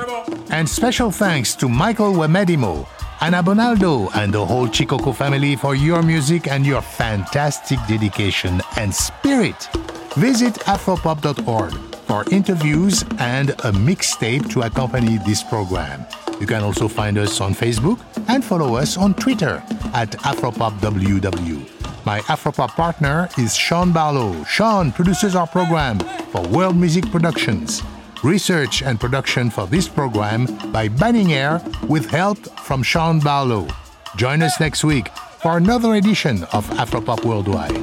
And 0.51 0.69
special 0.69 1.11
thanks 1.11 1.55
to 1.55 1.67
Michael 1.67 2.13
Uwemedimo, 2.13 2.87
Ana 3.23 3.43
Bonaldo, 3.43 4.15
and 4.15 4.31
the 4.31 4.45
whole 4.45 4.69
Chikoko 4.69 5.17
family 5.17 5.57
for 5.57 5.75
your 5.75 6.03
music 6.03 6.47
and 6.47 6.67
your 6.67 6.83
fantastic 6.83 7.79
dedication 7.89 8.61
and 8.77 8.95
spirit. 8.95 9.69
Visit 10.17 10.55
afropop.org 10.67 11.73
for 12.05 12.25
interviews 12.31 13.03
and 13.19 13.51
a 13.51 13.73
mixtape 13.73 14.51
to 14.53 14.61
accompany 14.61 15.17
this 15.27 15.43
program. 15.43 16.05
You 16.39 16.47
can 16.47 16.63
also 16.63 16.87
find 16.87 17.17
us 17.17 17.41
on 17.41 17.55
Facebook 17.55 17.99
and 18.29 18.45
follow 18.45 18.75
us 18.75 18.99
on 18.99 19.15
Twitter 19.15 19.63
at 19.95 20.11
AfropopWW. 20.11 21.80
My 22.07 22.21
Afropop 22.21 22.71
partner 22.71 23.29
is 23.37 23.55
Sean 23.55 23.93
Barlow. 23.93 24.43
Sean 24.45 24.91
produces 24.91 25.37
our 25.37 25.47
program 25.47 25.99
for 26.33 26.41
World 26.49 26.77
Music 26.77 27.05
Productions. 27.11 27.83
Research 28.25 28.83
and 28.83 28.99
production 28.99 29.51
for 29.51 29.67
this 29.67 29.87
program 29.87 30.47
by 30.73 30.89
Banning 30.89 31.33
Eyre 31.35 31.63
with 31.89 32.09
help 32.11 32.39
from 32.61 32.83
Sean 32.83 33.21
Barlow. 33.21 33.69
Join 34.17 34.43
us 34.43 34.59
next 34.61 34.83
week 34.83 35.09
for 35.43 35.59
another 35.59 35.95
edition 35.97 36.45
of 36.53 36.67
Afropop 36.71 37.25
Worldwide. 37.25 37.77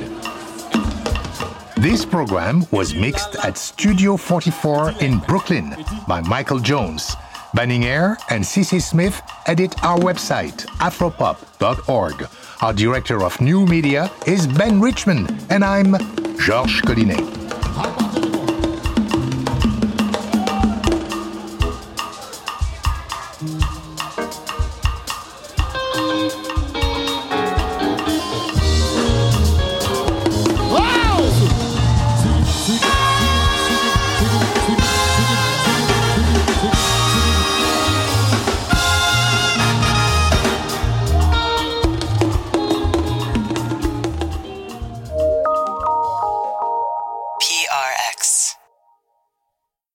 This 1.77 2.03
program 2.03 2.65
was 2.71 2.95
mixed 2.95 3.35
at 3.45 3.55
Studio 3.55 4.17
44 4.17 4.93
in 4.99 5.19
Brooklyn 5.19 5.75
by 6.07 6.21
Michael 6.21 6.59
Jones. 6.59 7.15
Banning 7.53 7.85
Eyre 7.85 8.17
and 8.29 8.43
CC 8.43 8.81
Smith 8.81 9.21
edit 9.45 9.83
our 9.83 9.97
website, 9.97 10.65
afropop.org. 10.77 12.27
Our 12.61 12.73
director 12.73 13.23
of 13.23 13.39
new 13.39 13.65
media 13.65 14.11
is 14.25 14.47
Ben 14.47 14.81
Richmond, 14.81 15.45
and 15.49 15.63
I'm 15.63 15.93
Georges 16.37 16.81
Collinet. 16.81 18.06